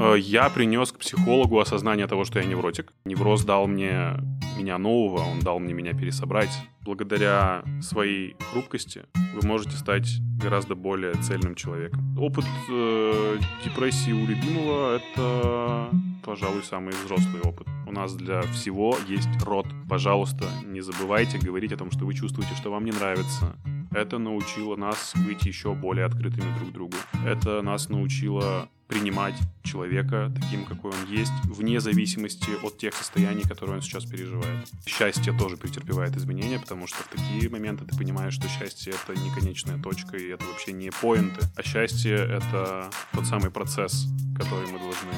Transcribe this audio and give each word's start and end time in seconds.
Э, 0.00 0.14
я 0.18 0.48
принес 0.48 0.92
к 0.92 0.98
психологу 0.98 1.60
осознание 1.60 2.06
того, 2.06 2.24
что 2.24 2.38
я 2.38 2.46
невротик. 2.46 2.92
Невроз 3.04 3.44
дал 3.44 3.66
мне 3.66 4.16
меня 4.56 4.78
нового, 4.78 5.20
он 5.20 5.40
дал 5.40 5.58
мне 5.58 5.74
меня 5.74 5.92
пересобрать. 5.92 6.50
Благодаря 6.80 7.62
своей 7.82 8.34
хрупкости 8.50 9.04
вы 9.34 9.46
можете 9.46 9.76
стать 9.76 10.08
гораздо 10.42 10.74
более 10.74 11.12
цельным 11.14 11.54
человеком. 11.54 12.18
Опыт 12.18 12.46
э, 12.70 13.38
депрессии 13.62 14.12
у 14.12 14.26
любимого— 14.26 14.96
это, 15.14 15.90
пожалуй, 16.24 16.62
самый 16.62 16.94
взрослый 16.94 17.42
опыт. 17.42 17.68
У 17.86 17.92
нас 17.92 18.14
для 18.14 18.40
всего 18.42 18.96
есть 19.06 19.28
рот. 19.42 19.66
Пожалуйста, 19.86 20.46
не 20.64 20.80
забывайте 20.80 21.38
говорить 21.38 21.72
о 21.72 21.76
том, 21.76 21.90
что 21.90 22.06
вы 22.06 22.14
чувствуете, 22.14 22.54
что 22.54 22.70
вам 22.70 22.86
не 22.86 22.92
нравится. 22.92 23.54
Это 23.90 24.16
научило 24.18 24.76
нас 24.76 25.12
быть 25.26 25.44
еще 25.44 25.74
более 25.74 26.06
открытыми 26.06 26.56
друг 26.56 26.72
другу. 26.72 26.96
Это 27.26 27.60
нас 27.60 27.90
научило 27.90 28.68
принимать 28.90 29.36
человека 29.62 30.32
таким, 30.34 30.64
какой 30.64 30.90
он 30.90 31.06
есть, 31.08 31.32
вне 31.44 31.80
зависимости 31.80 32.50
от 32.62 32.76
тех 32.76 32.92
состояний, 32.94 33.42
которые 33.42 33.76
он 33.76 33.82
сейчас 33.82 34.04
переживает. 34.04 34.66
Счастье 34.84 35.32
тоже 35.32 35.56
претерпевает 35.56 36.16
изменения, 36.16 36.58
потому 36.58 36.88
что 36.88 36.96
в 37.04 37.08
такие 37.08 37.48
моменты 37.48 37.84
ты 37.84 37.96
понимаешь, 37.96 38.34
что 38.34 38.48
счастье— 38.48 38.92
это 39.04 39.18
не 39.18 39.30
конечная 39.30 39.78
точка, 39.78 40.16
и 40.16 40.28
это 40.30 40.44
вообще 40.44 40.72
не 40.72 40.90
поинты, 40.90 41.40
а 41.56 41.62
счастье— 41.62 42.14
это 42.16 42.90
тот 43.12 43.26
самый 43.26 43.52
процесс, 43.52 44.06
который 44.36 44.66
мы 44.66 44.78
должны 44.80 45.12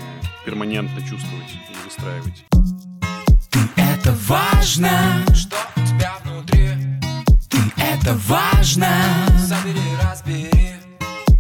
перманентно 0.45 1.01
чувствовать 1.01 1.51
и 1.71 1.85
выстраивать. 1.85 2.45
Ты 3.51 3.59
это 3.77 4.13
важно, 4.29 5.25
что 5.35 5.57
у 5.77 5.87
тебя 5.87 6.19
внутри. 6.25 6.69
Ты 7.49 7.59
это 7.79 8.15
важно, 8.29 8.89
собери, 9.39 9.81
разбери. 10.03 10.51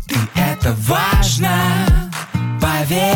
Ты 0.08 0.16
это 0.34 0.74
важно 0.88 2.01
поверь. 2.82 3.06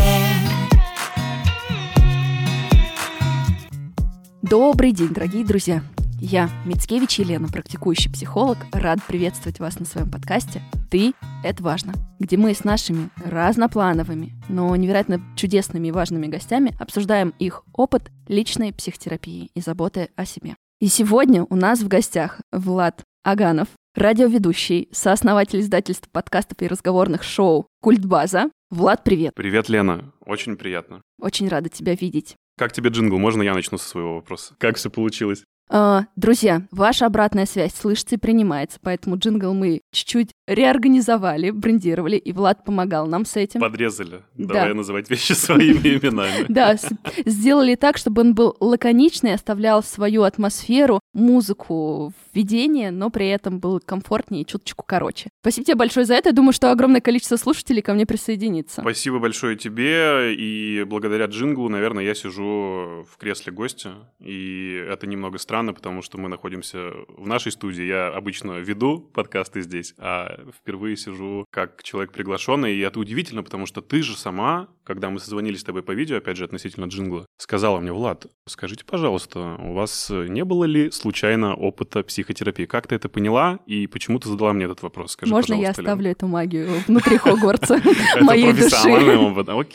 Добрый 4.42 4.92
день, 4.92 5.08
дорогие 5.08 5.44
друзья! 5.44 5.82
Я, 6.20 6.48
Мицкевич 6.64 7.18
Елена, 7.18 7.48
практикующий 7.48 8.10
психолог, 8.10 8.58
рад 8.72 9.00
приветствовать 9.06 9.58
вас 9.58 9.78
на 9.78 9.84
своем 9.84 10.10
подкасте 10.10 10.62
«Ты– 10.88 11.14
это 11.44 11.62
важно», 11.62 11.94
где 12.20 12.36
мы 12.36 12.54
с 12.54 12.62
нашими 12.62 13.10
разноплановыми, 13.24 14.32
но 14.48 14.74
невероятно 14.76 15.20
чудесными 15.36 15.88
и 15.88 15.92
важными 15.92 16.26
гостями 16.28 16.74
обсуждаем 16.78 17.34
их 17.40 17.64
опыт 17.72 18.10
личной 18.28 18.72
психотерапии 18.72 19.50
и 19.52 19.60
заботы 19.60 20.10
о 20.14 20.24
себе. 20.24 20.54
И 20.80 20.86
сегодня 20.86 21.44
у 21.44 21.56
нас 21.56 21.80
в 21.80 21.88
гостях 21.88 22.40
Влад 22.52 23.02
Аганов, 23.24 23.68
радиоведущий, 23.96 24.88
сооснователь 24.92 25.60
издательства 25.60 26.08
подкастов 26.12 26.62
и 26.62 26.68
разговорных 26.68 27.24
шоу 27.24 27.66
«Культбаза». 27.82 28.50
Влад, 28.70 29.04
привет. 29.04 29.32
Привет, 29.36 29.68
Лена. 29.68 30.12
Очень 30.24 30.56
приятно. 30.56 31.00
Очень 31.20 31.48
рада 31.48 31.68
тебя 31.68 31.94
видеть. 31.94 32.34
Как 32.58 32.72
тебе 32.72 32.90
джингл? 32.90 33.16
Можно 33.16 33.42
я 33.42 33.54
начну 33.54 33.78
со 33.78 33.88
своего 33.88 34.16
вопроса? 34.16 34.56
Как 34.58 34.76
все 34.76 34.90
получилось? 34.90 35.44
А, 35.68 36.06
друзья, 36.16 36.66
ваша 36.72 37.06
обратная 37.06 37.46
связь 37.46 37.74
слышится 37.74 38.16
и 38.16 38.18
принимается, 38.18 38.78
поэтому 38.82 39.18
джингл 39.18 39.54
мы 39.54 39.82
чуть-чуть 39.92 40.32
реорганизовали, 40.46 41.50
брендировали, 41.50 42.16
и 42.16 42.32
Влад 42.32 42.64
помогал 42.64 43.06
нам 43.06 43.24
с 43.24 43.36
этим. 43.36 43.60
Подрезали. 43.60 44.22
Да. 44.34 44.54
Давай 44.54 44.74
называть 44.74 45.10
вещи 45.10 45.32
своими 45.32 45.78
именами. 45.98 46.46
Да, 46.48 46.76
сделали 47.24 47.74
так, 47.74 47.96
чтобы 47.98 48.22
он 48.22 48.34
был 48.34 48.56
лаконичный, 48.60 49.34
оставлял 49.34 49.82
свою 49.82 50.22
атмосферу, 50.22 51.00
музыку, 51.12 52.12
введение, 52.32 52.90
но 52.90 53.10
при 53.10 53.28
этом 53.28 53.58
был 53.58 53.80
комфортнее 53.80 54.42
и 54.42 54.46
чуточку 54.46 54.84
короче. 54.86 55.30
Спасибо 55.40 55.64
тебе 55.64 55.76
большое 55.76 56.06
за 56.06 56.14
это. 56.14 56.28
Я 56.28 56.34
думаю, 56.34 56.52
что 56.52 56.70
огромное 56.70 57.00
количество 57.00 57.36
слушателей 57.36 57.82
ко 57.82 57.92
мне 57.92 58.06
присоединится. 58.06 58.82
Спасибо 58.82 59.18
большое 59.18 59.56
тебе, 59.56 60.34
и 60.34 60.84
благодаря 60.84 61.26
джинглу, 61.26 61.68
наверное, 61.68 62.04
я 62.04 62.14
сижу 62.14 63.06
в 63.10 63.16
кресле 63.18 63.52
гостя, 63.52 63.94
и 64.20 64.86
это 64.88 65.06
немного 65.06 65.38
странно 65.38 65.56
странно, 65.56 65.72
потому 65.72 66.02
что 66.02 66.18
мы 66.18 66.28
находимся 66.28 66.92
в 67.08 67.26
нашей 67.26 67.50
студии. 67.50 67.82
Я 67.82 68.08
обычно 68.08 68.58
веду 68.58 69.00
подкасты 69.00 69.62
здесь, 69.62 69.94
а 69.96 70.35
впервые 70.56 70.96
сижу 70.96 71.44
как 71.50 71.82
человек 71.82 72.12
приглашенный. 72.12 72.74
И 72.74 72.80
это 72.80 72.98
удивительно, 73.00 73.42
потому 73.42 73.66
что 73.66 73.80
ты 73.80 74.02
же 74.02 74.16
сама, 74.16 74.68
когда 74.84 75.10
мы 75.10 75.18
созвонились 75.18 75.60
с 75.60 75.64
тобой 75.64 75.82
по 75.82 75.92
видео, 75.92 76.18
опять 76.18 76.36
же, 76.36 76.44
относительно 76.44 76.86
джингла, 76.86 77.26
сказала 77.38 77.80
мне, 77.80 77.92
Влад, 77.92 78.26
скажите, 78.46 78.84
пожалуйста, 78.84 79.56
у 79.58 79.72
вас 79.72 80.10
не 80.10 80.44
было 80.44 80.64
ли 80.64 80.90
случайно 80.90 81.54
опыта 81.54 82.02
психотерапии? 82.02 82.66
Как 82.66 82.86
ты 82.86 82.94
это 82.94 83.08
поняла 83.08 83.58
и 83.66 83.86
почему 83.86 84.18
ты 84.18 84.28
задала 84.28 84.52
мне 84.52 84.66
этот 84.66 84.82
вопрос? 84.82 85.12
Скажи, 85.12 85.32
Можно 85.32 85.54
я 85.54 85.70
оставлю 85.70 86.02
Лена? 86.02 86.12
эту 86.12 86.26
магию 86.26 86.68
внутри 86.86 87.16
Хогвартса 87.18 87.80
моей 88.20 88.52
души? 88.52 88.88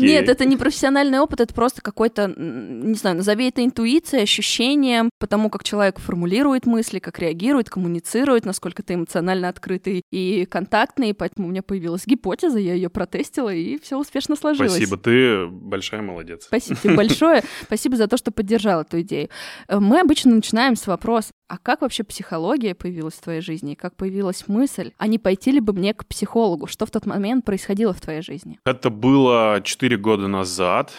Нет, 0.05 0.29
это 0.29 0.45
не 0.45 0.57
профессиональный 0.57 1.19
опыт, 1.19 1.41
это 1.41 1.53
просто 1.53 1.81
какой-то, 1.81 2.33
не 2.38 2.95
знаю, 2.95 3.17
назови 3.17 3.47
это 3.49 3.63
интуицией, 3.63 4.23
ощущением, 4.23 5.09
потому 5.19 5.49
как 5.49 5.63
человек 5.63 5.99
формулирует 5.99 6.66
мысли, 6.66 6.99
как 6.99 7.19
реагирует, 7.19 7.69
коммуницирует, 7.69 8.45
насколько 8.45 8.83
ты 8.83 8.95
эмоционально 8.95 9.49
открытый 9.49 10.03
и 10.11 10.45
контактный, 10.51 11.13
поэтому 11.13 11.47
у 11.47 11.51
меня 11.51 11.63
появилась 11.63 12.06
гипотеза, 12.06 12.59
я 12.59 12.73
ее 12.73 12.89
протестила, 12.89 13.51
и 13.53 13.79
все 13.79 13.97
успешно 13.97 14.35
сложилось. 14.35 14.73
Спасибо, 14.73 14.97
ты 14.97 15.47
большая 15.47 16.01
молодец. 16.01 16.45
Спасибо 16.45 16.79
тебе 16.79 16.95
большое, 16.97 17.44
спасибо 17.63 17.95
за 17.95 18.07
то, 18.07 18.17
что 18.17 18.31
поддержал 18.31 18.81
эту 18.81 19.01
идею. 19.01 19.29
Э, 19.67 19.79
мы 19.79 20.00
обычно 20.00 20.35
начинаем 20.35 20.75
с 20.75 20.85
вопроса, 20.85 21.31
а 21.47 21.57
как 21.57 21.81
вообще 21.81 22.03
психология 22.03 22.75
появилась 22.75 23.16
в 23.16 23.22
твоей 23.22 23.41
жизни? 23.41 23.75
Как 23.75 23.95
появилась 23.95 24.47
мысль, 24.47 24.91
а 24.97 25.07
не 25.07 25.17
пойти 25.17 25.51
ли 25.51 25.59
бы 25.59 25.73
мне 25.73 25.94
к 25.94 26.06
психологу? 26.06 26.67
Что 26.67 26.85
в 26.85 26.91
тот 26.91 27.06
момент 27.06 27.45
происходило 27.45 27.94
в 27.94 28.01
твоей 28.01 28.22
жизни? 28.22 28.59
Это 28.66 28.90
было 28.90 29.61
4 29.63 29.97
года 29.97 30.28
назад 30.28 30.91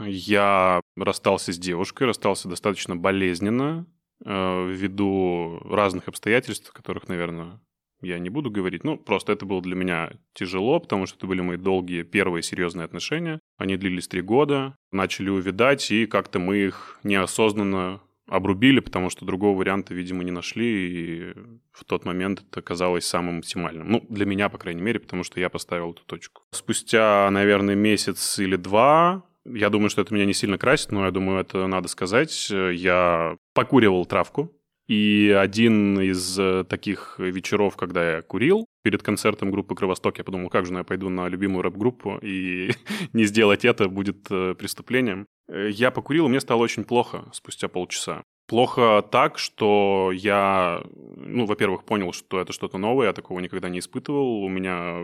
я 0.00 0.80
расстался 0.96 1.52
с 1.52 1.58
девушкой, 1.58 2.06
расстался 2.06 2.48
достаточно 2.48 2.96
болезненно, 2.96 3.86
э, 4.24 4.66
ввиду 4.68 5.60
разных 5.64 6.08
обстоятельств, 6.08 6.72
которых, 6.72 7.08
наверное, 7.08 7.60
я 8.00 8.18
не 8.18 8.30
буду 8.30 8.50
говорить. 8.50 8.84
Ну, 8.84 8.96
просто 8.96 9.32
это 9.32 9.46
было 9.46 9.60
для 9.62 9.74
меня 9.74 10.10
тяжело, 10.34 10.78
потому 10.80 11.06
что 11.06 11.16
это 11.16 11.26
были 11.26 11.40
мои 11.40 11.56
долгие 11.56 12.02
первые 12.02 12.42
серьезные 12.42 12.84
отношения. 12.84 13.40
Они 13.56 13.76
длились 13.76 14.08
три 14.08 14.20
года, 14.20 14.76
начали 14.92 15.30
увидать, 15.30 15.90
и 15.90 16.06
как-то 16.06 16.38
мы 16.38 16.58
их 16.58 17.00
неосознанно 17.02 18.00
обрубили, 18.26 18.80
потому 18.80 19.08
что 19.08 19.24
другого 19.24 19.58
варианта, 19.58 19.94
видимо, 19.94 20.22
не 20.22 20.30
нашли, 20.30 20.66
и 20.66 21.34
в 21.72 21.84
тот 21.86 22.04
момент 22.04 22.44
это 22.50 22.60
казалось 22.60 23.06
самым 23.06 23.38
оптимальным. 23.38 23.90
Ну, 23.90 24.06
для 24.10 24.26
меня, 24.26 24.50
по 24.50 24.58
крайней 24.58 24.82
мере, 24.82 25.00
потому 25.00 25.24
что 25.24 25.40
я 25.40 25.48
поставил 25.48 25.92
эту 25.92 26.02
точку. 26.04 26.42
Спустя, 26.50 27.28
наверное, 27.30 27.74
месяц 27.74 28.38
или 28.38 28.56
два 28.56 29.24
я 29.54 29.70
думаю, 29.70 29.88
что 29.88 30.02
это 30.02 30.14
меня 30.14 30.26
не 30.26 30.34
сильно 30.34 30.58
красит, 30.58 30.92
но 30.92 31.04
я 31.06 31.10
думаю, 31.10 31.40
это 31.40 31.66
надо 31.66 31.88
сказать. 31.88 32.50
Я 32.50 33.36
покуривал 33.54 34.04
травку, 34.04 34.52
и 34.88 35.36
один 35.38 36.00
из 36.00 36.38
э, 36.38 36.64
таких 36.64 37.16
вечеров, 37.18 37.76
когда 37.76 38.16
я 38.16 38.22
курил, 38.22 38.66
перед 38.82 39.02
концертом 39.02 39.50
группы 39.50 39.74
«Кровосток», 39.74 40.16
я 40.16 40.24
подумал, 40.24 40.48
как 40.48 40.64
же 40.64 40.72
ну, 40.72 40.78
я 40.78 40.84
пойду 40.84 41.10
на 41.10 41.28
любимую 41.28 41.62
рэп-группу, 41.62 42.18
и 42.22 42.70
не 43.12 43.24
сделать 43.24 43.66
это 43.66 43.88
будет 43.88 44.26
э, 44.30 44.54
преступлением. 44.54 45.26
Э, 45.46 45.68
я 45.70 45.90
покурил, 45.90 46.26
и 46.26 46.28
мне 46.30 46.40
стало 46.40 46.62
очень 46.62 46.84
плохо 46.84 47.24
спустя 47.32 47.68
полчаса. 47.68 48.22
Плохо 48.46 49.04
так, 49.12 49.38
что 49.38 50.10
я, 50.10 50.82
ну, 50.94 51.44
во-первых, 51.44 51.84
понял, 51.84 52.14
что 52.14 52.40
это 52.40 52.54
что-то 52.54 52.78
новое, 52.78 53.08
я 53.08 53.12
такого 53.12 53.40
никогда 53.40 53.68
не 53.68 53.80
испытывал, 53.80 54.42
у 54.42 54.48
меня 54.48 54.94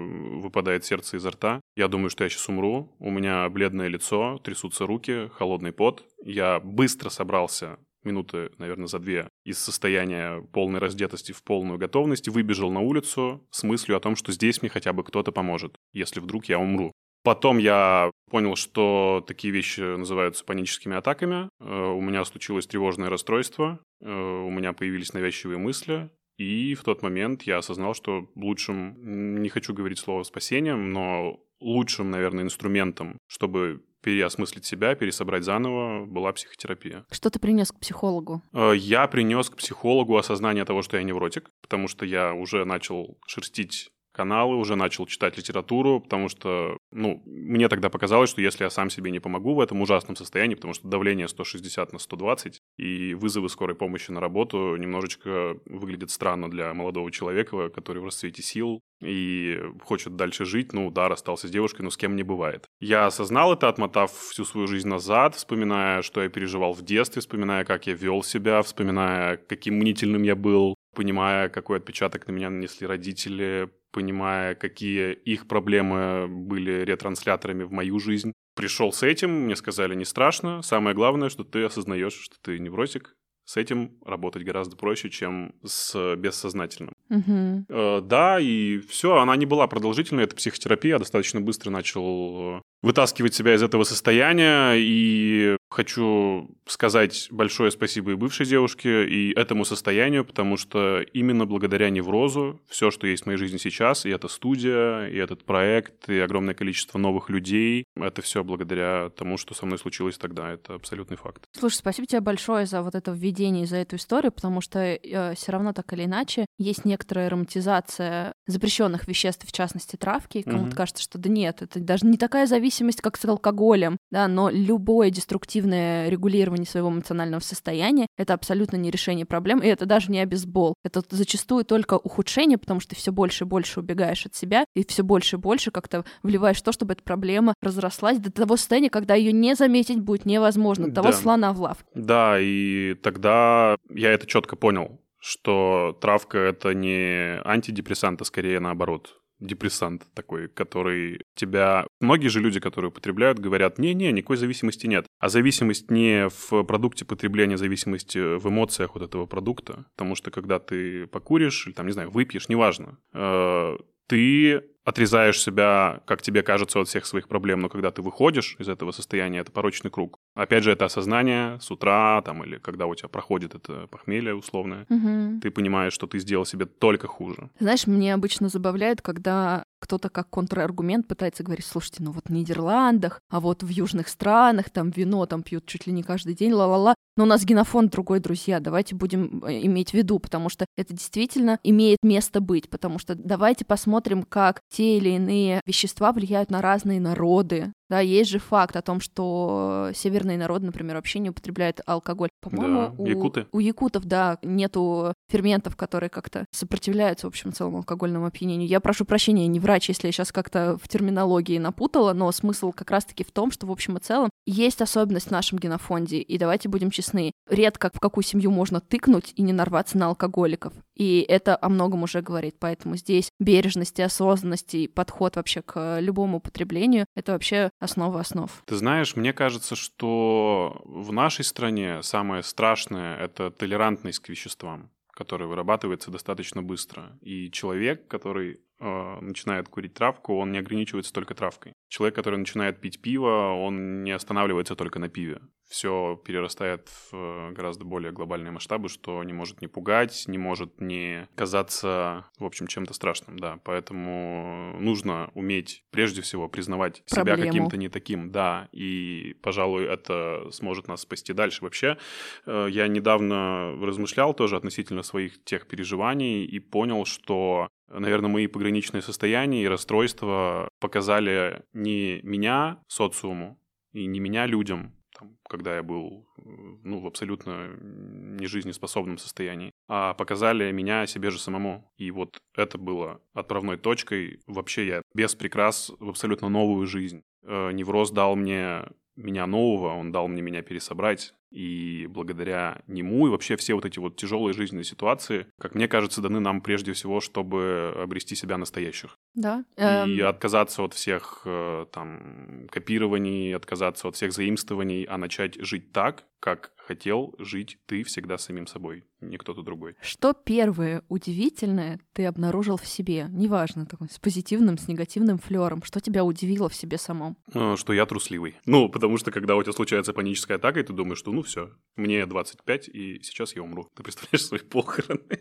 выпадает 0.40 0.86
сердце 0.86 1.18
изо 1.18 1.30
рта, 1.30 1.60
я 1.76 1.88
думаю, 1.88 2.08
что 2.08 2.24
я 2.24 2.30
сейчас 2.30 2.48
умру, 2.48 2.90
у 2.98 3.10
меня 3.10 3.46
бледное 3.50 3.88
лицо, 3.88 4.40
трясутся 4.42 4.86
руки, 4.86 5.28
холодный 5.34 5.72
пот, 5.72 6.06
я 6.24 6.58
быстро 6.58 7.10
собрался 7.10 7.76
минуты, 8.04 8.50
наверное, 8.58 8.86
за 8.86 8.98
две 8.98 9.28
из 9.44 9.58
состояния 9.58 10.40
полной 10.52 10.80
раздетости 10.80 11.32
в 11.32 11.42
полную 11.42 11.78
готовность, 11.78 12.28
выбежал 12.28 12.70
на 12.70 12.80
улицу 12.80 13.46
с 13.50 13.62
мыслью 13.62 13.96
о 13.96 14.00
том, 14.00 14.16
что 14.16 14.32
здесь 14.32 14.62
мне 14.62 14.68
хотя 14.68 14.92
бы 14.92 15.04
кто-то 15.04 15.32
поможет, 15.32 15.76
если 15.92 16.20
вдруг 16.20 16.46
я 16.46 16.58
умру. 16.58 16.92
Потом 17.24 17.56
я 17.56 18.10
понял, 18.30 18.54
что 18.54 19.24
такие 19.26 19.52
вещи 19.52 19.80
называются 19.80 20.44
паническими 20.44 20.96
атаками. 20.96 21.48
Э, 21.58 21.86
у 21.86 22.00
меня 22.00 22.24
случилось 22.26 22.66
тревожное 22.66 23.08
расстройство, 23.08 23.80
э, 24.02 24.10
у 24.10 24.50
меня 24.50 24.74
появились 24.74 25.14
навязчивые 25.14 25.56
мысли, 25.56 26.10
и 26.36 26.74
в 26.74 26.82
тот 26.82 27.02
момент 27.02 27.44
я 27.44 27.58
осознал, 27.58 27.94
что 27.94 28.28
лучшим, 28.34 29.40
не 29.42 29.48
хочу 29.48 29.72
говорить 29.72 29.98
слово 29.98 30.22
спасением, 30.24 30.92
но 30.92 31.40
лучшим, 31.60 32.10
наверное, 32.10 32.44
инструментом, 32.44 33.18
чтобы 33.26 33.82
переосмыслить 34.04 34.66
себя, 34.66 34.94
пересобрать 34.94 35.44
заново, 35.44 36.04
была 36.04 36.32
психотерапия. 36.32 37.06
Что 37.10 37.30
ты 37.30 37.38
принес 37.38 37.72
к 37.72 37.78
психологу? 37.80 38.42
Э, 38.52 38.72
я 38.76 39.06
принес 39.06 39.48
к 39.48 39.56
психологу 39.56 40.16
осознание 40.16 40.64
того, 40.66 40.82
что 40.82 40.98
я 40.98 41.02
невротик, 41.02 41.50
потому 41.62 41.88
что 41.88 42.04
я 42.04 42.34
уже 42.34 42.64
начал 42.66 43.16
шерстить 43.26 43.90
каналы, 44.14 44.56
уже 44.56 44.76
начал 44.76 45.06
читать 45.06 45.36
литературу, 45.36 46.00
потому 46.00 46.28
что, 46.28 46.78
ну, 46.92 47.20
мне 47.26 47.68
тогда 47.68 47.90
показалось, 47.90 48.30
что 48.30 48.40
если 48.40 48.64
я 48.64 48.70
сам 48.70 48.88
себе 48.88 49.10
не 49.10 49.18
помогу 49.18 49.54
в 49.54 49.60
этом 49.60 49.80
ужасном 49.80 50.16
состоянии, 50.16 50.54
потому 50.54 50.72
что 50.72 50.88
давление 50.88 51.26
160 51.26 51.92
на 51.92 51.98
120 51.98 52.60
и 52.78 53.14
вызовы 53.14 53.48
скорой 53.48 53.74
помощи 53.74 54.10
на 54.12 54.20
работу 54.20 54.76
немножечко 54.76 55.56
выглядят 55.66 56.10
странно 56.10 56.48
для 56.48 56.72
молодого 56.74 57.10
человека, 57.10 57.68
который 57.70 58.00
в 58.00 58.04
расцвете 58.04 58.42
сил 58.42 58.80
и 59.02 59.60
хочет 59.82 60.16
дальше 60.16 60.44
жить, 60.44 60.72
ну 60.72 60.90
да, 60.90 61.08
расстался 61.08 61.48
с 61.48 61.50
девушкой, 61.50 61.82
но 61.82 61.90
с 61.90 61.96
кем 61.96 62.16
не 62.16 62.22
бывает. 62.22 62.66
Я 62.80 63.06
осознал 63.06 63.52
это, 63.52 63.68
отмотав 63.68 64.12
всю 64.12 64.44
свою 64.44 64.66
жизнь 64.66 64.88
назад, 64.88 65.34
вспоминая, 65.34 66.02
что 66.02 66.22
я 66.22 66.28
переживал 66.28 66.72
в 66.72 66.82
детстве, 66.82 67.20
вспоминая, 67.20 67.64
как 67.64 67.86
я 67.86 67.94
вел 67.94 68.22
себя, 68.22 68.62
вспоминая, 68.62 69.36
каким 69.36 69.74
мнительным 69.74 70.22
я 70.22 70.36
был, 70.36 70.74
понимая, 70.94 71.48
какой 71.48 71.78
отпечаток 71.78 72.26
на 72.28 72.32
меня 72.32 72.50
нанесли 72.50 72.86
родители, 72.86 73.70
понимая, 73.94 74.56
какие 74.56 75.12
их 75.12 75.46
проблемы 75.46 76.26
были 76.28 76.84
ретрансляторами 76.84 77.62
в 77.62 77.70
мою 77.70 78.00
жизнь. 78.00 78.32
Пришел 78.56 78.92
с 78.92 79.04
этим, 79.04 79.30
мне 79.30 79.54
сказали, 79.54 79.94
не 79.94 80.04
страшно. 80.04 80.62
Самое 80.62 80.96
главное, 80.96 81.28
что 81.28 81.44
ты 81.44 81.62
осознаешь, 81.62 82.12
что 82.12 82.34
ты 82.42 82.58
невротик. 82.58 83.14
С 83.44 83.56
этим 83.56 83.98
работать 84.04 84.42
гораздо 84.42 84.76
проще, 84.76 85.10
чем 85.10 85.54
с 85.64 86.16
бессознательным. 86.16 86.94
Мгм. 87.08 87.66
Э, 87.68 88.00
да, 88.02 88.40
и 88.40 88.78
все, 88.78 89.16
она 89.16 89.36
не 89.36 89.46
была 89.46 89.66
продолжительной, 89.68 90.24
это 90.24 90.34
психотерапия, 90.34 90.94
я 90.94 90.98
достаточно 90.98 91.40
быстро 91.40 91.70
начал 91.70 92.56
э, 92.56 92.62
вытаскивать 92.84 93.34
себя 93.34 93.54
из 93.54 93.62
этого 93.62 93.84
состояния, 93.84 94.74
и 94.76 95.56
хочу 95.70 96.50
сказать 96.66 97.28
большое 97.30 97.70
спасибо 97.70 98.12
и 98.12 98.14
бывшей 98.14 98.46
девушке, 98.46 99.06
и 99.08 99.32
этому 99.34 99.64
состоянию, 99.64 100.24
потому 100.24 100.56
что 100.56 101.00
именно 101.00 101.46
благодаря 101.46 101.90
неврозу 101.90 102.60
все, 102.68 102.90
что 102.90 103.06
есть 103.06 103.24
в 103.24 103.26
моей 103.26 103.38
жизни 103.38 103.56
сейчас, 103.56 104.06
и 104.06 104.10
эта 104.10 104.28
студия, 104.28 105.06
и 105.06 105.16
этот 105.16 105.44
проект, 105.44 106.08
и 106.08 106.18
огромное 106.20 106.54
количество 106.54 106.98
новых 106.98 107.30
людей, 107.30 107.84
это 107.96 108.22
все 108.22 108.44
благодаря 108.44 109.10
тому, 109.10 109.36
что 109.38 109.54
со 109.54 109.66
мной 109.66 109.78
случилось 109.78 110.18
тогда, 110.18 110.52
это 110.52 110.74
абсолютный 110.74 111.16
факт. 111.16 111.44
Слушай, 111.52 111.76
спасибо 111.76 112.06
тебе 112.06 112.20
большое 112.20 112.66
за 112.66 112.82
вот 112.82 112.94
это 112.94 113.10
введение, 113.10 113.66
за 113.66 113.78
эту 113.78 113.96
историю, 113.96 114.30
потому 114.30 114.60
что 114.60 114.98
все 115.02 115.52
равно 115.52 115.72
так 115.72 115.92
или 115.94 116.04
иначе 116.04 116.46
есть 116.58 116.84
некоторая 116.84 117.30
романтизация 117.30 118.34
запрещенных 118.46 119.08
веществ, 119.08 119.46
в 119.46 119.52
частности 119.52 119.96
травки. 119.96 120.42
Кому-то 120.42 120.66
Мгм. 120.66 120.76
кажется, 120.76 121.02
что 121.02 121.18
да 121.18 121.30
нет, 121.30 121.62
это 121.62 121.80
даже 121.80 122.06
не 122.06 122.18
такая 122.18 122.46
зависимость, 122.46 122.73
как 123.00 123.16
с 123.16 123.24
алкоголем, 123.24 123.96
да, 124.10 124.28
но 124.28 124.50
любое 124.50 125.10
деструктивное 125.10 126.08
регулирование 126.08 126.66
своего 126.66 126.88
эмоционального 126.90 127.40
состояния— 127.40 128.06
это 128.16 128.34
абсолютно 128.34 128.76
не 128.76 128.90
решение 128.90 129.26
проблем, 129.26 129.60
и 129.60 129.66
это 129.66 129.86
даже 129.86 130.10
не 130.10 130.20
обезбол. 130.20 130.74
Это 130.84 131.02
зачастую 131.10 131.64
только 131.64 131.94
ухудшение, 131.94 132.58
потому 132.58 132.80
что 132.80 132.90
ты 132.90 132.96
все 132.96 133.12
больше 133.12 133.44
и 133.44 133.46
больше 133.46 133.80
убегаешь 133.80 134.26
от 134.26 134.34
себя, 134.34 134.64
и 134.74 134.84
все 134.86 135.02
больше 135.02 135.36
и 135.36 135.38
больше 135.38 135.70
как-то 135.70 136.04
вливаешь 136.22 136.58
в 136.58 136.62
то, 136.62 136.72
чтобы 136.72 136.94
эта 136.94 137.02
проблема 137.02 137.54
разрослась 137.60 138.18
до 138.18 138.32
того 138.32 138.56
состояния, 138.56 138.90
когда 138.90 139.14
ее 139.14 139.32
не 139.32 139.54
заметить 139.54 140.00
будет 140.00 140.24
невозможно, 140.24 140.90
того 140.92 141.08
Да. 141.08 141.12
слона 141.12 141.52
в 141.52 141.60
лавке. 141.60 141.84
Да, 141.94 142.38
и 142.40 142.94
тогда 142.94 143.76
я 143.90 144.10
это 144.12 144.26
четко 144.26 144.56
понял, 144.56 145.00
что 145.18 145.96
травка 146.00 146.38
это 146.38 146.74
не 146.74 147.40
антидепрессант, 147.44 148.20
а 148.22 148.24
скорее 148.24 148.60
наоборот 148.60 149.20
депрессант 149.46 150.06
такой, 150.14 150.48
который 150.48 151.20
тебя... 151.34 151.86
Многие 152.00 152.28
же 152.28 152.40
люди, 152.40 152.60
которые 152.60 152.90
употребляют, 152.90 153.38
говорят, 153.38 153.78
не-не, 153.78 154.12
никакой 154.12 154.36
зависимости 154.36 154.86
нет. 154.86 155.06
А 155.18 155.28
зависимость 155.28 155.90
не 155.90 156.28
в 156.28 156.64
продукте 156.64 157.04
потребления, 157.04 157.56
зависимость 157.56 158.16
в 158.16 158.48
эмоциях 158.48 158.96
от 158.96 159.02
этого 159.02 159.26
продукта. 159.26 159.86
Потому 159.96 160.14
что 160.14 160.30
когда 160.30 160.58
ты 160.58 161.06
покуришь 161.06 161.66
или 161.66 161.74
там, 161.74 161.86
не 161.86 161.92
знаю, 161.92 162.10
выпьешь, 162.10 162.48
неважно, 162.48 162.98
э, 163.12 163.76
ты 164.06 164.62
отрезаешь 164.84 165.40
себя, 165.40 166.00
как 166.06 166.22
тебе 166.22 166.42
кажется, 166.42 166.80
от 166.80 166.88
всех 166.88 167.06
своих 167.06 167.28
проблем, 167.28 167.60
но 167.60 167.68
когда 167.68 167.90
ты 167.90 168.02
выходишь 168.02 168.56
из 168.58 168.68
этого 168.68 168.92
состояния, 168.92 169.40
это 169.40 169.50
порочный 169.50 169.90
круг. 169.90 170.18
Опять 170.34 170.64
же, 170.64 170.72
это 170.72 170.84
осознание 170.84 171.58
с 171.60 171.70
утра, 171.70 172.20
там, 172.22 172.44
или 172.44 172.58
когда 172.58 172.86
у 172.86 172.94
тебя 172.94 173.08
проходит 173.08 173.54
это 173.54 173.86
похмелье 173.88 174.34
условное, 174.34 174.86
Мгм. 174.88 175.40
ты 175.40 175.50
понимаешь, 175.50 175.92
что 175.92 176.06
ты 176.06 176.18
сделал 176.18 176.44
себе 176.44 176.66
только 176.66 177.06
хуже. 177.06 177.50
Знаешь, 177.58 177.86
мне 177.86 178.12
обычно 178.14 178.48
забавляет, 178.48 179.00
когда 179.02 179.64
кто-то 179.80 180.08
как 180.08 180.30
контраргумент 180.30 181.06
пытается 181.06 181.42
говорить, 181.42 181.66
слушайте, 181.66 182.02
ну 182.02 182.12
вот 182.12 182.24
в 182.28 182.32
Нидерландах, 182.32 183.20
а 183.30 183.40
вот 183.40 183.62
в 183.62 183.68
южных 183.68 184.08
странах 184.08 184.70
там 184.70 184.90
вино 184.90 185.26
там 185.26 185.42
пьют 185.42 185.66
чуть 185.66 185.86
ли 185.86 185.92
не 185.92 186.02
каждый 186.02 186.34
день, 186.34 186.52
ла-ла-ла. 186.52 186.94
Но 187.16 187.24
у 187.24 187.26
нас 187.26 187.44
генофонд 187.44 187.92
другой, 187.92 188.18
друзья, 188.18 188.58
давайте 188.58 188.96
будем 188.96 189.44
э, 189.44 189.64
иметь 189.66 189.90
в 189.90 189.94
виду, 189.94 190.18
потому 190.18 190.48
что 190.48 190.66
это 190.76 190.92
действительно 190.92 191.60
имеет 191.62 191.98
место 192.02 192.40
быть, 192.40 192.68
потому 192.68 192.98
что 192.98 193.14
давайте 193.14 193.64
посмотрим, 193.64 194.24
как 194.24 194.60
те 194.68 194.96
или 194.96 195.10
иные 195.10 195.60
вещества 195.64 196.12
влияют 196.12 196.50
на 196.50 196.60
разные 196.60 197.00
народы. 197.00 197.72
Да, 197.90 198.00
есть 198.00 198.30
же 198.30 198.38
факт 198.38 198.76
о 198.76 198.82
том, 198.82 198.98
что 199.00 199.90
северные 199.94 200.38
народы, 200.38 200.66
например, 200.66 200.96
вообще 200.96 201.18
не 201.18 201.30
употребляют 201.30 201.80
алкоголь. 201.86 202.30
По-моему, 202.40 202.80
Да, 202.80 202.94
у, 202.96 203.06
якуты. 203.06 203.46
у 203.52 203.58
якутов, 203.58 204.06
да, 204.06 204.38
нету 204.42 205.12
ферментов, 205.30 205.76
которые 205.76 206.08
как-то 206.08 206.46
сопротивляются, 206.50 207.26
в 207.26 207.28
общем, 207.28 207.52
целому 207.52 207.78
алкогольному 207.78 208.26
опьянению. 208.26 208.68
Я 208.68 208.80
прошу 208.80 209.04
прощения, 209.04 209.42
я 209.42 209.48
не 209.48 209.60
врач, 209.60 209.90
если 209.90 210.08
я 210.08 210.12
сейчас 210.12 210.32
как-то 210.32 210.78
в 210.82 210.88
терминологии 210.88 211.58
напутала, 211.58 212.14
но 212.14 212.32
смысл 212.32 212.72
как 212.72 212.90
раз-таки 212.90 213.22
в 213.22 213.30
том, 213.30 213.50
что, 213.50 213.66
в 213.66 213.70
общем 213.70 213.98
и 213.98 214.00
целом, 214.00 214.30
есть 214.46 214.80
особенность 214.80 215.28
в 215.28 215.30
нашем 215.30 215.58
генофонде, 215.58 216.18
и 216.18 216.38
давайте 216.38 216.70
будем 216.70 216.90
честны, 216.90 217.03
редко 217.48 217.90
в 217.92 218.00
какую 218.00 218.24
семью 218.24 218.50
можно 218.50 218.80
тыкнуть 218.80 219.32
и 219.36 219.42
не 219.42 219.52
нарваться 219.52 219.98
на 219.98 220.06
алкоголиков. 220.06 220.72
И 220.94 221.24
это 221.28 221.58
о 221.60 221.68
многом 221.68 222.04
уже 222.04 222.22
говорит, 222.22 222.56
поэтому 222.58 222.96
здесь 222.96 223.28
бережность 223.40 223.98
и 223.98 224.02
осознанность 224.02 224.74
и 224.74 224.88
подход 224.88 225.36
вообще 225.36 225.62
к 225.62 225.98
любому 226.00 226.38
употреблению— 226.38 227.06
это 227.16 227.32
вообще 227.32 227.70
основа 227.80 228.20
основ. 228.20 228.50
Ты 228.66 228.76
знаешь, 228.76 229.16
мне 229.16 229.32
кажется, 229.32 229.74
что 229.74 230.82
в 230.84 231.12
нашей 231.12 231.44
стране 231.44 232.02
самое 232.02 232.42
страшное— 232.42 233.16
это 233.18 233.50
толерантность 233.50 234.20
к 234.20 234.28
веществам, 234.28 234.90
которая 235.10 235.48
вырабатывается 235.48 236.10
достаточно 236.10 236.62
быстро. 236.62 237.18
И 237.20 237.50
человек, 237.50 238.06
который 238.08 238.60
э, 238.80 239.18
начинает 239.20 239.68
курить 239.68 239.94
травку, 239.94 240.36
он 240.36 240.52
не 240.52 240.58
ограничивается 240.58 241.12
только 241.12 241.34
травкой. 241.34 241.72
Человек, 241.88 242.14
который 242.14 242.38
начинает 242.38 242.80
пить 242.80 243.00
пиво, 243.00 243.54
он 243.54 244.02
не 244.02 244.12
останавливается 244.12 244.76
только 244.76 244.98
на 244.98 245.08
пиве. 245.08 245.40
Все 245.74 246.14
перерастает 246.24 246.88
в 247.10 247.50
гораздо 247.50 247.84
более 247.84 248.12
глобальные 248.12 248.52
масштабы, 248.52 248.88
что 248.88 249.24
не 249.24 249.32
может 249.32 249.60
не 249.60 249.66
пугать, 249.66 250.22
не 250.28 250.38
может 250.38 250.80
не 250.80 251.26
казаться, 251.34 252.26
в 252.38 252.44
общем, 252.44 252.68
чем-то 252.68 252.94
страшным, 252.94 253.40
да. 253.40 253.58
Поэтому 253.64 254.76
нужно 254.78 255.32
уметь 255.34 255.82
прежде 255.90 256.22
всего 256.22 256.48
признавать 256.48 257.02
себя 257.06 257.24
Проблему. 257.24 257.50
каким-то 257.50 257.76
не 257.76 257.88
таким, 257.88 258.30
да. 258.30 258.68
И, 258.70 259.34
пожалуй, 259.42 259.86
это 259.86 260.46
сможет 260.52 260.86
нас 260.86 261.00
спасти 261.00 261.32
дальше. 261.32 261.64
Вообще, 261.64 261.98
э, 262.46 262.68
я 262.70 262.86
недавно 262.86 263.76
размышлял 263.84 264.32
тоже 264.32 264.54
относительно 264.54 265.02
своих 265.02 265.42
тех 265.42 265.66
переживаний 265.66 266.44
и 266.44 266.60
понял, 266.60 267.04
что 267.04 267.68
Наверное, 267.88 268.30
мои 268.30 268.46
пограничные 268.46 269.02
состояния 269.02 269.62
и 269.62 269.68
расстройства 269.68 270.68
показали 270.80 271.62
не 271.74 272.20
меня 272.22 272.80
социуму 272.88 273.60
и 273.92 274.06
не 274.06 274.20
меня 274.20 274.46
людям, 274.46 274.94
там, 275.18 275.36
когда 275.48 275.76
я 275.76 275.82
был 275.82 276.26
э, 276.38 276.42
ну, 276.82 277.00
в 277.00 277.06
абсолютно 277.06 277.74
нежизнеспособном 277.80 279.18
состоянии, 279.18 279.72
а 279.88 280.14
показали 280.14 280.70
меня 280.72 281.06
себе 281.06 281.30
же 281.30 281.38
самому. 281.38 281.90
И 281.96 282.10
вот 282.10 282.38
это 282.56 282.78
было 282.78 283.20
отправной 283.32 283.76
точкой. 283.76 284.40
Вообще 284.46 284.86
я 284.86 285.02
без 285.14 285.34
прикрас 285.34 285.90
в 285.98 286.08
абсолютно 286.08 286.48
новую 286.48 286.86
жизнь. 286.86 287.22
Э, 287.42 287.70
Невроз 287.72 288.10
дал 288.10 288.36
мне 288.36 288.84
меня 289.16 289.46
нового, 289.46 289.94
он 289.94 290.12
дал 290.12 290.28
мне 290.28 290.42
меня 290.42 290.62
пересобрать. 290.62 291.34
И 291.50 292.08
благодаря 292.08 292.82
нему 292.88 293.28
и 293.28 293.30
вообще 293.30 293.56
все 293.56 293.74
вот 293.74 293.84
эти 293.84 294.00
вот 294.00 294.16
тяжелые 294.16 294.54
жизненные 294.54 294.82
ситуации, 294.82 295.46
как 295.60 295.76
мне 295.76 295.86
кажется, 295.86 296.20
даны 296.20 296.40
нам 296.40 296.60
прежде 296.60 296.92
всего, 296.94 297.20
чтобы 297.20 297.94
обрести 297.96 298.34
себя 298.34 298.58
настоящих. 298.58 299.16
Да. 299.34 299.64
И 299.76 299.80
Эм, 299.80 300.26
отказаться 300.26 300.82
от 300.82 300.94
всех 300.94 301.42
э, 301.44 301.86
там 301.92 302.66
копирований, 302.70 303.54
отказаться 303.54 304.08
от 304.08 304.16
всех 304.16 304.32
заимствований, 304.32 305.04
а 305.04 305.16
начать 305.16 305.54
жить 305.60 305.92
так, 305.92 306.24
как 306.40 306.72
хотел 306.86 307.34
жить 307.38 307.78
ты 307.86 308.02
всегда 308.04 308.38
самим 308.38 308.66
собой, 308.66 309.04
не 309.20 309.36
кто-то 309.36 309.62
другой. 309.62 309.96
Что 310.00 310.32
первое 310.32 311.02
удивительное 311.08 312.00
ты 312.12 312.26
обнаружил 312.26 312.76
в 312.76 312.86
себе? 312.86 313.26
Неважно, 313.30 313.86
такой, 313.86 314.08
с 314.10 314.18
позитивным, 314.18 314.78
с 314.78 314.88
негативным 314.88 315.38
флером. 315.38 315.82
Что 315.82 316.00
тебя 316.00 316.24
удивило 316.24 316.68
в 316.68 316.74
себе 316.74 316.98
самом? 316.98 317.36
Э, 317.52 317.76
Что 317.76 317.92
я 317.92 318.06
трусливый. 318.06 318.56
Ну, 318.66 318.88
потому 318.88 319.16
что 319.16 319.30
когда 319.30 319.56
у 319.56 319.62
тебя 319.62 319.72
случается 319.72 320.12
паническая 320.12 320.58
атака, 320.58 320.80
и 320.80 320.82
ты 320.82 320.92
думаешь, 320.92 321.18
что 321.18 321.32
ну 321.32 321.42
все, 321.42 321.70
мне 321.96 322.26
25, 322.26 322.88
и 322.88 323.20
сейчас 323.22 323.56
я 323.56 323.62
умру. 323.62 323.90
Ты 323.96 324.02
представляешь 324.02 324.44
свои 324.44 324.60
похороны? 324.60 325.40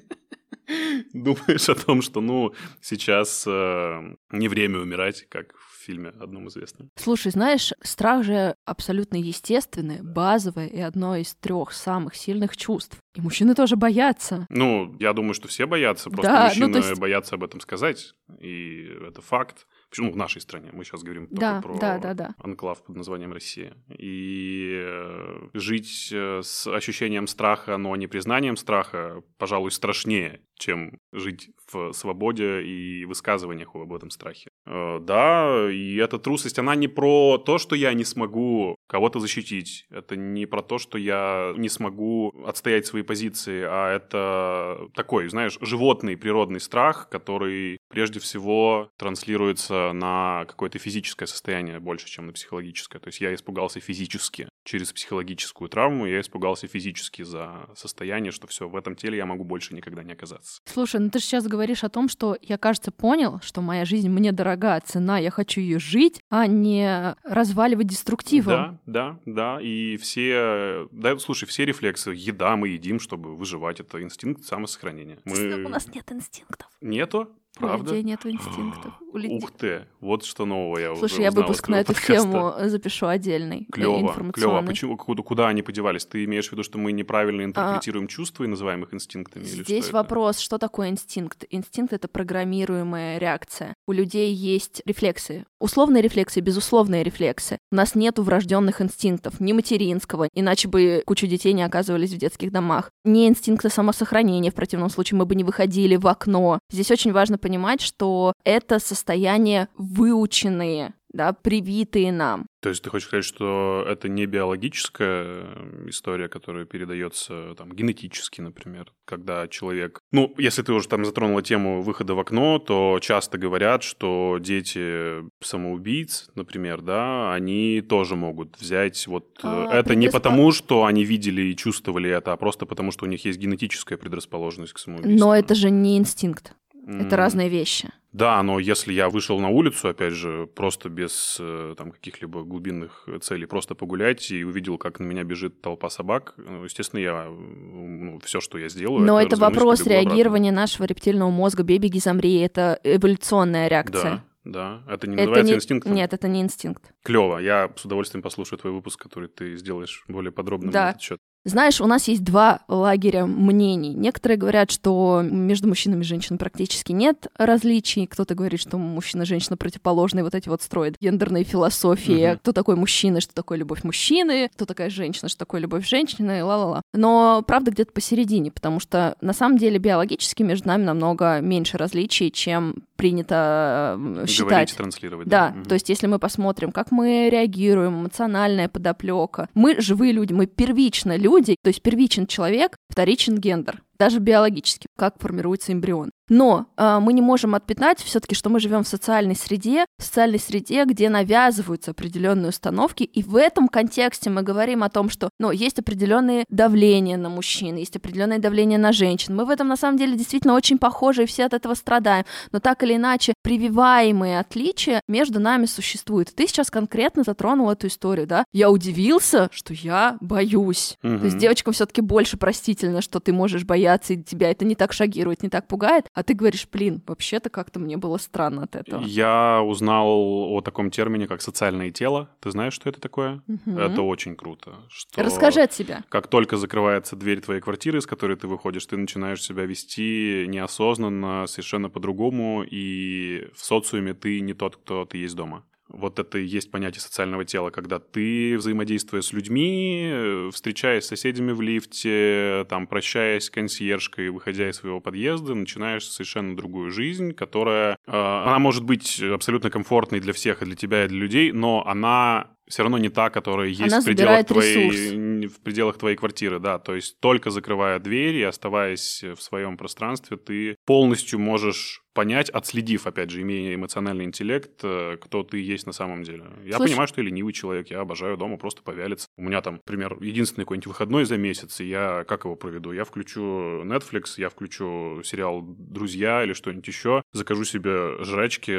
Думаешь 1.14 1.70
о 1.70 1.76
том, 1.76 2.02
что, 2.02 2.22
ну, 2.22 2.54
сейчас 2.82 3.46
э, 3.48 4.16
не 4.32 4.48
время 4.48 4.80
умирать, 4.80 5.28
как 5.30 5.54
в 5.58 5.73
фильме 5.84 6.10
одном 6.10 6.48
известном. 6.48 6.90
Слушай, 6.96 7.32
знаешь, 7.32 7.74
страх 7.82 8.24
же 8.24 8.56
абсолютно 8.66 9.18
естественное, 9.18 10.02
базовое 10.04 10.68
и 10.68 10.80
одно 10.80 11.16
из 11.18 11.36
трех 11.36 11.72
самых 11.72 12.16
сильных 12.16 12.56
чувств. 12.58 12.98
И 13.16 13.22
мужчины 13.22 13.54
тоже 13.56 13.76
боятся. 13.76 14.48
Ну, 14.50 14.96
я 15.00 15.14
думаю, 15.14 15.34
что 15.36 15.48
все 15.48 15.66
боятся, 15.68 16.10
просто 16.10 16.32
Да, 16.32 16.40
ну, 16.42 16.46
мужчины 16.48 16.74
то 16.82 16.88
есть- 16.90 17.00
боятся 17.00 17.36
об 17.36 17.44
этом 17.44 17.60
сказать, 17.60 18.14
и 18.40 18.88
это 19.08 19.22
факт. 19.22 19.68
Почему 19.90 20.12
в 20.12 20.16
нашей 20.18 20.42
стране? 20.42 20.72
Мы 20.74 20.84
сейчас 20.84 21.04
говорим 21.04 21.28
только 21.28 21.40
Да, 21.40 21.62
про 21.62 21.78
да, 21.78 21.98
да, 22.00 22.14
да. 22.16 22.36
анклав 22.40 22.84
под 22.84 22.96
названием 22.96 23.32
Россия. 23.32 23.78
И 24.00 24.72
э, 24.76 25.50
жить 25.54 26.10
э, 26.12 26.42
с 26.44 26.66
ощущением 26.66 27.28
страха, 27.28 27.78
но 27.78 27.96
не 27.96 28.08
признанием 28.08 28.56
страха, 28.58 29.22
пожалуй, 29.38 29.70
страшнее, 29.72 30.42
чем 30.64 31.00
жить 31.12 31.50
в 31.72 31.92
свободе 31.94 32.64
и 32.64 33.06
высказываниях 33.06 33.76
об 33.76 33.94
этом 33.94 34.10
страхе. 34.10 34.50
Э, 34.66 35.00
Да, 35.02 35.70
и 35.72 35.96
эта 35.98 36.20
трусость, 36.20 36.60
она 36.60 36.76
не 36.76 36.88
про 36.88 37.38
то, 37.38 37.58
что 37.58 37.76
я 37.76 37.94
не 37.94 38.06
смогу 38.06 38.76
кого-то 38.88 39.20
защитить. 39.20 39.86
Это 39.90 40.16
не 40.16 40.46
про 40.46 40.62
то, 40.62 40.78
что 40.78 40.98
я 40.98 41.54
не 41.58 41.70
смогу 41.70 42.32
отстоять 42.46 42.86
свои 42.86 43.04
позиции, 43.04 43.64
а 43.68 43.94
это 43.94 44.88
такой, 44.96 45.28
знаешь, 45.30 45.58
животный 45.62 46.16
природный 46.16 46.60
страх, 46.60 47.10
который 47.10 47.78
прежде 47.90 48.20
всего 48.20 48.90
транслируется 48.98 49.92
на 49.94 50.46
какое-то 50.48 50.80
физическое 50.80 51.28
состояние 51.28 51.80
больше, 51.80 52.08
чем 52.08 52.28
на 52.28 52.34
психологическое. 52.34 53.00
То 53.00 53.08
есть 53.08 53.22
я 53.22 53.34
испугался 53.34 53.80
физически 53.80 54.48
через 54.64 54.94
психологическую 54.94 55.70
травму, 55.70 56.06
я 56.06 56.22
испугался 56.22 56.68
физически 56.68 57.24
за 57.24 57.70
состояние, 57.76 58.32
что 58.32 58.48
все, 58.48 58.70
в 58.70 58.76
этом 58.76 58.96
теле 58.96 59.18
я 59.18 59.26
могу 59.26 59.44
больше 59.44 59.76
никогда 59.76 60.04
не 60.04 60.14
оказаться. 60.14 60.53
Слушай, 60.66 61.02
ну 61.02 61.10
ты 61.10 61.20
же 61.20 61.26
сейчас 61.26 61.48
говоришь 61.48 61.84
о 61.84 61.90
том, 61.90 62.10
что 62.10 62.38
я, 62.42 62.58
кажется, 62.58 62.92
понял, 62.92 63.40
что 63.42 63.62
моя 63.62 63.86
жизнь 63.86 64.10
мне 64.10 64.32
дорога, 64.32 64.80
цена, 64.86 65.18
я 65.18 65.32
хочу 65.32 65.62
ее 65.62 65.80
жить, 65.80 66.22
а 66.30 66.48
не 66.48 67.16
разваливать 67.24 67.88
деструктивом. 67.88 68.80
Да, 68.86 69.20
да, 69.26 69.56
да. 69.56 69.62
И 69.62 69.98
все, 69.98 70.88
да, 70.92 71.18
слушай, 71.18 71.46
все 71.46 71.66
рефлексы, 71.66 72.12
еда 72.12 72.56
мы 72.56 72.70
едим, 72.70 73.00
чтобы 73.00 73.36
выживать, 73.36 73.80
это 73.80 74.02
инстинкт 74.02 74.44
самосохранения. 74.44 75.20
У 75.26 75.30
Мы... 75.30 75.70
нас 75.70 75.88
нет 75.88 76.12
инстинктов. 76.12 76.70
Нету? 76.82 77.30
Правда? 77.58 77.92
У 77.92 77.94
людей 77.96 78.04
нет 78.04 78.26
инстинктов. 78.26 78.94
У 79.12 79.18
людей- 79.18 79.38
Ух 79.38 79.52
ты, 79.52 79.86
вот 80.02 80.26
что 80.26 80.46
нового 80.46 80.80
я 80.80 80.96
Слушай, 80.96 81.22
я 81.22 81.30
выпуск 81.32 81.68
на 81.68 81.76
эту 81.82 81.94
подкаста. 81.94 82.14
тему 82.24 82.54
запишу 82.70 83.06
отдельный. 83.06 83.68
э, 83.70 83.72
Клево, 83.72 83.98
клево. 83.98 84.10
информационный. 84.10 84.68
Почему, 84.68 84.98
куда, 84.98 85.22
куда 85.22 85.48
они 85.50 85.62
подевались? 85.62 86.04
Ты 86.06 86.24
имеешь 86.26 86.48
в 86.50 86.52
виду, 86.52 86.64
что 86.64 86.80
мы 86.80 86.92
неправильно 86.92 87.44
интерпретируем 87.44 88.08
чувства 88.08 88.46
и 88.46 88.48
называем 88.48 88.82
их 88.84 88.94
инстинктами? 88.94 89.44
или 89.44 89.62
А, 89.62 89.64
Здесь 89.64 89.84
что 89.86 89.90
это? 89.90 90.04
вопрос, 90.04 90.40
что 90.40 90.58
такое 90.58 90.90
инстинкт? 90.90 91.46
Инстинкт— 91.52 91.94
это 91.94 92.08
программируемая 92.08 93.20
реакция. 93.20 93.76
У 93.88 93.92
людей 93.92 94.34
есть 94.34 94.82
рефлексы. 94.86 95.46
Условные 95.60 96.02
рефлексы, 96.02 96.40
безусловные 96.40 97.04
рефлексы. 97.04 97.60
У 97.72 97.76
нас 97.76 97.96
нету 97.96 98.24
врожденных 98.24 98.82
инстинктов, 98.82 99.40
ни 99.40 99.54
материнского, 99.54 100.28
иначе 100.34 100.68
бы 100.68 101.04
куча 101.06 101.28
детей 101.28 101.54
не 101.54 101.64
оказывались 101.64 102.12
в 102.14 102.18
детских 102.18 102.52
домах. 102.52 102.90
Не 103.06 103.28
инстинкта 103.28 103.70
самосохранения, 103.70 104.52
в 104.52 104.56
противном 104.56 104.90
случае 104.90 105.20
мы 105.20 105.26
бы 105.26 105.36
не 105.36 105.44
выходили 105.44 105.96
в 105.96 106.08
окно. 106.08 106.60
Здесь 106.72 106.92
очень 106.92 107.12
важно 107.14 107.38
понимать, 107.44 107.82
что 107.82 108.34
это 108.46 108.80
состояния 108.80 109.68
выученные, 109.78 110.94
да, 111.14 111.34
привитые 111.34 112.12
нам. 112.12 112.48
То 112.62 112.70
есть 112.70 112.82
ты 112.82 112.90
хочешь 112.90 113.08
сказать, 113.08 113.26
что 113.26 113.86
это 113.88 114.08
не 114.10 114.26
биологическая 114.26 115.26
э, 115.26 115.86
история, 115.90 116.28
которая 116.28 116.66
передается 116.66 117.54
там 117.56 117.72
генетически, 117.72 118.42
например, 118.42 118.92
когда 119.06 119.48
человек... 119.48 120.00
Ну, 120.12 120.34
если 120.38 120.64
ты 120.64 120.74
уже 120.74 120.88
там 120.88 121.06
затронула 121.06 121.44
тему 121.44 121.82
выхода 121.84 122.16
в 122.16 122.20
окно, 122.20 122.58
то 122.58 122.98
часто 123.02 123.38
говорят, 123.38 123.84
что 123.84 124.38
дети 124.40 125.24
самоубийц, 125.44 126.30
например, 126.36 126.82
да, 126.82 127.34
они 127.34 127.82
тоже 127.82 128.16
могут 128.16 128.58
взять 128.60 129.06
вот... 129.06 129.40
э, 129.44 129.48
А, 129.48 129.80
это 129.80 129.94
не 129.94 130.10
потому, 130.10 130.52
что 130.52 130.86
они 130.86 131.04
видели 131.04 131.42
и 131.44 131.56
чувствовали 131.56 132.10
это, 132.10 132.32
а 132.32 132.38
просто 132.38 132.66
потому, 132.66 132.92
что 132.92 133.06
у 133.06 133.10
них 133.10 133.24
есть 133.26 133.38
генетическая 133.38 133.98
предрасположенность 133.98 134.74
к 134.74 134.80
самоубийству. 134.80 135.20
Но 135.28 135.36
это 135.36 135.54
же 135.54 135.70
не 135.70 135.98
инстинкт. 135.98 136.56
Это 136.86 137.16
разные 137.16 137.50
вещи. 137.50 137.90
Да, 138.12 138.44
но 138.44 138.60
если 138.60 138.94
я 138.94 139.10
вышел 139.10 139.40
на 139.40 139.50
улицу, 139.50 139.88
опять 139.90 140.14
же, 140.14 140.46
просто 140.48 140.90
без 140.90 141.38
э, 141.40 141.74
там 141.78 141.92
каких-либо 141.92 142.44
глубинных 142.44 143.08
целей, 143.22 143.48
просто 143.48 143.74
погулять 143.74 144.30
и 144.30 144.44
увидел, 144.44 144.78
как 144.78 145.00
на 145.00 145.06
меня 145.06 145.24
бежит 145.24 145.62
толпа 145.62 145.90
собак, 145.90 146.36
ну, 146.38 146.64
естественно, 146.64 147.00
я 147.00 147.26
ну, 147.28 148.20
все, 148.24 148.40
что 148.40 148.58
я 148.60 148.70
сделаю, 148.70 149.04
Но 149.04 149.20
это, 149.20 149.36
вопрос 149.36 149.80
побегу 149.80 149.96
обратно. 149.96 150.10
реагирования 150.14 150.52
нашего 150.52 150.86
рептильного 150.86 151.32
мозга. 151.32 151.64
Бей, 151.64 151.80
беги, 151.80 152.00
замри. 152.00 152.38
Это 152.40 152.80
эволюционная 152.84 153.68
реакция. 153.68 154.24
Да, 154.44 154.82
да. 154.86 154.94
Это 154.94 155.08
не 155.08 155.14
Это 155.16 155.22
называется 155.24 155.52
не- 155.54 155.58
инстинктом. 155.58 155.94
Нет, 155.96 156.14
это 156.14 156.28
не 156.28 156.42
инстинкт. 156.42 156.94
Клево. 157.04 157.40
Я 157.40 157.72
с 157.76 157.84
удовольствием 157.86 158.22
послушаю 158.22 158.60
твой 158.60 158.74
выпуск, 158.74 159.02
который 159.02 159.30
ты 159.30 159.56
сделаешь 159.56 160.04
более 160.08 160.32
подробным 160.32 160.70
Да. 160.72 160.86
на 160.86 160.90
этот 160.92 161.02
счет. 161.02 161.20
Знаешь, 161.46 161.82
у 161.82 161.88
нас 161.88 162.08
есть 162.08 162.24
два 162.24 162.62
лагеря 162.70 163.26
мнений. 163.26 163.94
Некоторые 163.94 164.38
говорят, 164.38 164.72
что 164.72 165.22
между 165.24 165.68
мужчинами 165.68 166.02
и 166.02 166.06
женщинами 166.06 166.38
практически 166.38 166.94
нет 166.94 167.28
различий. 167.38 168.08
Кто-то 168.08 168.34
говорит, 168.34 168.62
что 168.62 168.78
мужчина 168.78 169.24
и 169.24 169.26
женщина 169.26 169.58
противоположные, 169.58 170.24
вот 170.24 170.36
эти 170.36 170.48
вот 170.48 170.62
строят 170.62 170.96
гендерные 171.02 171.44
философии. 171.44 172.30
Мгм. 172.30 172.40
Кто 172.40 172.54
такой 172.54 172.78
мужчина, 172.78 173.20
что 173.20 173.34
такое 173.34 173.58
любовь 173.58 173.84
мужчины, 173.84 174.50
кто 174.54 174.66
такая 174.66 174.90
женщина, 174.90 175.28
что 175.28 175.40
такое 175.40 175.60
любовь 175.60 175.86
женщины, 175.86 176.40
и 176.40 176.42
ла-ла-ла. 176.42 176.82
Но 176.94 177.44
правда 177.46 177.72
где-то 177.72 177.92
посередине, 177.92 178.50
потому 178.50 178.80
что 178.80 179.18
на 179.20 179.34
самом 179.34 179.58
деле 179.58 179.80
биологически 179.80 180.44
между 180.44 180.70
нами 180.70 180.84
намного 180.84 181.42
меньше 181.42 181.78
различий, 181.78 182.32
чем 182.32 182.76
принято 182.96 184.00
считать. 184.28 184.48
Говорить, 184.48 184.78
транслировать. 184.78 185.28
Да, 185.28 185.50
Мгм. 185.50 185.66
то 185.66 185.74
есть 185.74 185.90
если 185.90 186.08
мы 186.08 186.20
посмотрим, 186.20 186.72
как 186.72 186.92
мы 186.92 187.30
реагируем, 187.30 188.00
эмоциональная 188.00 188.70
подоплека, 188.70 189.50
мы 189.54 189.82
живые 189.82 190.14
люди, 190.14 190.32
мы 190.32 190.46
первично 190.46 191.18
люди, 191.18 191.33
то 191.62 191.70
есть 191.70 191.82
первичен 191.82 192.28
человек, 192.28 192.78
вторичен 192.90 193.38
гендер, 193.38 193.84
даже 193.98 194.20
биологически, 194.20 194.88
как 194.98 195.20
формируется 195.20 195.74
эмбрион. 195.74 196.12
Но 196.30 196.68
а, 196.78 197.00
мы 197.00 197.14
не 197.14 197.22
можем 197.22 197.56
отпятнать 197.56 198.00
все-таки, 198.00 198.36
что 198.36 198.50
мы 198.50 198.60
живем 198.60 198.84
в 198.84 198.88
социальной 198.88 199.36
среде, 199.36 199.86
в 199.98 200.04
социальной 200.04 200.40
среде, 200.40 200.86
где 200.86 201.10
навязываются 201.10 201.92
определенные 201.92 202.50
установки, 202.50 203.04
и 203.04 203.24
в 203.24 203.36
этом 203.36 203.68
контексте 203.68 204.30
мы 204.30 204.42
говорим 204.42 204.84
о 204.84 204.90
том, 204.90 205.10
что 205.10 205.30
ну, 205.40 205.52
есть 205.52 205.80
определенные 205.80 206.46
давления 206.50 207.18
на 207.18 207.30
мужчин, 207.30 207.76
есть 207.76 207.96
определенное 207.96 208.40
давление 208.40 208.80
на 208.80 208.94
женщин. 208.94 209.36
Мы 209.36 209.46
в 209.46 209.50
этом 209.50 209.68
на 209.68 209.78
самом 209.78 209.98
деле 209.98 210.16
действительно 210.16 210.54
очень 210.54 210.78
похожи, 210.78 211.24
и 211.24 211.26
все 211.26 211.46
от 211.46 211.54
этого 211.54 211.74
страдаем. 211.74 212.26
Но 212.52 212.60
так 212.60 212.84
или 212.84 212.96
иначе, 212.96 213.34
прививаемые 213.44 214.40
отличия 214.40 215.02
между 215.08 215.40
нами 215.40 215.66
существуют. 215.66 216.34
Ты 216.34 216.48
сейчас 216.48 216.72
конкретно 216.72 217.24
затронул 217.24 217.70
эту 217.70 217.88
историю, 217.88 218.28
да? 218.28 218.46
Я 218.54 218.72
удивился, 218.72 219.50
что 219.52 219.74
я 219.74 220.18
боюсь. 220.22 220.98
То 221.02 221.26
есть 221.26 221.38
девочкам 221.38 221.74
все-таки 221.74 222.02
больше 222.02 222.38
простительно, 222.38 223.02
что 223.02 223.20
ты 223.20 223.34
можешь 223.34 223.64
бояться, 223.64 224.14
и 224.14 224.24
тебя 224.24 224.50
это 224.52 224.66
не 224.66 224.76
так 224.76 224.94
шагирует, 224.94 225.44
не 225.44 225.50
так 225.50 225.68
пугает. 225.68 226.06
А 226.14 226.23
ты 226.24 226.34
говоришь, 226.34 226.68
блин, 226.72 227.02
вообще-то 227.06 227.50
как-то 227.50 227.80
мне 227.80 227.98
было 227.98 228.18
странно 228.18 228.64
от 228.64 228.76
этого. 228.76 229.04
Я 229.04 229.62
узнал 229.62 230.08
о 230.10 230.62
таком 230.62 230.92
термине, 230.92 231.28
как 231.28 231.42
социальное 231.42 231.92
тело. 231.92 232.30
Ты 232.40 232.52
знаешь, 232.52 232.74
что 232.74 232.90
это 232.90 233.00
такое? 233.00 233.42
Мгм. 233.48 233.78
Это 233.78 234.02
очень 234.02 234.36
круто. 234.36 234.76
Что... 234.90 235.24
Расскажи 235.24 235.62
от 235.62 235.74
себя. 235.74 236.04
Как 236.10 236.28
только 236.28 236.58
закрывается 236.58 237.16
дверь 237.16 237.42
твоей 237.42 237.62
квартиры, 237.62 238.00
из 238.00 238.06
которой 238.06 238.38
ты 238.38 238.48
выходишь, 238.48 238.86
ты 238.86 238.98
начинаешь 238.98 239.42
себя 239.42 239.66
вести 239.66 240.46
неосознанно, 240.48 241.46
совершенно 241.48 241.90
по-другому, 241.90 242.64
и 242.64 243.48
в 243.56 243.64
социуме 243.64 244.14
ты 244.14 244.40
не 244.42 244.54
тот, 244.54 244.78
кто 244.78 245.06
ты 245.06 245.18
есть 245.18 245.36
дома. 245.36 245.64
Вот 245.90 246.18
это 246.18 246.38
и 246.38 246.46
есть 246.46 246.72
понятие 246.72 247.02
социального 247.02 247.46
тела, 247.46 247.70
когда 247.70 248.00
ты, 248.00 248.58
взаимодействуя 248.58 249.22
с 249.22 249.34
людьми, 249.34 250.10
э, 250.12 250.50
встречаясь 250.54 251.04
с 251.04 251.08
соседями 251.08 251.52
в 251.52 251.62
лифте, 251.62 252.66
там, 252.70 252.88
прощаясь 252.88 253.46
с 253.46 253.50
консьержкой, 253.50 254.30
выходя 254.30 254.70
из 254.70 254.78
своего 254.78 255.02
подъезда, 255.02 255.54
начинаешь 255.54 256.08
совершенно 256.08 256.56
другую 256.56 256.92
жизнь, 256.92 257.34
которая, 257.34 257.98
э, 258.08 258.12
она 258.12 258.60
может 258.60 258.84
быть 258.84 259.22
абсолютно 259.22 259.70
комфортной 259.70 260.20
для 260.20 260.34
всех, 260.34 260.62
и 260.62 260.66
для 260.66 260.76
тебя, 260.76 261.06
и 261.06 261.08
для 261.08 261.20
людей, 261.20 261.52
но 261.52 261.86
она 261.86 262.54
все 262.68 262.84
равно 262.84 262.98
не 262.98 263.10
та, 263.10 263.30
которая 263.30 263.68
есть 263.68 263.82
Она 263.82 264.02
в 264.02 264.06
пределах, 264.06 264.40
ресурс. 264.40 264.48
твоей, 264.66 265.48
в 265.48 265.60
пределах 265.62 265.98
твоей 265.98 266.16
квартиры, 266.16 266.60
да. 266.60 266.80
То 266.80 266.96
есть 266.96 267.20
только 267.20 267.50
закрывая 267.50 268.00
дверь 268.00 268.36
и 268.36 268.44
оставаясь 268.44 269.22
в 269.22 269.42
своем 269.42 269.78
пространстве, 269.78 270.38
ты 270.38 270.78
полностью 270.86 271.40
можешь 271.40 272.03
понять, 272.14 272.50
отследив, 272.50 273.08
опять 273.08 273.30
же, 273.30 273.42
имея 273.42 273.76
эмоциональный 273.76 274.26
интеллект, 274.26 274.72
э, 274.84 275.18
кто 275.20 275.44
ты 275.44 275.60
есть 275.62 275.86
на 275.86 275.94
самом 275.94 276.24
деле. 276.24 276.44
Я 276.64 276.78
Слушай- 276.78 276.92
понимаю, 276.92 277.08
что 277.08 277.22
я 277.22 277.28
ленивый 277.28 277.54
человек, 277.54 277.88
я 277.90 278.02
обожаю 278.02 278.38
дома 278.38 278.58
просто 278.58 278.82
повялиться. 278.84 279.28
У 279.38 279.42
меня 279.44 279.62
там, 279.62 279.76
например, 279.76 280.18
единственный 280.22 280.64
какой-нибудь 280.64 280.88
выходной 280.88 281.26
за 281.26 281.38
месяц, 281.38 281.80
и 281.82 281.86
я 281.86 282.24
как 282.28 282.46
его 282.46 282.56
проведу? 282.56 282.92
Я 282.92 283.04
включу 283.06 283.42
Netflix, 283.84 284.34
я 284.38 284.50
включу 284.50 285.22
сериал 285.24 285.62
«Друзья» 285.64 286.44
или 286.44 286.54
что-нибудь 286.54 286.88
еще, 286.88 287.24
закажу 287.34 287.64
себе 287.64 288.24
жрачки 288.24 288.72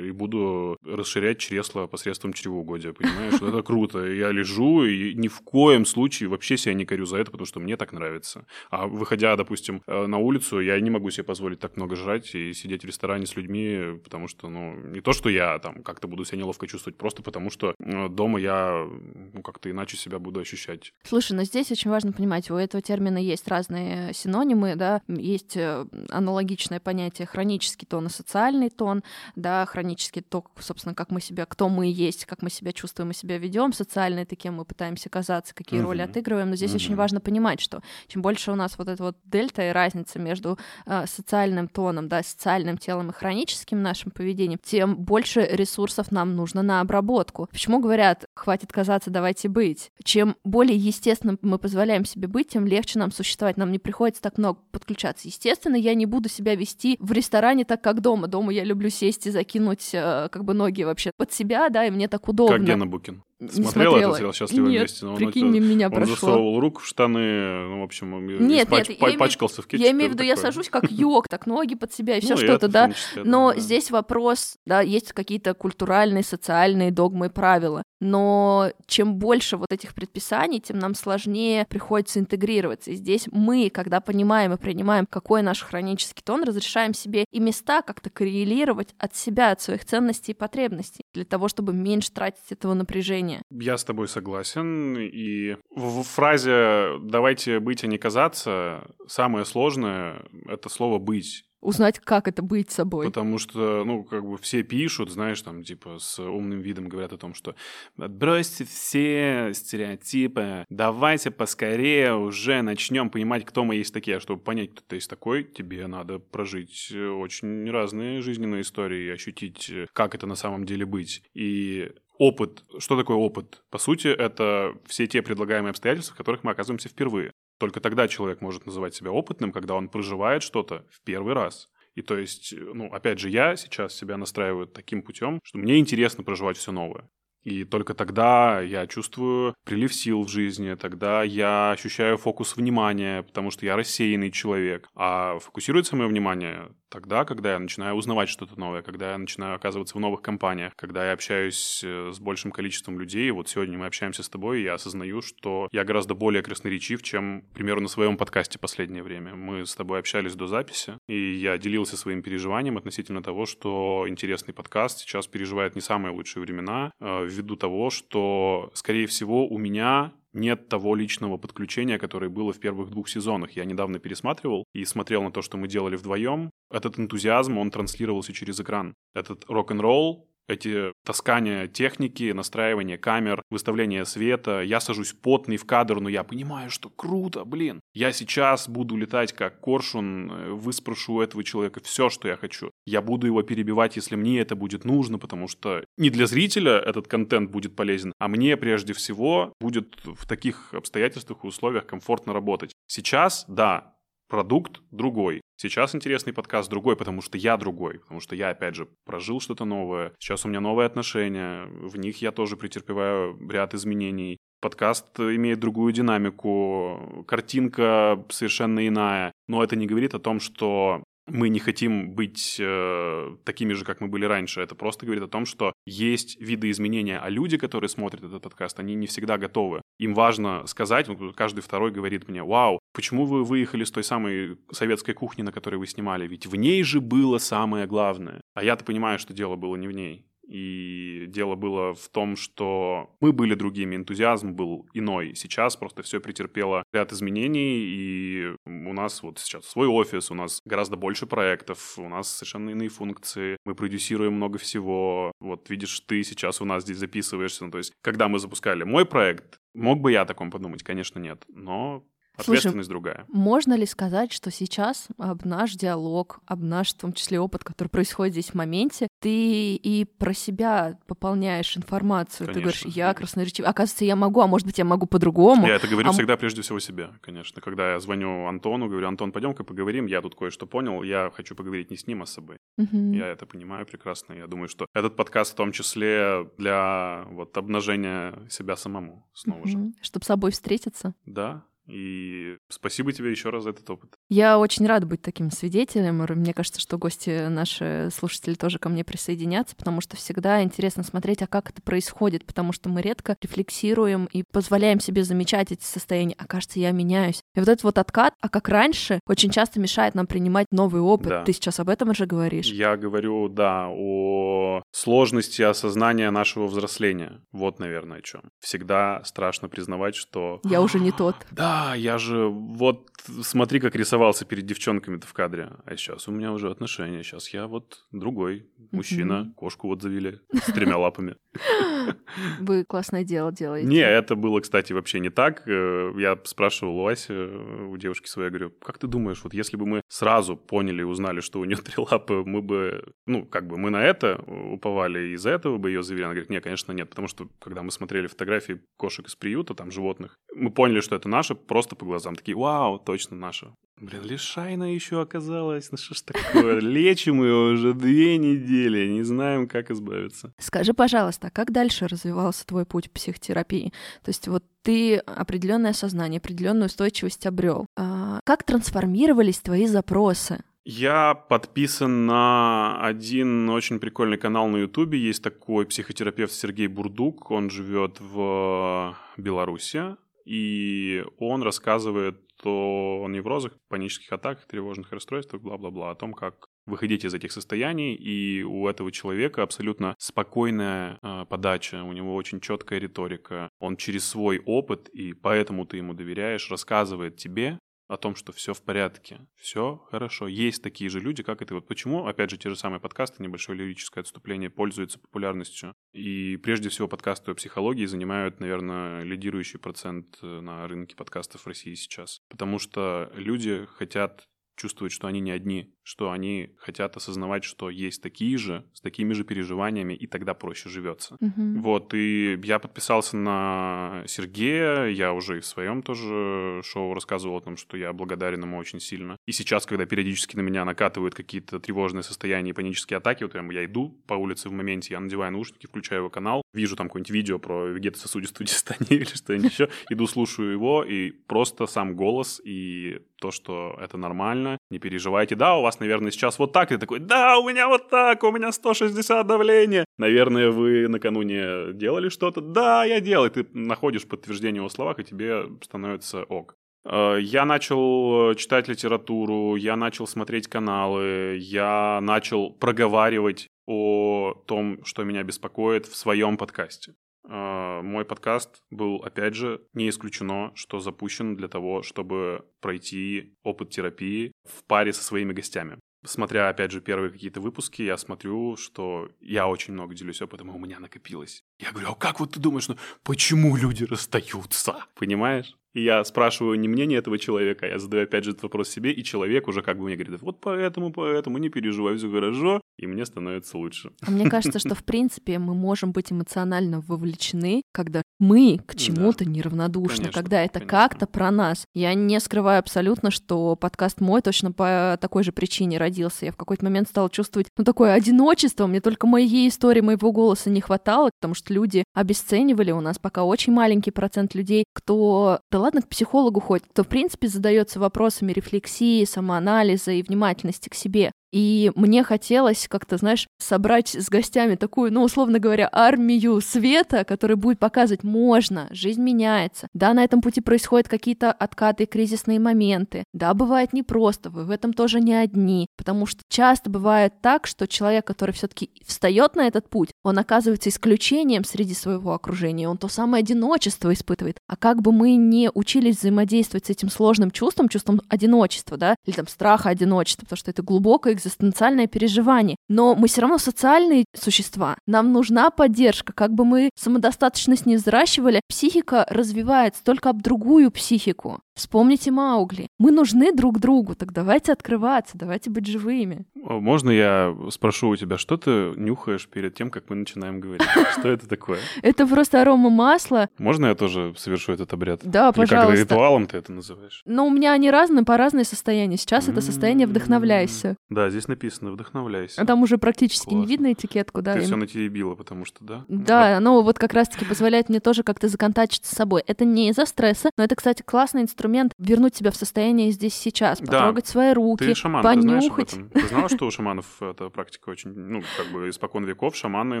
и 0.08 0.10
буду 0.10 0.76
расширять 0.84 1.38
чресло 1.38 1.86
посредством 1.86 2.32
чревоугодия, 2.32 2.92
понимаешь? 2.92 3.34
Это 3.34 3.62
круто. 3.62 4.04
Я 4.06 4.30
лежу 4.32 4.84
и 4.84 5.14
ни 5.14 5.28
в 5.28 5.40
коем 5.42 5.84
случае 5.86 6.28
вообще 6.28 6.56
себя 6.56 6.74
не 6.74 6.84
корю 6.84 7.06
за 7.06 7.18
это, 7.18 7.30
потому 7.30 7.46
что 7.46 7.60
мне 7.60 7.76
так 7.76 7.92
нравится. 7.92 8.46
А 8.70 8.86
выходя, 8.86 9.36
допустим, 9.36 9.82
э, 9.86 10.06
на 10.06 10.18
улицу, 10.18 10.60
я 10.60 10.78
не 10.80 10.90
могу 10.90 11.10
себе 11.10 11.24
позволить 11.24 11.60
так 11.60 11.76
много 11.76 11.96
жрать 11.96 12.34
и 12.34 12.52
сидеть 12.52 12.71
сидеть 12.72 12.84
в 12.84 12.86
ресторане 12.86 13.26
с 13.26 13.36
людьми, 13.36 13.98
потому 14.02 14.28
что, 14.28 14.48
ну, 14.48 14.74
не 14.74 15.00
то, 15.00 15.12
что 15.12 15.28
я 15.28 15.58
там 15.58 15.82
как-то 15.82 16.08
буду 16.08 16.24
себя 16.24 16.38
неловко 16.38 16.66
чувствовать, 16.66 16.96
просто 16.96 17.22
потому 17.22 17.50
что 17.50 17.74
э, 17.78 18.08
дома 18.08 18.40
я 18.40 18.86
ну, 19.32 19.42
как-то 19.42 19.70
иначе 19.70 19.96
себя 19.96 20.18
буду 20.18 20.40
ощущать. 20.40 20.94
Слушай, 21.04 21.32
но 21.32 21.44
здесь 21.44 21.70
очень 21.70 21.90
важно 21.90 22.12
понимать, 22.12 22.50
у 22.50 22.54
этого 22.54 22.82
термина 22.82 23.18
есть 23.18 23.46
разные 23.48 24.14
синонимы, 24.14 24.76
да, 24.76 25.02
есть 25.06 25.56
э, 25.56 25.86
аналогичное 26.08 26.80
понятие 26.80 27.26
хронический 27.26 27.84
тон 27.84 28.06
и 28.06 28.10
социальный 28.10 28.70
тон, 28.70 29.02
да, 29.36 29.66
хронический 29.66 30.22
то, 30.22 30.44
собственно, 30.58 30.94
как 30.94 31.10
мы 31.10 31.20
себя, 31.20 31.44
кто 31.44 31.68
мы 31.68 31.86
есть, 31.86 32.24
как 32.24 32.42
мы 32.42 32.48
себя 32.48 32.72
чувствуем 32.72 33.10
и 33.10 33.14
себя 33.14 33.36
ведем, 33.36 33.72
социальный, 33.72 34.22
это 34.22 34.34
кем 34.36 34.54
мы 34.54 34.64
пытаемся 34.64 35.10
казаться, 35.10 35.54
какие 35.54 35.80
uh-huh. 35.80 35.84
роли 35.84 36.00
отыгрываем, 36.00 36.50
но 36.50 36.56
здесь 36.56 36.72
uh-huh. 36.72 36.76
очень 36.76 36.96
важно 36.96 37.20
понимать, 37.20 37.60
что 37.60 37.82
чем 38.08 38.22
больше 38.22 38.50
у 38.50 38.54
нас 38.54 38.78
вот 38.78 38.88
эта 38.88 39.02
вот 39.02 39.16
дельта 39.24 39.68
и 39.68 39.72
разница 39.72 40.18
между 40.18 40.58
э, 40.86 41.06
социальным 41.06 41.68
тоном, 41.68 42.08
да, 42.08 42.22
социальным 42.22 42.61
телом 42.78 43.10
и 43.10 43.12
хроническим 43.12 43.82
нашим 43.82 44.10
поведением, 44.10 44.58
тем 44.62 44.96
больше 44.96 45.42
ресурсов 45.50 46.10
нам 46.10 46.36
нужно 46.36 46.62
на 46.62 46.80
обработку. 46.80 47.48
Почему 47.50 47.80
говорят, 47.80 48.26
хватит 48.34 48.72
казаться, 48.72 49.10
давайте 49.10 49.48
быть? 49.48 49.90
Чем 50.04 50.36
более 50.44 50.76
естественно 50.76 51.36
мы 51.42 51.58
позволяем 51.58 52.04
себе 52.04 52.28
быть, 52.28 52.48
тем 52.48 52.66
легче 52.66 52.98
нам 52.98 53.12
существовать. 53.12 53.56
Нам 53.56 53.72
не 53.72 53.78
приходится 53.78 54.22
так 54.22 54.38
много 54.38 54.60
подключаться. 54.70 55.28
Естественно, 55.28 55.76
я 55.76 55.94
не 55.94 56.06
буду 56.06 56.28
себя 56.28 56.54
вести 56.54 56.96
в 57.00 57.12
ресторане 57.12 57.64
так, 57.64 57.82
как 57.82 58.00
дома. 58.00 58.28
Дома 58.28 58.52
я 58.52 58.64
люблю 58.64 58.90
сесть 58.90 59.26
и 59.26 59.30
закинуть 59.30 59.90
э, 59.92 60.28
как 60.30 60.44
бы 60.44 60.54
ноги 60.54 60.82
вообще 60.82 61.12
под 61.16 61.32
себя, 61.32 61.68
да, 61.68 61.86
и 61.86 61.90
мне 61.90 62.08
так 62.08 62.28
удобно. 62.28 62.56
Как 62.56 62.66
Гена 62.66 62.86
Букин. 62.86 63.22
Смотрела, 63.50 63.92
смотрела. 63.92 63.98
этот 64.06 64.16
сериал 64.18 64.32
«Счастливы 64.32 64.68
Нет, 64.70 64.80
вместе»? 64.82 65.04
Но 65.06 65.16
прикинь, 65.16 65.46
он, 65.46 65.52
мимо 65.52 65.66
меня 65.66 65.86
он 65.88 65.92
прошло. 65.94 66.14
засовывал 66.14 66.60
руку 66.60 66.80
в 66.80 66.86
штаны, 66.86 67.68
ну, 67.68 67.80
в 67.80 67.84
общем, 67.84 68.46
Нет, 68.46 68.68
испач- 68.68 68.88
нет, 68.90 69.12
я 69.12 69.18
пачкался 69.18 69.62
в 69.62 69.66
кетчупе. 69.66 69.84
Я 69.84 69.90
имею 69.92 70.10
в 70.10 70.14
виду, 70.14 70.22
я 70.22 70.36
сажусь 70.36 70.68
как 70.68 70.90
йог, 70.90 71.28
так 71.28 71.46
ноги 71.46 71.74
под 71.74 71.92
себя 71.92 72.18
и 72.18 72.20
все 72.20 72.34
Ну, 72.34 72.36
что-то, 72.38 72.66
это 72.66 72.68
да. 72.68 72.92
числе, 72.92 73.24
Но 73.24 73.52
да. 73.52 73.60
здесь 73.60 73.90
вопрос, 73.90 74.56
да, 74.66 74.80
есть 74.80 75.12
какие-то 75.12 75.54
культуральные, 75.54 76.22
социальные 76.22 76.90
догмы 76.92 77.26
и 77.26 77.30
правила. 77.30 77.82
Но 78.00 78.70
чем 78.86 79.14
больше 79.16 79.56
вот 79.56 79.72
этих 79.72 79.94
предписаний, 79.94 80.60
тем 80.60 80.78
нам 80.78 80.94
сложнее 80.94 81.66
приходится 81.68 82.18
интегрироваться. 82.18 82.90
И 82.90 82.94
здесь 82.94 83.28
мы, 83.30 83.70
когда 83.70 84.00
понимаем 84.00 84.52
и 84.52 84.56
принимаем, 84.56 85.06
какой 85.06 85.42
наш 85.42 85.62
хронический 85.62 86.22
тон, 86.22 86.42
разрешаем 86.42 86.94
себе 86.94 87.24
и 87.30 87.38
места 87.40 87.82
как-то 87.82 88.10
коррелировать 88.10 88.94
от 88.98 89.14
себя, 89.16 89.52
от 89.52 89.60
своих 89.60 89.84
ценностей 89.84 90.32
и 90.32 90.34
потребностей, 90.34 91.04
для 91.14 91.24
того, 91.24 91.48
чтобы 91.48 91.72
меньше 91.72 92.10
тратить 92.12 92.50
этого 92.50 92.74
напряжения. 92.74 93.31
Я 93.50 93.78
с 93.78 93.84
тобой 93.84 94.08
согласен. 94.08 94.96
И 94.98 95.56
в 95.74 96.02
фразе 96.02 96.98
«давайте 97.02 97.60
быть, 97.60 97.84
а 97.84 97.86
не 97.86 97.98
казаться» 97.98 98.94
самое 99.06 99.44
сложное— 99.44 100.24
это 100.46 100.68
слово 100.68 100.98
«быть». 100.98 101.44
Узнать, 101.62 102.00
как 102.00 102.26
это 102.26 102.42
быть 102.42 102.72
собой. 102.72 103.06
Потому 103.06 103.38
что, 103.38 103.84
ну, 103.84 104.02
как 104.02 104.24
бы 104.24 104.36
все 104.38 104.64
пишут, 104.64 105.12
знаешь, 105.12 105.40
там, 105.42 105.62
типа, 105.62 105.98
с 106.00 106.18
умным 106.18 106.60
видом 106.60 106.88
говорят 106.88 107.12
о 107.12 107.18
том, 107.18 107.34
что 107.34 107.54
отбросьте 107.96 108.64
все 108.64 109.52
стереотипы, 109.54 110.64
давайте 110.70 111.30
поскорее 111.30 112.16
уже 112.16 112.62
начнем 112.62 113.10
понимать, 113.10 113.44
кто 113.44 113.62
мы 113.62 113.76
есть 113.76 113.94
такие. 113.94 114.16
А 114.16 114.20
чтобы 114.20 114.42
понять, 114.42 114.72
кто 114.72 114.82
ты 114.88 114.96
есть 114.96 115.08
такой, 115.08 115.44
тебе 115.44 115.86
надо 115.86 116.18
прожить 116.18 116.92
очень 116.92 117.70
разные 117.70 118.22
жизненные 118.22 118.62
истории 118.62 119.12
ощутить, 119.12 119.72
как 119.92 120.16
это 120.16 120.26
на 120.26 120.34
самом 120.34 120.66
деле 120.66 120.84
быть. 120.84 121.22
И 121.32 121.92
опыт, 122.18 122.64
что 122.78 122.96
такое 122.96 123.16
опыт? 123.16 123.62
По 123.70 123.78
сути, 123.78 124.08
это 124.08 124.74
все 124.86 125.06
те 125.06 125.22
предлагаемые 125.22 125.70
обстоятельства, 125.70 126.14
в 126.14 126.18
которых 126.18 126.44
мы 126.44 126.52
оказываемся 126.52 126.88
впервые. 126.88 127.32
Только 127.58 127.80
тогда 127.80 128.08
человек 128.08 128.40
может 128.40 128.66
называть 128.66 128.94
себя 128.94 129.10
опытным, 129.12 129.52
когда 129.52 129.74
он 129.74 129.88
проживает 129.88 130.42
что-то 130.42 130.84
в 130.90 131.00
первый 131.02 131.34
раз. 131.34 131.68
И 131.94 132.02
то 132.02 132.16
есть, 132.16 132.54
ну, 132.56 132.86
опять 132.86 133.18
же, 133.18 133.28
я 133.28 133.56
сейчас 133.56 133.94
себя 133.94 134.16
настраиваю 134.16 134.66
таким 134.66 135.02
путем, 135.02 135.40
что 135.44 135.58
мне 135.58 135.78
интересно 135.78 136.24
проживать 136.24 136.56
все 136.56 136.72
новое. 136.72 137.08
И 137.42 137.64
только 137.64 137.94
тогда 137.94 138.60
я 138.60 138.86
чувствую 138.86 139.54
прилив 139.64 139.92
сил 139.92 140.22
в 140.22 140.28
жизни, 140.28 140.74
тогда 140.74 141.24
я 141.24 141.72
ощущаю 141.72 142.16
фокус 142.16 142.56
внимания, 142.56 143.24
потому 143.24 143.50
что 143.50 143.66
я 143.66 143.76
рассеянный 143.76 144.30
человек. 144.30 144.88
А 144.94 145.38
фокусируется 145.40 145.96
мое 145.96 146.06
внимание 146.06 146.72
тогда, 146.92 147.24
когда 147.24 147.54
я 147.54 147.58
начинаю 147.58 147.94
узнавать 147.94 148.28
что-то 148.28 148.60
новое, 148.60 148.82
когда 148.82 149.12
я 149.12 149.18
начинаю 149.18 149.56
оказываться 149.56 149.96
в 149.96 150.00
новых 150.00 150.20
компаниях, 150.20 150.76
когда 150.76 151.06
я 151.06 151.12
общаюсь 151.12 151.80
э, 151.82 152.12
с 152.12 152.20
большим 152.20 152.52
количеством 152.52 153.00
людей. 153.00 153.30
Вот 153.30 153.48
сегодня 153.48 153.78
мы 153.78 153.86
общаемся 153.86 154.22
с 154.22 154.28
тобой, 154.28 154.60
и 154.60 154.64
я 154.64 154.74
осознаю, 154.74 155.22
что 155.22 155.68
я 155.72 155.84
гораздо 155.84 156.14
более 156.14 156.42
красноречив, 156.42 157.02
чем, 157.02 157.42
к 157.50 157.54
примеру, 157.54 157.80
на 157.80 157.88
своем 157.88 158.18
подкасте 158.18 158.58
последнее 158.58 159.02
время. 159.02 159.34
Мы 159.34 159.64
с 159.64 159.74
тобой 159.74 159.98
общались 159.98 160.34
до 160.34 160.46
записи, 160.46 160.98
и 161.08 161.32
я 161.34 161.56
делился 161.56 161.96
своим 161.96 162.22
переживанием 162.22 162.76
относительно 162.76 163.22
того, 163.22 163.46
что 163.46 164.04
интересный 164.06 164.52
подкаст 164.52 164.98
сейчас 164.98 165.26
переживает 165.26 165.74
не 165.74 165.80
самые 165.80 166.12
лучшие 166.12 166.42
времена, 166.42 166.92
э, 167.00 167.24
ввиду 167.24 167.56
того, 167.56 167.88
что, 167.88 168.70
скорее 168.74 169.06
всего, 169.06 169.48
у 169.48 169.56
меня 169.56 170.12
нет 170.32 170.68
того 170.68 170.94
личного 170.94 171.36
подключения, 171.36 171.98
которое 171.98 172.28
было 172.28 172.52
в 172.52 172.60
первых 172.60 172.90
двух 172.90 173.08
сезонах. 173.08 173.52
Я 173.52 173.64
недавно 173.64 173.98
пересматривал 173.98 174.64
и 174.72 174.84
смотрел 174.84 175.22
на 175.22 175.30
то, 175.30 175.42
что 175.42 175.56
мы 175.56 175.68
делали 175.68 175.96
вдвоем. 175.96 176.50
Этот 176.70 176.98
энтузиазм, 176.98 177.58
он 177.58 177.70
транслировался 177.70 178.32
через 178.32 178.60
экран. 178.60 178.94
Этот 179.14 179.44
рок-н-ролл, 179.48 180.28
эти 180.48 180.92
таскания 181.04 181.66
техники, 181.66 182.32
настраивание 182.32 182.98
камер, 182.98 183.42
выставление 183.50 184.04
света. 184.04 184.60
Я 184.62 184.80
сажусь 184.80 185.12
потный 185.12 185.56
в 185.56 185.64
кадр, 185.64 186.00
но 186.00 186.08
я 186.08 186.24
понимаю, 186.24 186.70
что 186.70 186.88
круто, 186.90 187.44
блин. 187.44 187.80
Я 187.94 188.12
сейчас 188.12 188.68
буду 188.68 188.96
летать 188.96 189.32
как 189.32 189.60
коршун, 189.60 190.30
э, 190.30 190.50
выспрошу 190.50 191.14
у 191.14 191.20
этого 191.20 191.44
человека 191.44 191.80
все, 191.82 192.10
что 192.10 192.28
я 192.28 192.36
хочу. 192.36 192.70
Я 192.86 193.02
буду 193.02 193.26
его 193.26 193.42
перебивать, 193.42 193.96
если 193.96 194.16
мне 194.16 194.40
это 194.40 194.56
будет 194.56 194.84
нужно, 194.84 195.18
потому 195.18 195.48
что 195.48 195.84
не 195.96 196.10
для 196.10 196.26
зрителя 196.26 196.78
этот 196.78 197.08
контент 197.08 197.50
будет 197.50 197.76
полезен, 197.76 198.12
а 198.18 198.28
мне 198.28 198.56
прежде 198.56 198.92
всего 198.92 199.52
будет 199.60 200.00
в 200.04 200.26
таких 200.26 200.74
обстоятельствах 200.74 201.44
и 201.44 201.46
условиях 201.46 201.86
комфортно 201.86 202.32
работать. 202.32 202.72
Сейчас, 202.86 203.44
да, 203.48 203.91
продукт 204.32 204.80
другой. 204.90 205.42
Сейчас 205.58 205.94
интересный 205.94 206.32
подкаст 206.32 206.70
другой, 206.70 206.96
потому 206.96 207.20
что 207.20 207.36
я 207.36 207.58
другой, 207.58 207.98
потому 207.98 208.18
что 208.20 208.34
я, 208.34 208.48
опять 208.48 208.74
же, 208.74 208.88
прожил 209.04 209.40
что-то 209.40 209.66
новое. 209.66 210.14
Сейчас 210.18 210.46
у 210.46 210.48
меня 210.48 210.60
новые 210.60 210.86
отношения, 210.86 211.66
в 211.66 211.98
них 211.98 212.22
я 212.22 212.32
тоже 212.32 212.56
претерпеваю 212.56 213.38
ряд 213.50 213.74
изменений. 213.74 214.38
Подкаст 214.62 215.20
имеет 215.20 215.60
другую 215.60 215.92
динамику, 215.92 217.26
картинка 217.28 218.24
совершенно 218.30 218.88
иная, 218.88 219.32
но 219.48 219.62
это 219.62 219.76
не 219.76 219.86
говорит 219.86 220.14
о 220.14 220.18
том, 220.18 220.40
что 220.40 221.02
мы 221.32 221.48
не 221.48 221.60
хотим 221.60 222.10
быть 222.10 222.56
э, 222.60 223.36
такими 223.44 223.72
же, 223.72 223.86
как 223.86 224.02
мы 224.02 224.08
были 224.08 224.26
раньше. 224.26 224.60
Это 224.60 224.74
просто 224.74 225.06
говорит 225.06 225.24
о 225.24 225.28
том, 225.28 225.46
что 225.46 225.72
есть 225.86 226.38
виды 226.38 226.70
изменения, 226.70 227.18
а 227.18 227.30
люди, 227.30 227.56
которые 227.56 227.88
смотрят 227.88 228.22
этот 228.22 228.42
подкаст, 228.42 228.78
они 228.78 228.94
не 228.94 229.06
всегда 229.06 229.38
готовы. 229.38 229.80
Им 229.98 230.14
важно 230.14 230.66
сказать, 230.66 231.08
вот 231.08 231.34
каждый 231.34 231.62
второй 231.62 231.90
говорит 231.90 232.28
мне, 232.28 232.42
вау, 232.42 232.78
почему 232.92 233.24
вы 233.24 233.44
выехали 233.44 233.84
с 233.84 233.90
той 233.90 234.04
самой 234.04 234.58
советской 234.70 235.14
кухни, 235.14 235.42
на 235.42 235.52
которой 235.52 235.76
вы 235.76 235.86
снимали? 235.86 236.26
Ведь 236.26 236.46
в 236.46 236.54
ней 236.54 236.82
же 236.82 237.00
было 237.00 237.38
самое 237.38 237.86
главное. 237.86 238.42
А 238.54 238.62
я-то 238.62 238.84
понимаю, 238.84 239.18
что 239.18 239.32
дело 239.32 239.56
было 239.56 239.76
не 239.76 239.88
в 239.88 239.92
ней. 239.92 240.26
И 240.52 241.24
дело 241.28 241.54
было 241.54 241.94
в 241.94 242.10
том, 242.10 242.36
что 242.36 243.08
мы 243.20 243.32
были 243.32 243.54
другими, 243.54 243.96
энтузиазм 243.96 244.52
был 244.52 244.86
иной. 244.92 245.34
Сейчас 245.34 245.76
просто 245.76 246.02
все 246.02 246.20
претерпело 246.20 246.84
ряд 246.92 247.10
изменений, 247.10 247.78
и 247.86 248.54
у 248.66 248.92
нас 248.92 249.22
вот 249.22 249.38
сейчас 249.38 249.64
свой 249.64 249.88
офис, 249.88 250.30
у 250.30 250.34
нас 250.34 250.60
гораздо 250.66 250.96
больше 250.96 251.26
проектов, 251.26 251.98
у 251.98 252.06
нас 252.06 252.28
совершенно 252.28 252.68
иные 252.68 252.90
функции, 252.90 253.56
мы 253.64 253.74
продюсируем 253.74 254.34
много 254.34 254.58
всего. 254.58 255.32
Вот 255.40 255.70
видишь, 255.70 256.00
ты 256.00 256.22
сейчас 256.22 256.60
у 256.60 256.66
нас 256.66 256.82
здесь 256.82 256.98
записываешься. 256.98 257.64
Ну, 257.64 257.70
то 257.70 257.78
есть, 257.78 257.94
когда 258.02 258.28
мы 258.28 258.38
запускали 258.38 258.84
мой 258.84 259.06
проект, 259.06 259.58
мог 259.72 260.00
бы 260.00 260.12
я 260.12 260.22
о 260.22 260.26
таком 260.26 260.50
подумать? 260.50 260.82
Конечно, 260.82 261.18
нет. 261.18 261.44
Но 261.48 262.04
Слушай, 262.36 262.58
ответственность 262.58 262.88
другая. 262.88 263.26
Можно 263.28 263.74
ли 263.74 263.86
сказать, 263.86 264.32
что 264.32 264.50
сейчас 264.50 265.08
об 265.18 265.44
наш 265.44 265.74
диалог, 265.74 266.40
об 266.46 266.62
наш, 266.62 266.94
в 266.94 266.98
том 266.98 267.12
числе, 267.12 267.38
опыт, 267.38 267.62
который 267.62 267.88
происходит 267.88 268.32
здесь 268.32 268.50
в 268.50 268.54
моменте, 268.54 269.08
ты 269.20 269.74
и 269.74 270.04
про 270.04 270.32
себя 270.32 270.98
пополняешь 271.06 271.76
информацию? 271.76 272.46
Ты 272.48 272.60
говоришь, 272.60 272.82
Конечно. 272.82 272.98
я 272.98 273.14
красноречивый. 273.14 273.70
Оказывается, 273.70 274.04
я 274.04 274.16
могу, 274.16 274.40
а 274.40 274.46
может 274.46 274.66
быть, 274.66 274.78
я 274.78 274.84
могу 274.84 275.06
по-другому. 275.06 275.66
Я 275.66 275.76
это 275.76 275.86
говорю 275.88 276.08
А 276.08 276.12
всегда 276.12 276.36
прежде 276.36 276.62
всего 276.62 276.80
себе, 276.80 277.10
конечно. 277.20 277.60
Когда 277.60 277.92
я 277.92 278.00
звоню 278.00 278.46
Антону, 278.46 278.88
говорю, 278.88 279.08
Антон, 279.08 279.32
пойдем-ка 279.32 279.64
поговорим, 279.64 280.06
я 280.06 280.22
тут 280.22 280.34
кое-что 280.34 280.66
понял, 280.66 281.02
я 281.02 281.30
хочу 281.34 281.54
поговорить 281.54 281.90
не 281.90 281.96
с 281.96 282.06
ним, 282.06 282.22
а 282.22 282.26
с 282.26 282.32
собой. 282.32 282.56
Мгм. 282.78 283.12
Я 283.12 283.26
это 283.26 283.44
понимаю 283.46 283.84
прекрасно. 283.86 284.32
Я 284.32 284.46
думаю, 284.46 284.68
что 284.68 284.86
этот 284.94 285.16
подкаст 285.16 285.52
в 285.52 285.56
том 285.56 285.72
числе 285.72 286.48
для 286.56 287.24
вот 287.30 287.56
обнажения 287.58 288.34
себя 288.48 288.76
самому 288.76 289.28
снова 289.34 289.66
же. 289.66 289.76
Мгм. 289.76 289.94
Чтобы 290.00 290.24
с 290.24 290.28
собой 290.28 290.50
встретиться. 290.50 291.14
Да, 291.26 291.64
И 291.86 292.56
спасибо 292.68 293.12
тебе 293.12 293.30
еще 293.30 293.50
раз 293.50 293.64
за 293.64 293.70
этот 293.70 293.88
опыт. 293.90 294.14
Я 294.28 294.58
очень 294.58 294.86
рада 294.86 295.06
быть 295.06 295.22
таким 295.22 295.50
свидетелем. 295.50 296.18
Мне 296.18 296.54
кажется, 296.54 296.80
что 296.80 296.98
гости, 296.98 297.48
наши 297.48 298.08
слушатели 298.14 298.54
тоже 298.54 298.78
ко 298.78 298.88
мне 298.88 299.04
присоединятся, 299.04 299.76
потому 299.76 300.00
что 300.00 300.16
всегда 300.16 300.62
интересно 300.62 301.02
смотреть, 301.02 301.42
а 301.42 301.46
как 301.46 301.70
это 301.70 301.82
происходит, 301.82 302.44
потому 302.44 302.72
что 302.72 302.88
мы 302.88 303.02
редко 303.02 303.36
рефлексируем 303.40 304.26
и 304.26 304.42
позволяем 304.42 305.00
себе 305.00 305.24
замечать 305.24 305.72
эти 305.72 305.84
состояния. 305.84 306.34
А 306.38 306.46
кажется, 306.46 306.78
я 306.78 306.92
меняюсь. 306.92 307.42
И 307.54 307.60
вот 307.60 307.68
этот 307.68 307.84
вот 307.84 307.98
откат, 307.98 308.34
а 308.40 308.48
как 308.48 308.68
раньше, 308.68 309.20
очень 309.26 309.50
часто 309.50 309.80
мешает 309.80 310.14
нам 310.14 310.26
принимать 310.26 310.66
новый 310.70 311.00
опыт. 311.00 311.28
Да. 311.28 311.44
Ты 311.44 311.52
сейчас 311.52 311.80
об 311.80 311.88
этом 311.88 312.10
уже 312.10 312.26
говоришь. 312.26 312.66
Я 312.66 312.96
говорю, 312.96 313.48
да, 313.48 313.88
о 313.88 314.82
сложности 314.92 315.62
осознания 315.62 316.30
нашего 316.30 316.66
взросления. 316.66 317.40
Вот, 317.52 317.78
наверное, 317.78 318.18
о 318.18 318.22
чем. 318.22 318.42
Всегда 318.60 319.22
страшно 319.24 319.68
признавать, 319.68 320.14
что... 320.14 320.60
Я 320.64 320.80
уже 320.80 321.00
не 321.00 321.10
тот. 321.12 321.36
Да, 321.50 321.71
я 321.96 322.18
же 322.18 322.48
вот 322.48 323.12
смотри, 323.42 323.80
как 323.80 323.94
рисовался 323.94 324.44
перед 324.44 324.66
девчонками-то 324.66 325.26
в 325.26 325.32
кадре. 325.32 325.70
А 325.84 325.96
сейчас 325.96 326.28
у 326.28 326.32
меня 326.32 326.52
уже 326.52 326.70
отношения. 326.70 327.22
Сейчас 327.22 327.48
я 327.50 327.66
вот 327.66 328.04
другой 328.10 328.66
мужчина. 328.90 329.52
Кошку 329.56 329.88
вот 329.88 330.02
завели 330.02 330.40
с 330.52 330.72
тремя 330.72 330.98
лапами. 330.98 331.36
Вы 332.60 332.84
классное 332.84 333.24
дело 333.24 333.52
делаете. 333.52 333.86
Не, 333.86 334.00
это 334.00 334.34
было, 334.34 334.60
кстати, 334.60 334.92
вообще 334.92 335.20
не 335.20 335.30
так. 335.30 335.68
Э, 335.68 336.12
я 336.16 336.38
спрашивал 336.44 336.98
у 336.98 337.06
Аси, 337.06 337.30
э, 337.30 337.86
у 337.86 337.96
девушки 337.96 338.26
своей, 338.26 338.50
говорю, 338.50 338.70
как 338.70 338.98
ты 338.98 339.06
думаешь, 339.06 339.42
вот 339.44 339.54
если 339.54 339.76
бы 339.76 339.86
мы 339.86 340.02
сразу 340.08 340.56
поняли 340.56 341.02
и 341.02 341.04
узнали, 341.04 341.40
что 341.40 341.60
у 341.60 341.64
нее 341.64 341.76
три 341.76 341.94
лапы, 341.98 342.42
мы 342.44 342.62
бы, 342.62 343.04
ну, 343.26 343.44
как 343.44 343.66
бы 343.66 343.76
мы 343.76 343.90
на 343.90 344.02
это 344.02 344.42
уповали, 344.46 345.28
и 345.28 345.32
из-за 345.34 345.50
этого 345.50 345.76
бы 345.76 345.90
ее 345.90 346.02
завели? 346.02 346.24
Она 346.24 346.32
говорит, 346.32 346.50
нет, 346.50 346.64
конечно, 346.64 346.92
нет, 346.92 347.10
потому 347.10 347.28
что, 347.28 347.48
когда 347.60 347.82
мы 347.82 347.90
смотрели 347.90 348.26
фотографии 348.26 348.80
кошек 348.96 349.26
из 349.26 349.36
приюта, 349.36 349.74
там, 349.74 349.90
животных, 349.90 350.38
мы 350.54 350.70
поняли, 350.70 351.00
что 351.00 351.16
это 351.16 351.28
наше 351.28 351.54
просто 351.66 351.96
по 351.96 352.04
глазам. 352.04 352.36
Такие, 352.36 352.56
вау, 352.56 352.98
точно 352.98 353.36
наше. 353.36 353.72
Блин, 354.00 354.22
лишайна 354.24 354.92
еще 354.92 355.20
оказалась. 355.20 355.92
Ну 355.92 355.96
что 355.96 356.14
ж 356.14 356.22
такое? 356.22 356.80
Лечим 356.80 357.40
ее 357.42 357.72
уже 357.72 357.94
две 357.94 358.36
недели, 358.36 359.06
не 359.06 359.22
знаем, 359.22 359.68
как 359.68 359.92
избавиться. 359.92 360.52
Скажи, 360.58 360.92
пожалуйста, 360.92 361.46
а 361.46 361.50
как 361.50 361.70
дальше 361.70 362.08
развивался 362.08 362.66
твой 362.66 362.84
путь 362.84 363.06
в 363.06 363.10
психотерапии? 363.12 363.92
То 364.24 364.30
есть 364.30 364.48
вот 364.48 364.64
ты 364.82 365.18
определенное 365.18 365.92
сознание, 365.92 366.38
определенную 366.38 366.86
устойчивость 366.86 367.46
обрел. 367.46 367.86
А 367.96 368.40
как 368.44 368.64
трансформировались 368.64 369.60
твои 369.60 369.86
запросы? 369.86 370.64
Я 370.84 371.34
подписан 371.34 372.26
на 372.26 373.00
один 373.06 373.70
очень 373.70 374.00
прикольный 374.00 374.36
канал 374.36 374.66
на 374.66 374.78
Ютубе. 374.78 375.16
Есть 375.16 375.44
такой 375.44 375.86
психотерапевт 375.86 376.52
Сергей 376.52 376.88
Бурдук. 376.88 377.52
Он 377.52 377.70
живет 377.70 378.16
в 378.18 379.16
Беларуси. 379.36 380.16
И 380.44 381.24
он 381.38 381.62
рассказывает 381.62 382.40
о 382.64 383.26
неврозах, 383.28 383.72
панических 383.88 384.32
атаках, 384.32 384.66
тревожных 384.66 385.12
расстройствах, 385.12 385.62
бла-бла-бла, 385.62 386.10
о 386.10 386.14
том, 386.14 386.32
как 386.32 386.66
выходить 386.86 387.24
из 387.24 387.34
этих 387.34 387.52
состояний, 387.52 388.14
и 388.14 388.62
у 388.62 388.88
этого 388.88 389.12
человека 389.12 389.62
абсолютно 389.62 390.14
спокойная 390.18 391.18
э, 391.22 391.44
подача, 391.48 392.02
у 392.02 392.12
него 392.12 392.34
очень 392.34 392.60
четкая 392.60 392.98
риторика. 392.98 393.68
Он 393.78 393.96
через 393.96 394.24
свой 394.24 394.60
опыт, 394.64 395.08
и 395.08 395.32
поэтому 395.32 395.86
ты 395.86 395.98
ему 395.98 396.14
доверяешь, 396.14 396.70
рассказывает 396.70 397.36
тебе, 397.36 397.78
о 398.12 398.18
том, 398.18 398.34
что 398.34 398.52
все 398.52 398.74
в 398.74 398.82
порядке, 398.82 399.46
все 399.56 399.96
хорошо. 400.10 400.46
Есть 400.46 400.82
такие 400.82 401.08
же 401.08 401.18
люди, 401.18 401.42
как 401.42 401.64
ты. 401.64 401.74
Вот 401.74 401.86
почему, 401.86 402.26
опять 402.26 402.50
же, 402.50 402.58
те 402.58 402.68
же 402.68 402.76
самые 402.76 403.00
подкасты, 403.00 403.42
небольшое 403.42 403.78
лирическое 403.78 404.22
отступление, 404.22 404.68
пользуются 404.68 405.18
популярностью. 405.18 405.94
И 406.12 406.58
прежде 406.58 406.90
всего 406.90 407.08
подкасты 407.08 407.50
о 407.50 407.54
психологии 407.54 408.04
занимают, 408.04 408.60
наверное, 408.60 409.22
лидирующий 409.22 409.78
процент 409.78 410.38
э, 410.42 410.60
на 410.60 410.86
рынке 410.86 411.16
подкастов 411.16 411.62
в 411.62 411.66
России 411.66 411.94
сейчас. 411.94 412.42
Потому 412.50 412.78
что 412.78 413.32
люди 413.34 413.86
хотят 413.86 414.46
чувствовать, 414.76 415.12
что 415.12 415.26
они 415.26 415.40
не 415.40 415.50
одни, 415.50 415.94
что 416.02 416.30
они 416.30 416.70
хотят 416.78 417.16
осознавать, 417.16 417.64
что 417.64 417.90
есть 417.90 418.22
такие 418.22 418.58
же, 418.58 418.84
с 418.92 419.00
такими 419.00 419.32
же 419.32 419.44
переживаниями, 419.44 420.14
и 420.14 420.26
тогда 420.26 420.54
проще 420.54 420.88
живется. 420.88 421.36
Uh-huh. 421.40 421.80
Вот, 421.80 422.14
и 422.14 422.58
я 422.64 422.78
подписался 422.78 423.36
на 423.36 424.24
Сергея, 424.26 425.06
я 425.06 425.32
уже 425.32 425.58
и 425.58 425.60
в 425.60 425.66
своем 425.66 426.02
тоже 426.02 426.82
шоу 426.84 427.14
рассказывал 427.14 427.56
о 427.56 427.60
том, 427.60 427.76
что 427.76 427.96
я 427.96 428.12
благодарен 428.12 428.62
ему 428.62 428.78
очень 428.78 429.00
сильно. 429.00 429.36
И 429.46 429.52
сейчас, 429.52 429.86
когда 429.86 430.06
периодически 430.06 430.56
на 430.56 430.60
меня 430.60 430.84
накатывают 430.84 431.34
какие-то 431.34 431.78
тревожные 431.80 432.22
состояния 432.22 432.70
и 432.70 432.74
панические 432.74 433.18
атаки, 433.18 433.44
вот 433.44 433.54
я 433.54 433.84
иду 433.84 434.10
по 434.26 434.34
улице 434.34 434.68
в 434.68 434.72
моменте, 434.72 435.14
я 435.14 435.20
надеваю 435.20 435.52
наушники, 435.52 435.86
включаю 435.86 436.22
его 436.22 436.30
канал, 436.30 436.62
вижу 436.72 436.96
там 436.96 437.08
какое-нибудь 437.08 437.30
видео 437.30 437.58
про 437.58 437.86
вегетососудистую 437.86 438.66
дистонию 438.66 439.22
или 439.22 439.24
что-нибудь 439.24 439.72
еще, 439.72 439.88
иду 440.10 440.26
слушаю 440.26 440.72
его, 440.72 441.04
и 441.04 441.30
просто 441.30 441.86
сам 441.86 442.16
голос 442.16 442.60
и 442.64 443.20
то, 443.42 443.50
что 443.50 443.98
это 444.00 444.16
нормально, 444.16 444.78
не 444.88 445.00
переживайте. 445.00 445.56
Да, 445.56 445.76
у 445.76 445.82
вас, 445.82 445.91
наверное, 446.00 446.30
сейчас 446.30 446.58
вот 446.58 446.72
так. 446.72 446.92
И 446.92 446.96
такой, 446.96 447.18
да, 447.18 447.58
у 447.58 447.68
меня 447.68 447.88
вот 447.88 448.08
так, 448.08 448.42
у 448.44 448.52
меня 448.52 448.72
160 448.72 449.46
давления. 449.46 450.04
Наверное, 450.18 450.70
вы 450.70 451.08
накануне 451.08 451.92
делали 451.92 452.28
что-то. 452.28 452.60
Да, 452.60 453.04
я 453.04 453.20
делал. 453.20 453.46
И 453.46 453.50
ты 453.50 453.66
находишь 453.72 454.26
подтверждение 454.26 454.82
в 454.82 454.88
словах, 454.88 455.18
и 455.18 455.24
тебе 455.24 455.64
становится 455.82 456.42
ок. 456.44 456.76
Э, 457.04 457.36
я 457.40 457.64
начал 457.64 458.54
читать 458.54 458.88
литературу, 458.88 459.76
я 459.76 459.96
начал 459.96 460.26
смотреть 460.26 460.68
каналы, 460.68 461.58
я 461.60 462.20
начал 462.22 462.70
проговаривать 462.70 463.68
о 463.86 464.54
том, 464.66 465.04
что 465.04 465.24
меня 465.24 465.42
беспокоит 465.42 466.06
в 466.06 466.16
своем 466.16 466.56
подкасте. 466.56 467.14
А, 467.44 468.02
мой 468.02 468.24
подкаст 468.24 468.82
был, 468.90 469.16
опять 469.16 469.54
же, 469.54 469.82
не 469.94 470.08
исключено, 470.08 470.72
что 470.74 471.00
запущен 471.00 471.56
для 471.56 471.68
того, 471.68 472.02
чтобы 472.02 472.64
пройти 472.80 473.54
опыт 473.62 473.90
терапии 473.90 474.52
в 474.64 474.84
паре 474.84 475.12
со 475.12 475.22
своими 475.22 475.52
гостями. 475.52 475.98
Смотря, 476.24 476.68
опять 476.68 476.92
же, 476.92 477.00
первые 477.00 477.32
какие-то 477.32 477.60
выпуски, 477.60 478.02
я 478.02 478.16
смотрю, 478.16 478.76
что 478.76 479.28
я 479.40 479.66
очень 479.66 479.92
много 479.92 480.14
делюсь 480.14 480.40
опытом, 480.40 480.70
и 480.70 480.74
у 480.74 480.78
меня 480.78 481.00
накопилось. 481.00 481.64
Я 481.80 481.90
говорю, 481.90 482.10
а 482.10 482.14
как 482.14 482.38
вот 482.38 482.52
ты 482.52 482.60
думаешь, 482.60 482.86
ну 482.86 482.96
почему 483.24 483.76
люди 483.76 484.04
расстаются? 484.04 485.04
Понимаешь? 485.16 485.74
И 485.94 486.02
я 486.02 486.24
спрашиваю 486.24 486.78
не 486.78 486.88
мнение 486.88 487.18
этого 487.18 487.38
человека, 487.38 487.86
я 487.86 487.98
задаю 487.98 488.22
опять 488.22 488.44
же 488.44 488.52
этот 488.52 488.62
вопрос 488.62 488.88
себе, 488.88 489.12
и 489.12 489.24
человек 489.24 489.68
уже 489.68 489.82
как 489.82 489.98
бы 489.98 490.04
мне 490.04 490.16
говорит, 490.16 490.40
вот 490.40 490.60
поэтому, 490.60 491.12
поэтому, 491.12 491.58
не 491.58 491.68
переживай, 491.68 492.16
все 492.16 492.30
хорошо, 492.30 492.80
и 492.98 493.06
мне 493.06 493.24
становится 493.26 493.78
лучше. 493.78 494.12
А 494.20 494.30
мне 494.30 494.48
кажется, 494.48 494.78
что 494.78 494.94
в 494.94 495.04
принципе 495.04 495.58
мы 495.58 495.74
можем 495.74 496.12
быть 496.12 496.32
эмоционально 496.32 497.00
вовлечены, 497.00 497.82
когда 497.92 498.22
мы 498.42 498.80
к 498.84 498.96
чему-то 498.96 499.44
да. 499.44 499.50
неравнодушны, 499.50 500.16
конечно, 500.16 500.42
когда 500.42 500.62
это 500.62 500.80
как-то 500.80 501.26
про 501.26 501.52
нас. 501.52 501.84
Я 501.94 502.12
не 502.14 502.40
скрываю 502.40 502.80
абсолютно, 502.80 503.30
что 503.30 503.76
подкаст 503.76 504.20
мой 504.20 504.42
точно 504.42 504.72
по 504.72 505.16
такой 505.20 505.44
же 505.44 505.52
причине 505.52 505.96
родился. 505.96 506.46
Я 506.46 506.52
в 506.52 506.56
какой-то 506.56 506.84
момент 506.84 507.08
стала 507.08 507.30
чувствовать, 507.30 507.68
ну, 507.78 507.84
такое 507.84 508.14
одиночество, 508.14 508.88
мне 508.88 509.00
только 509.00 509.28
моей 509.28 509.68
истории, 509.68 510.00
моего 510.00 510.32
голоса 510.32 510.70
не 510.70 510.80
хватало, 510.80 511.30
потому 511.40 511.54
что 511.54 511.72
люди 511.72 512.02
обесценивали 512.14 512.90
у 512.90 513.00
нас 513.00 513.20
пока 513.20 513.44
очень 513.44 513.72
маленький 513.72 514.10
процент 514.10 514.56
людей, 514.56 514.84
кто 514.92 515.60
ладно 515.72 516.02
к 516.02 516.08
психологу 516.08 516.58
ходит, 516.60 516.86
кто, 516.90 517.04
в 517.04 517.08
принципе, 517.08 517.46
задается 517.46 518.00
вопросами 518.00 518.50
рефлексии, 518.50 519.24
самоанализа 519.24 520.10
и 520.10 520.22
внимательности 520.22 520.88
к 520.88 520.94
себе. 520.94 521.30
И 521.52 521.92
мне 521.94 522.24
хотелось 522.24 522.88
как-то, 522.88 523.18
знаешь, 523.18 523.46
собрать 523.58 524.16
с 524.16 524.30
гостями 524.30 524.74
такую, 524.74 525.12
ну, 525.12 525.22
условно 525.22 525.58
говоря, 525.58 525.88
армию 525.92 526.60
света, 526.62 527.24
которая 527.24 527.56
будет 527.56 527.78
показывать, 527.78 528.24
можно, 528.32 528.88
жизнь 528.90 529.22
меняется. 529.22 529.88
Да, 529.92 530.14
на 530.14 530.24
этом 530.24 530.40
пути 530.40 530.60
происходят 530.60 531.08
какие-то 531.08 531.52
откаты, 531.52 532.06
кризисные 532.06 532.58
моменты. 532.58 533.24
Да, 533.32 533.52
бывает 533.54 533.92
непросто, 533.92 534.50
вы 534.50 534.64
в 534.64 534.70
этом 534.70 534.92
тоже 534.92 535.20
не 535.20 535.34
одни. 535.34 535.86
Потому 535.96 536.26
что 536.26 536.40
часто 536.48 536.88
бывает 536.90 537.34
так, 537.42 537.66
что 537.66 537.86
человек, 537.86 538.26
который 538.26 538.52
все-таки 538.52 538.90
встает 539.06 539.54
на 539.54 539.66
этот 539.66 539.90
путь, 539.90 540.10
он 540.22 540.38
оказывается 540.38 540.88
исключением 540.88 541.64
среди 541.64 541.94
своего 541.94 542.32
окружения, 542.32 542.88
он 542.88 542.98
то 542.98 543.08
самое 543.08 543.42
одиночество 543.42 544.12
испытывает. 544.12 544.58
А 544.68 544.76
как 544.76 545.02
бы 545.02 545.12
мы 545.12 545.34
не 545.34 545.70
учились 545.72 546.18
взаимодействовать 546.18 546.86
с 546.86 546.90
этим 546.90 547.10
сложным 547.10 547.50
чувством, 547.50 547.88
чувством 547.88 548.20
одиночества, 548.28 548.96
да, 548.96 549.16
или 549.26 549.34
там 549.34 549.48
страха 549.48 549.88
одиночества, 549.88 550.44
потому 550.44 550.58
что 550.58 550.70
это 550.70 550.82
глубокое 550.82 551.34
экзистенциальное 551.34 552.06
переживание. 552.06 552.76
Но 552.88 553.14
мы 553.14 553.28
все 553.28 553.42
равно 553.42 553.58
социальные 553.58 554.24
существа. 554.36 554.96
Нам 555.06 555.32
нужна 555.32 555.70
поддержка. 555.70 556.32
Как 556.32 556.52
бы 556.52 556.64
мы 556.64 556.90
самодостаточность 556.96 557.86
не 557.86 557.96
взращивали, 557.96 558.60
психика 558.68 559.26
развивается 559.28 560.02
только 560.04 560.30
об 560.30 560.42
другую 560.42 560.90
психику. 560.90 561.60
Вспомните 561.74 562.30
Маугли. 562.30 562.88
Мы 562.98 563.12
нужны 563.12 563.52
друг 563.52 563.80
другу, 563.80 564.14
так 564.14 564.32
давайте 564.32 564.72
открываться, 564.72 565.38
давайте 565.38 565.70
быть 565.70 565.86
живыми. 565.86 566.44
Можно 566.54 567.10
я 567.10 567.56
спрошу 567.70 568.10
у 568.10 568.16
тебя, 568.16 568.36
что 568.36 568.58
ты 568.58 568.92
нюхаешь 568.96 569.48
перед 569.48 569.74
тем, 569.74 569.90
как 569.90 570.10
мы 570.10 570.16
начинаем 570.16 570.60
говорить? 570.60 570.86
Что 571.18 571.28
это 571.30 571.48
такое? 571.48 571.78
Это 572.02 572.26
просто 572.26 572.60
арома 572.60 572.90
масла. 572.90 573.48
Можно 573.58 573.86
я 573.86 573.94
тоже 573.94 574.34
совершу 574.36 574.72
этот 574.72 574.92
обряд? 574.92 575.20
Да, 575.24 575.50
пожалуйста. 575.52 575.92
Или 575.94 576.02
как 576.02 576.10
ритуалом 576.12 576.46
ты 576.46 576.58
это 576.58 576.72
называешь? 576.72 577.22
Ну, 577.24 577.46
у 577.46 577.50
меня 577.50 577.72
они 577.72 577.90
разные, 577.90 578.24
по 578.24 578.36
разные 578.36 578.64
состояния. 578.64 579.16
Сейчас 579.16 579.48
это 579.48 579.60
состояние 579.62 580.06
«вдохновляйся». 580.06 580.96
Да, 581.08 581.30
здесь 581.30 581.48
написано 581.48 581.92
«вдохновляйся». 581.92 582.60
А 582.60 582.66
там 582.66 582.82
уже 582.82 582.98
практически 582.98 583.54
не 583.54 583.66
видно 583.66 583.92
этикетку, 583.92 584.42
да? 584.42 584.54
Ты 584.54 584.60
все 584.60 584.76
натеребила, 584.76 585.34
потому 585.34 585.64
что, 585.64 585.82
да? 585.82 586.04
Да, 586.08 586.58
оно 586.58 586.82
вот 586.82 586.98
как 586.98 587.14
раз-таки 587.14 587.46
позволяет 587.46 587.88
мне 587.88 588.00
тоже 588.00 588.22
как-то 588.22 588.48
законтачиться 588.48 589.12
с 589.12 589.16
собой. 589.16 589.42
Это 589.46 589.64
не 589.64 589.88
из-за 589.88 590.04
стресса, 590.04 590.50
но 590.58 590.64
это, 590.64 590.76
кстати, 590.76 591.02
классный 591.02 591.42
инструмент 591.42 591.61
инструмент 591.62 591.92
вернуть 591.98 592.34
себя 592.34 592.50
в 592.50 592.56
состояние 592.56 593.10
здесь 593.12 593.34
сейчас, 593.34 593.78
Да. 593.80 593.86
потрогать 593.86 594.26
свои 594.26 594.52
руки, 594.52 594.84
Ты 594.84 594.94
шаман, 594.94 595.22
ты 595.22 595.40
знаешь 595.40 595.64
об 595.64 595.70
понюхать. 595.76 595.92
этом? 595.92 596.10
Ты 596.10 596.28
знала, 596.28 596.48
что 596.48 596.66
у 596.66 596.70
шаманов 596.70 597.22
эта 597.22 597.48
практика 597.50 597.90
очень, 597.90 598.10
ну, 598.10 598.42
как 598.56 598.72
бы 598.72 598.90
испокон 598.90 599.24
веков 599.24 599.54
шаманы 599.54 600.00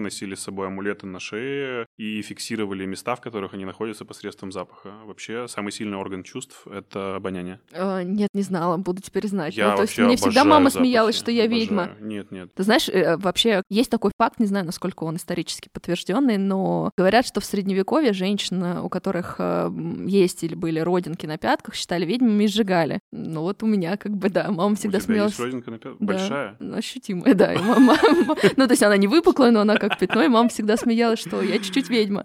носили 0.00 0.34
с 0.34 0.40
собой 0.40 0.66
амулеты 0.66 1.06
на 1.06 1.20
шее 1.20 1.86
и 1.96 2.20
фиксировали 2.22 2.84
места, 2.84 3.14
в 3.14 3.20
которых 3.20 3.54
они 3.54 3.64
находятся 3.64 4.04
посредством 4.04 4.50
запаха. 4.50 4.92
Вообще, 5.04 5.46
самый 5.46 5.70
сильный 5.70 5.96
орган 5.98 6.24
чувств— 6.24 6.66
это 6.70 7.16
обоняние. 7.16 7.60
Э, 7.72 8.02
нет, 8.02 8.30
не 8.34 8.42
знала, 8.42 8.76
буду 8.76 9.00
теперь 9.00 9.28
знать. 9.28 9.56
Я 9.56 9.70
ну, 9.70 9.76
то 9.76 9.82
есть 9.82 9.98
мне 9.98 10.16
всегда 10.16 10.44
мама 10.44 10.70
запахи, 10.70 10.88
смеялась, 10.88 11.16
что 11.16 11.30
я 11.30 11.44
обожаю. 11.44 11.60
ведьма. 11.60 11.90
Нет, 12.00 12.30
нет. 12.32 12.52
Ты 12.54 12.62
знаешь, 12.64 12.88
э, 12.88 13.16
вообще 13.18 13.62
есть 13.70 13.90
такой 13.90 14.10
факт, 14.18 14.40
не 14.40 14.46
знаю, 14.46 14.66
насколько 14.66 15.04
он 15.04 15.16
исторически 15.16 15.68
подтвержденный, 15.72 16.38
но 16.38 16.90
говорят, 16.96 17.24
что 17.26 17.40
в 17.40 17.44
средневековье 17.44 18.12
женщин, 18.12 18.62
у 18.62 18.88
которых 18.88 19.36
э, 19.38 19.70
есть 20.06 20.42
или 20.42 20.54
были 20.54 20.80
родинки 20.80 21.26
на 21.26 21.38
пятках, 21.52 21.74
считали 21.74 22.06
ведьмами 22.06 22.44
и 22.44 22.46
сжигали. 22.48 23.00
Ну 23.12 23.42
вот 23.42 23.62
у 23.62 23.66
меня 23.66 23.96
как 23.98 24.12
бы, 24.16 24.30
да, 24.30 24.50
мама 24.50 24.74
всегда 24.74 24.98
у 24.98 25.00
тебя 25.00 25.06
смеялась. 25.14 25.32
есть 25.32 25.40
родинка 25.40 25.70
на 25.70 25.78
пят- 25.78 25.96
Да, 26.00 26.06
Большая? 26.06 26.56
ну, 26.60 26.76
ощутимая, 26.76 27.34
да. 27.34 27.52
и 27.52 27.58
мама- 27.58 27.96
Ну, 28.56 28.66
то 28.66 28.72
есть 28.72 28.82
она 28.82 28.96
не 28.96 29.06
выпуклая, 29.06 29.50
но 29.50 29.60
она 29.60 29.76
как 29.76 29.98
пятно, 29.98 30.22
и 30.22 30.28
мама 30.28 30.48
всегда 30.48 30.76
смеялась, 30.78 31.18
что 31.20 31.42
я 31.42 31.58
чуть-чуть 31.58 31.90
ведьма. 31.90 32.24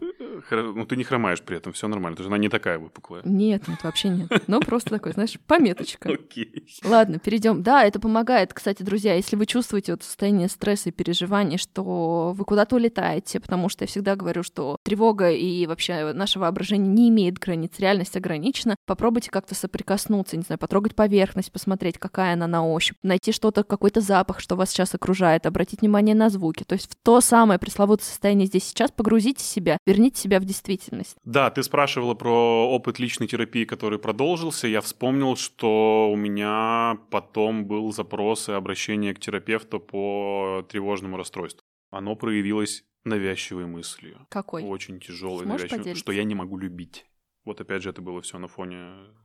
Ну, 0.51 0.85
ты 0.85 0.95
не 0.95 1.03
хромаешь 1.03 1.41
при 1.41 1.57
этом, 1.57 1.73
все 1.73 1.87
нормально. 1.87 2.17
Ты 2.17 2.23
же 2.23 2.29
она 2.29 2.37
не 2.37 2.49
такая 2.49 2.79
выпуклая. 2.79 3.21
Нет, 3.25 3.67
нет, 3.67 3.83
вообще 3.83 4.09
нет. 4.09 4.29
Ну, 4.47 4.59
просто 4.59 4.91
такой, 4.91 5.13
знаешь, 5.13 5.37
пометочка. 5.45 6.09
Окей. 6.09 6.67
Ладно, 6.83 7.19
перейдем. 7.19 7.63
Да, 7.63 7.83
это 7.83 7.99
помогает, 7.99 8.53
кстати, 8.53 8.83
друзья, 8.83 9.15
если 9.15 9.35
вы 9.35 9.45
чувствуете 9.45 9.93
вот 9.93 10.03
состояние 10.03 10.49
стресса 10.49 10.89
и 10.89 10.91
переживаний, 10.91 11.57
что 11.57 12.33
вы 12.35 12.45
куда-то 12.45 12.75
улетаете, 12.75 13.39
потому 13.39 13.69
что 13.69 13.83
я 13.83 13.87
всегда 13.87 14.15
говорю, 14.15 14.43
что 14.43 14.77
тревога 14.83 15.31
и 15.31 15.65
вообще 15.65 16.13
наше 16.13 16.39
воображение 16.39 16.87
не 16.87 17.09
имеет 17.09 17.39
границ, 17.39 17.73
реальность 17.79 18.15
ограничена. 18.15 18.75
Попробуйте 18.85 19.31
как-то 19.31 19.55
соприкоснуться, 19.55 20.37
не 20.37 20.43
знаю, 20.43 20.59
потрогать 20.59 20.95
поверхность, 20.95 21.51
посмотреть, 21.51 21.97
какая 21.97 22.33
она 22.33 22.47
на 22.47 22.65
ощупь, 22.65 22.97
найти 23.03 23.31
что-то, 23.31 23.63
какой-то 23.63 24.01
запах, 24.01 24.39
что 24.39 24.55
вас 24.55 24.69
сейчас 24.69 24.93
окружает, 24.95 25.45
обратить 25.45 25.81
внимание 25.81 26.15
на 26.15 26.29
звуки. 26.29 26.63
То 26.63 26.73
есть 26.73 26.91
в 26.91 26.95
то 27.03 27.21
самое 27.21 27.59
пресловутое 27.59 28.05
состояние 28.05 28.47
здесь 28.47 28.63
сейчас 28.65 28.91
погрузите 28.91 29.43
себя, 29.43 29.77
верните 29.85 30.26
себя 30.27 30.39
в 30.39 30.45
действительность. 30.45 31.17
Да, 31.23 31.49
ты 31.49 31.63
спрашивала 31.63 32.13
про 32.13 32.67
опыт 32.69 32.99
личной 32.99 33.27
терапии, 33.27 33.65
который 33.65 33.99
продолжился. 33.99 34.67
Я 34.67 34.81
вспомнил, 34.81 35.35
что 35.35 36.09
у 36.11 36.15
меня 36.15 36.97
потом 37.09 37.65
был 37.65 37.91
запрос 37.93 38.49
и 38.49 38.51
обращение 38.51 39.13
к 39.13 39.19
терапевту 39.19 39.79
по 39.79 40.65
тревожному 40.69 41.17
расстройству. 41.17 41.63
Оно 41.89 42.15
проявилось 42.15 42.83
навязчивой 43.05 43.65
мыслью. 43.65 44.27
Какой? 44.29 44.63
Очень 44.63 44.99
тяжелой, 44.99 45.45
навязчивой, 45.45 45.79
поделиться? 45.79 46.03
что 46.03 46.11
я 46.11 46.23
не 46.25 46.35
могу 46.35 46.57
любить. 46.57 47.05
Вот 47.47 47.61
опять 47.61 47.81
же, 47.81 47.91
это 47.91 48.01
было 48.01 48.21
все 48.21 48.37
на 48.37 48.49
фоне 48.49 48.77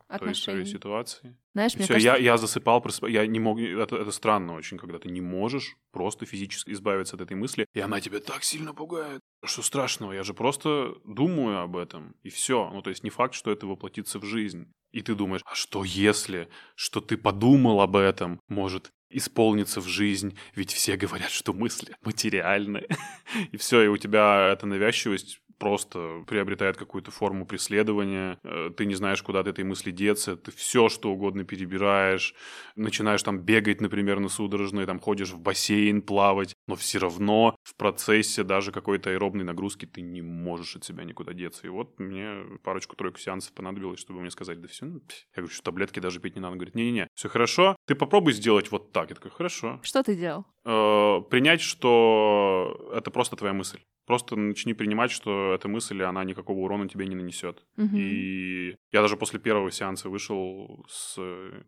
той 0.08 0.34
своей 0.34 0.60
Отношений. 0.60 0.64
ситуации. 0.64 1.36
Знаешь, 1.54 1.74
мне 1.74 1.84
Все, 1.84 1.94
кажется, 1.94 2.16
я, 2.16 2.16
я 2.16 2.36
засыпал, 2.36 2.80
просыпал, 2.80 3.10
я 3.10 3.26
не 3.26 3.40
мог, 3.40 3.58
это, 3.58 3.96
это 3.96 4.12
странно 4.12 4.54
очень, 4.54 4.78
когда 4.78 5.00
ты 5.00 5.08
не 5.08 5.20
можешь 5.20 5.76
просто 5.90 6.24
физически 6.24 6.70
избавиться 6.70 7.16
от 7.16 7.22
этой 7.22 7.36
мысли, 7.36 7.66
и 7.74 7.80
она 7.80 8.00
тебя 8.00 8.20
так 8.20 8.44
сильно 8.44 8.72
пугает. 8.74 9.20
Что 9.44 9.62
страшного, 9.62 10.12
я 10.12 10.22
же 10.22 10.34
просто 10.34 10.94
думаю 11.04 11.58
об 11.62 11.76
этом, 11.76 12.14
и 12.22 12.30
все. 12.30 12.70
Ну, 12.72 12.80
то 12.80 12.90
есть 12.90 13.02
не 13.02 13.10
факт, 13.10 13.34
что 13.34 13.50
это 13.50 13.66
воплотится 13.66 14.20
в 14.20 14.24
жизнь. 14.24 14.72
И 14.92 15.00
ты 15.02 15.14
думаешь, 15.16 15.42
а 15.44 15.54
что 15.54 15.82
если, 15.82 16.48
что 16.76 17.00
ты 17.00 17.16
подумал 17.16 17.80
об 17.80 17.96
этом, 17.96 18.40
может 18.48 18.92
исполниться 19.12 19.80
в 19.80 19.86
жизнь, 19.86 20.38
ведь 20.54 20.72
все 20.72 20.96
говорят, 20.96 21.30
что 21.30 21.52
мысли 21.52 21.94
материальны. 22.02 22.86
И 23.52 23.56
все, 23.56 23.82
и 23.82 23.88
у 23.88 23.96
тебя 23.96 24.50
эта 24.52 24.66
навязчивость 24.66 25.40
просто 25.62 26.24
приобретает 26.26 26.76
какую-то 26.76 27.12
форму 27.12 27.46
преследования, 27.46 28.36
э, 28.42 28.70
ты 28.76 28.84
не 28.84 28.96
знаешь, 28.96 29.22
куда 29.22 29.38
от 29.40 29.46
этой 29.46 29.62
мысли 29.62 29.92
деться, 29.92 30.36
ты 30.36 30.50
все 30.50 30.88
что 30.88 31.12
угодно 31.12 31.44
перебираешь, 31.44 32.34
начинаешь 32.74 33.22
там 33.22 33.38
бегать, 33.38 33.80
например, 33.80 34.18
на 34.18 34.28
судорожные, 34.28 34.86
там 34.86 34.98
ходишь 34.98 35.30
в 35.30 35.38
бассейн 35.38 36.02
плавать, 36.02 36.56
но 36.66 36.76
все 36.76 36.98
равно 36.98 37.56
в 37.62 37.76
процессе 37.76 38.44
даже 38.44 38.72
какой-то 38.72 39.10
аэробной 39.10 39.44
нагрузки 39.44 39.86
ты 39.86 40.00
не 40.00 40.22
можешь 40.22 40.76
от 40.76 40.84
себя 40.84 41.04
никуда 41.04 41.32
деться. 41.32 41.66
И 41.66 41.70
вот 41.70 41.98
мне 41.98 42.58
парочку-тройку 42.62 43.18
сеансов 43.18 43.52
понадобилось, 43.52 44.00
чтобы 44.00 44.20
мне 44.20 44.30
сказать, 44.30 44.60
да 44.60 44.68
все, 44.68 44.86
ну, 44.86 45.00
пф». 45.00 45.16
я 45.36 45.42
говорю, 45.42 45.54
что 45.54 45.62
таблетки 45.62 46.00
даже 46.00 46.20
пить 46.20 46.36
не 46.36 46.40
надо. 46.40 46.52
Он 46.52 46.58
говорит, 46.58 46.74
не-не-не, 46.74 47.08
все 47.14 47.28
хорошо, 47.28 47.76
ты 47.86 47.94
попробуй 47.94 48.32
сделать 48.32 48.70
вот 48.70 48.92
так. 48.92 49.10
Я 49.10 49.16
такой, 49.16 49.30
хорошо. 49.30 49.80
что 49.82 50.02
ты 50.02 50.14
делал? 50.14 50.44
Э, 50.64 51.20
принять, 51.30 51.60
что 51.60 52.90
это 52.94 53.10
просто 53.10 53.36
твоя 53.36 53.52
мысль. 53.52 53.80
Просто 54.06 54.36
начни 54.36 54.74
принимать, 54.74 55.10
что 55.12 55.54
эта 55.54 55.68
мысль, 55.68 56.02
она 56.02 56.24
никакого 56.24 56.58
урона 56.58 56.88
тебе 56.88 57.06
не 57.06 57.14
нанесет. 57.14 57.64
Мгм. 57.76 57.96
И 57.96 58.76
я 58.90 59.00
даже 59.00 59.16
после 59.16 59.38
первого 59.38 59.70
сеанса 59.70 60.08
вышел 60.08 60.84
с 60.88 61.16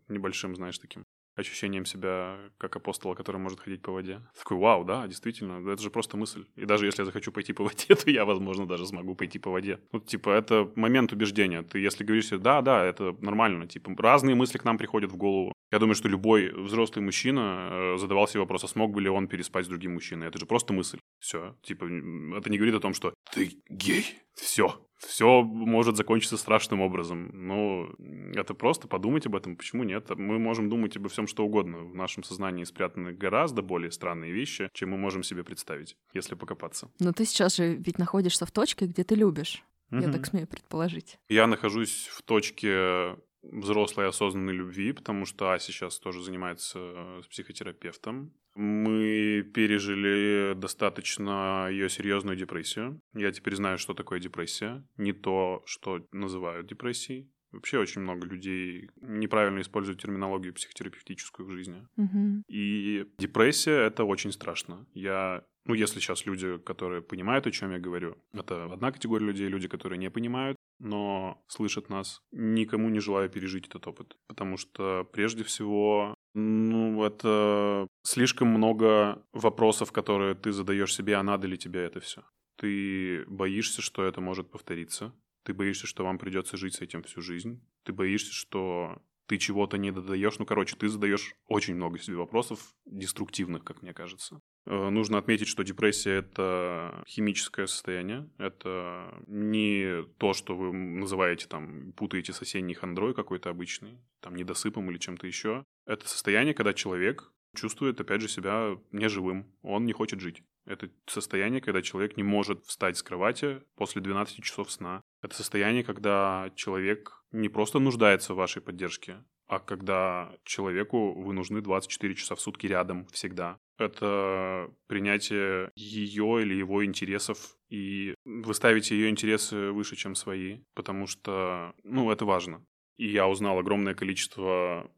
небольшим, 0.09 0.55
знаешь, 0.55 0.77
таким 0.77 1.05
ощущением 1.35 1.85
себя 1.85 2.37
как 2.57 2.75
апостола, 2.75 3.13
который 3.15 3.37
может 3.37 3.59
ходить 3.59 3.81
по 3.81 3.91
воде. 3.91 4.21
Такой, 4.37 4.57
вау, 4.57 4.83
да, 4.83 5.07
действительно, 5.07 5.69
это 5.69 5.81
же 5.81 5.89
просто 5.89 6.17
мысль. 6.17 6.45
И 6.55 6.65
даже 6.65 6.85
если 6.85 7.01
я 7.01 7.05
захочу 7.05 7.31
пойти 7.31 7.53
по 7.53 7.63
воде, 7.63 7.95
то 7.95 8.09
я, 8.09 8.25
возможно, 8.25 8.65
даже 8.65 8.85
смогу 8.85 9.15
пойти 9.15 9.39
по 9.39 9.51
воде. 9.51 9.79
Ну, 9.91 9.99
типа, 9.99 10.29
это 10.29 10.71
момент 10.75 11.11
убеждения. 11.11 11.63
Ты, 11.63 11.79
если 11.79 12.03
говоришь 12.03 12.27
себе, 12.27 12.39
да, 12.39 12.61
да, 12.61 12.83
это 12.83 13.15
нормально, 13.21 13.67
типа, 13.67 13.91
разные 13.97 14.35
мысли 14.35 14.57
к 14.57 14.65
нам 14.65 14.77
приходят 14.77 15.11
в 15.11 15.17
голову. 15.17 15.53
Я 15.71 15.79
думаю, 15.79 15.95
что 15.95 16.07
любой 16.07 16.51
взрослый 16.51 17.03
мужчина 17.03 17.69
э, 17.71 17.97
задавал 17.97 18.27
себе 18.27 18.39
вопрос, 18.41 18.63
а 18.63 18.67
смог 18.67 18.91
бы 18.91 19.01
ли 19.01 19.09
он 19.09 19.27
переспать 19.27 19.65
с 19.65 19.67
другим 19.67 19.93
мужчиной? 19.93 20.27
Это 20.27 20.39
же 20.39 20.45
просто 20.45 20.73
мысль. 20.73 20.99
Все. 21.25 21.55
Типа, 21.63 21.85
это 21.85 22.51
не 22.51 22.57
говорит 22.57 22.75
о 22.75 22.79
том, 22.79 22.93
что 22.93 23.15
ты 23.31 23.57
гей. 23.67 24.05
Все. 24.35 24.79
Все 24.99 25.41
может 25.41 25.97
закончиться 25.97 26.37
страшным 26.37 26.81
образом. 26.81 27.31
Но 27.33 27.89
это 28.35 28.53
просто 28.53 28.87
подумать 28.87 29.25
об 29.25 29.35
этом. 29.35 29.55
Почему 29.57 29.83
нет? 29.83 30.07
Мы 30.15 30.37
можем 30.37 30.69
думать 30.69 30.95
обо 30.97 31.09
всем, 31.09 31.25
что 31.25 31.43
угодно. 31.43 31.79
В 31.79 31.95
нашем 31.95 32.23
сознании 32.23 32.63
спрятаны 32.63 33.11
гораздо 33.11 33.63
более 33.63 33.89
странные 33.89 34.31
вещи, 34.33 34.69
чем 34.73 34.91
мы 34.91 34.97
можем 34.97 35.23
себе 35.23 35.43
представить, 35.43 35.97
если 36.13 36.35
покопаться. 36.35 36.91
Но 36.99 37.11
ты 37.11 37.25
сейчас 37.25 37.55
же 37.55 37.73
ведь 37.73 37.97
находишься 37.97 38.45
в 38.45 38.51
точке, 38.51 38.85
где 38.85 39.03
ты 39.03 39.15
любишь. 39.15 39.63
Я 39.89 39.97
Мгм. 40.01 40.13
так 40.13 40.27
смею 40.27 40.45
предположить. 40.47 41.17
Я 41.27 41.47
нахожусь 41.47 42.05
в 42.11 42.21
точке 42.21 43.15
взрослой 43.41 44.07
осознанной 44.07 44.53
любви, 44.53 44.91
потому 44.91 45.25
что 45.25 45.51
Ася 45.51 45.71
сейчас 45.71 45.97
тоже 45.99 46.21
занимается 46.21 46.77
э, 46.79 47.21
с 47.23 47.27
психотерапевтом. 47.27 48.31
Мы 48.55 49.43
пережили 49.53 50.53
достаточно 50.55 51.67
ее 51.69 51.89
серьезную 51.89 52.37
депрессию. 52.37 53.01
Я 53.13 53.31
теперь 53.31 53.55
знаю, 53.55 53.77
что 53.77 53.93
такое 53.93 54.19
депрессия. 54.19 54.83
Не 54.97 55.13
то, 55.13 55.61
что 55.65 56.07
называют 56.11 56.67
депрессией. 56.67 57.29
Вообще 57.51 57.79
очень 57.79 58.01
много 58.01 58.27
людей 58.27 58.89
неправильно 59.01 59.61
используют 59.61 60.01
терминологию 60.01 60.53
психотерапевтическую 60.53 61.47
в 61.47 61.51
жизни. 61.51 61.87
Мгм. 61.95 62.43
И 62.49 63.05
депрессия— 63.17 63.87
это 63.87 64.03
очень 64.03 64.31
страшно. 64.31 64.85
Я, 64.93 65.45
ну, 65.65 65.73
если 65.73 65.99
сейчас 65.99 66.25
люди, 66.25 66.57
которые 66.57 67.01
понимают, 67.01 67.47
о 67.47 67.51
чем 67.51 67.71
я 67.71 67.79
говорю, 67.79 68.17
это 68.33 68.65
одна 68.65 68.91
категория 68.91 69.25
людей, 69.25 69.47
люди, 69.47 69.69
которые 69.69 69.97
не 69.97 70.09
понимают, 70.09 70.57
но 70.79 71.41
слышат 71.47 71.89
нас, 71.89 72.21
никому 72.31 72.89
не 72.89 72.99
желаю 72.99 73.29
пережить 73.29 73.67
этот 73.67 73.87
опыт. 73.87 74.17
Потому 74.27 74.57
что, 74.57 75.07
прежде 75.13 75.43
всего, 75.43 76.14
ну, 76.35 77.03
это 77.03 77.87
слишком 78.03 78.49
много 78.49 79.23
вопросов, 79.31 79.91
которые 79.91 80.35
ты 80.35 80.51
задаешь 80.51 80.93
себе, 80.93 81.15
а 81.15 81.23
надо 81.23 81.47
ли 81.47 81.57
тебе 81.57 81.85
это 81.85 82.01
все. 82.01 82.23
Ты 82.57 83.23
боишься, 83.27 83.81
что 83.81 84.03
это 84.03 84.21
может 84.21 84.51
повториться. 84.51 85.13
Ты 85.43 85.53
боишься, 85.53 85.87
что 85.87 86.03
вам 86.03 86.17
придется 86.17 86.57
жить 86.57 86.75
с 86.75 86.81
этим 86.81 87.03
всю 87.03 87.21
жизнь. 87.21 87.61
Ты 87.83 87.93
боишься, 87.93 88.33
что 88.33 89.01
ты 89.27 89.37
чего-то 89.37 89.77
не 89.77 89.91
додаешь. 89.91 90.37
Ну, 90.37 90.45
короче, 90.45 90.75
ты 90.75 90.89
задаешь 90.89 91.35
очень 91.47 91.75
много 91.75 91.99
себе 91.99 92.17
вопросов, 92.17 92.75
деструктивных, 92.85 93.63
как 93.63 93.81
мне 93.81 93.93
кажется. 93.93 94.39
Э, 94.65 94.89
Нужно 94.89 95.17
отметить, 95.17 95.47
что 95.47 95.63
депрессия— 95.63 96.11
это 96.19 97.03
химическое 97.07 97.67
состояние. 97.67 98.29
Это 98.37 99.23
не 99.27 100.03
то, 100.17 100.33
что 100.33 100.55
вы 100.55 100.73
называете, 100.73 101.47
там, 101.47 101.93
путаете 101.93 102.33
с 102.33 102.41
осенней 102.41 102.75
хандрой 102.75 103.13
какой-то 103.13 103.49
обычный, 103.49 103.99
там, 104.19 104.35
недосыпом 104.35 104.91
или 104.91 104.97
чем-то 104.97 105.27
еще. 105.27 105.63
Это 105.85 106.07
состояние, 106.07 106.53
когда 106.53 106.73
человек 106.73 107.31
чувствует, 107.55 107.99
опять 108.01 108.21
же, 108.21 108.27
себя 108.27 108.77
неживым. 108.91 109.51
Он 109.61 109.85
не 109.85 109.93
хочет 109.93 110.19
жить. 110.19 110.43
Это 110.65 110.89
состояние, 111.05 111.61
когда 111.61 111.81
человек 111.81 112.17
не 112.17 112.23
может 112.23 112.65
встать 112.65 112.97
с 112.97 113.03
кровати 113.03 113.61
после 113.75 114.01
12 114.01 114.43
часов 114.43 114.71
сна. 114.71 115.01
Это 115.21 115.35
состояние, 115.35 115.83
когда 115.83 116.51
человек 116.55 117.23
не 117.31 117.49
просто 117.49 117.79
нуждается 117.79 118.33
в 118.33 118.37
вашей 118.37 118.61
поддержке, 118.61 119.23
а 119.47 119.59
когда 119.59 120.35
человеку 120.43 121.13
вы 121.13 121.33
нужны 121.33 121.61
24 121.61 122.15
часа 122.15 122.35
в 122.35 122.41
сутки 122.41 122.67
рядом 122.67 123.05
всегда. 123.07 123.59
Это 123.77 124.71
принятие 124.87 125.71
ее 125.75 126.41
или 126.41 126.55
его 126.55 126.83
интересов, 126.83 127.57
и 127.69 128.15
вы 128.23 128.53
ставите 128.53 128.95
ее 128.95 129.09
интересы 129.09 129.71
выше, 129.71 129.95
чем 129.95 130.15
свои, 130.15 130.61
потому 130.73 131.07
что, 131.07 131.75
ну, 131.83 132.09
это 132.09 132.25
важно. 132.25 132.65
И 132.97 133.07
я 133.07 133.27
узнал 133.27 133.59
огромное 133.59 133.93
количество 133.93 134.89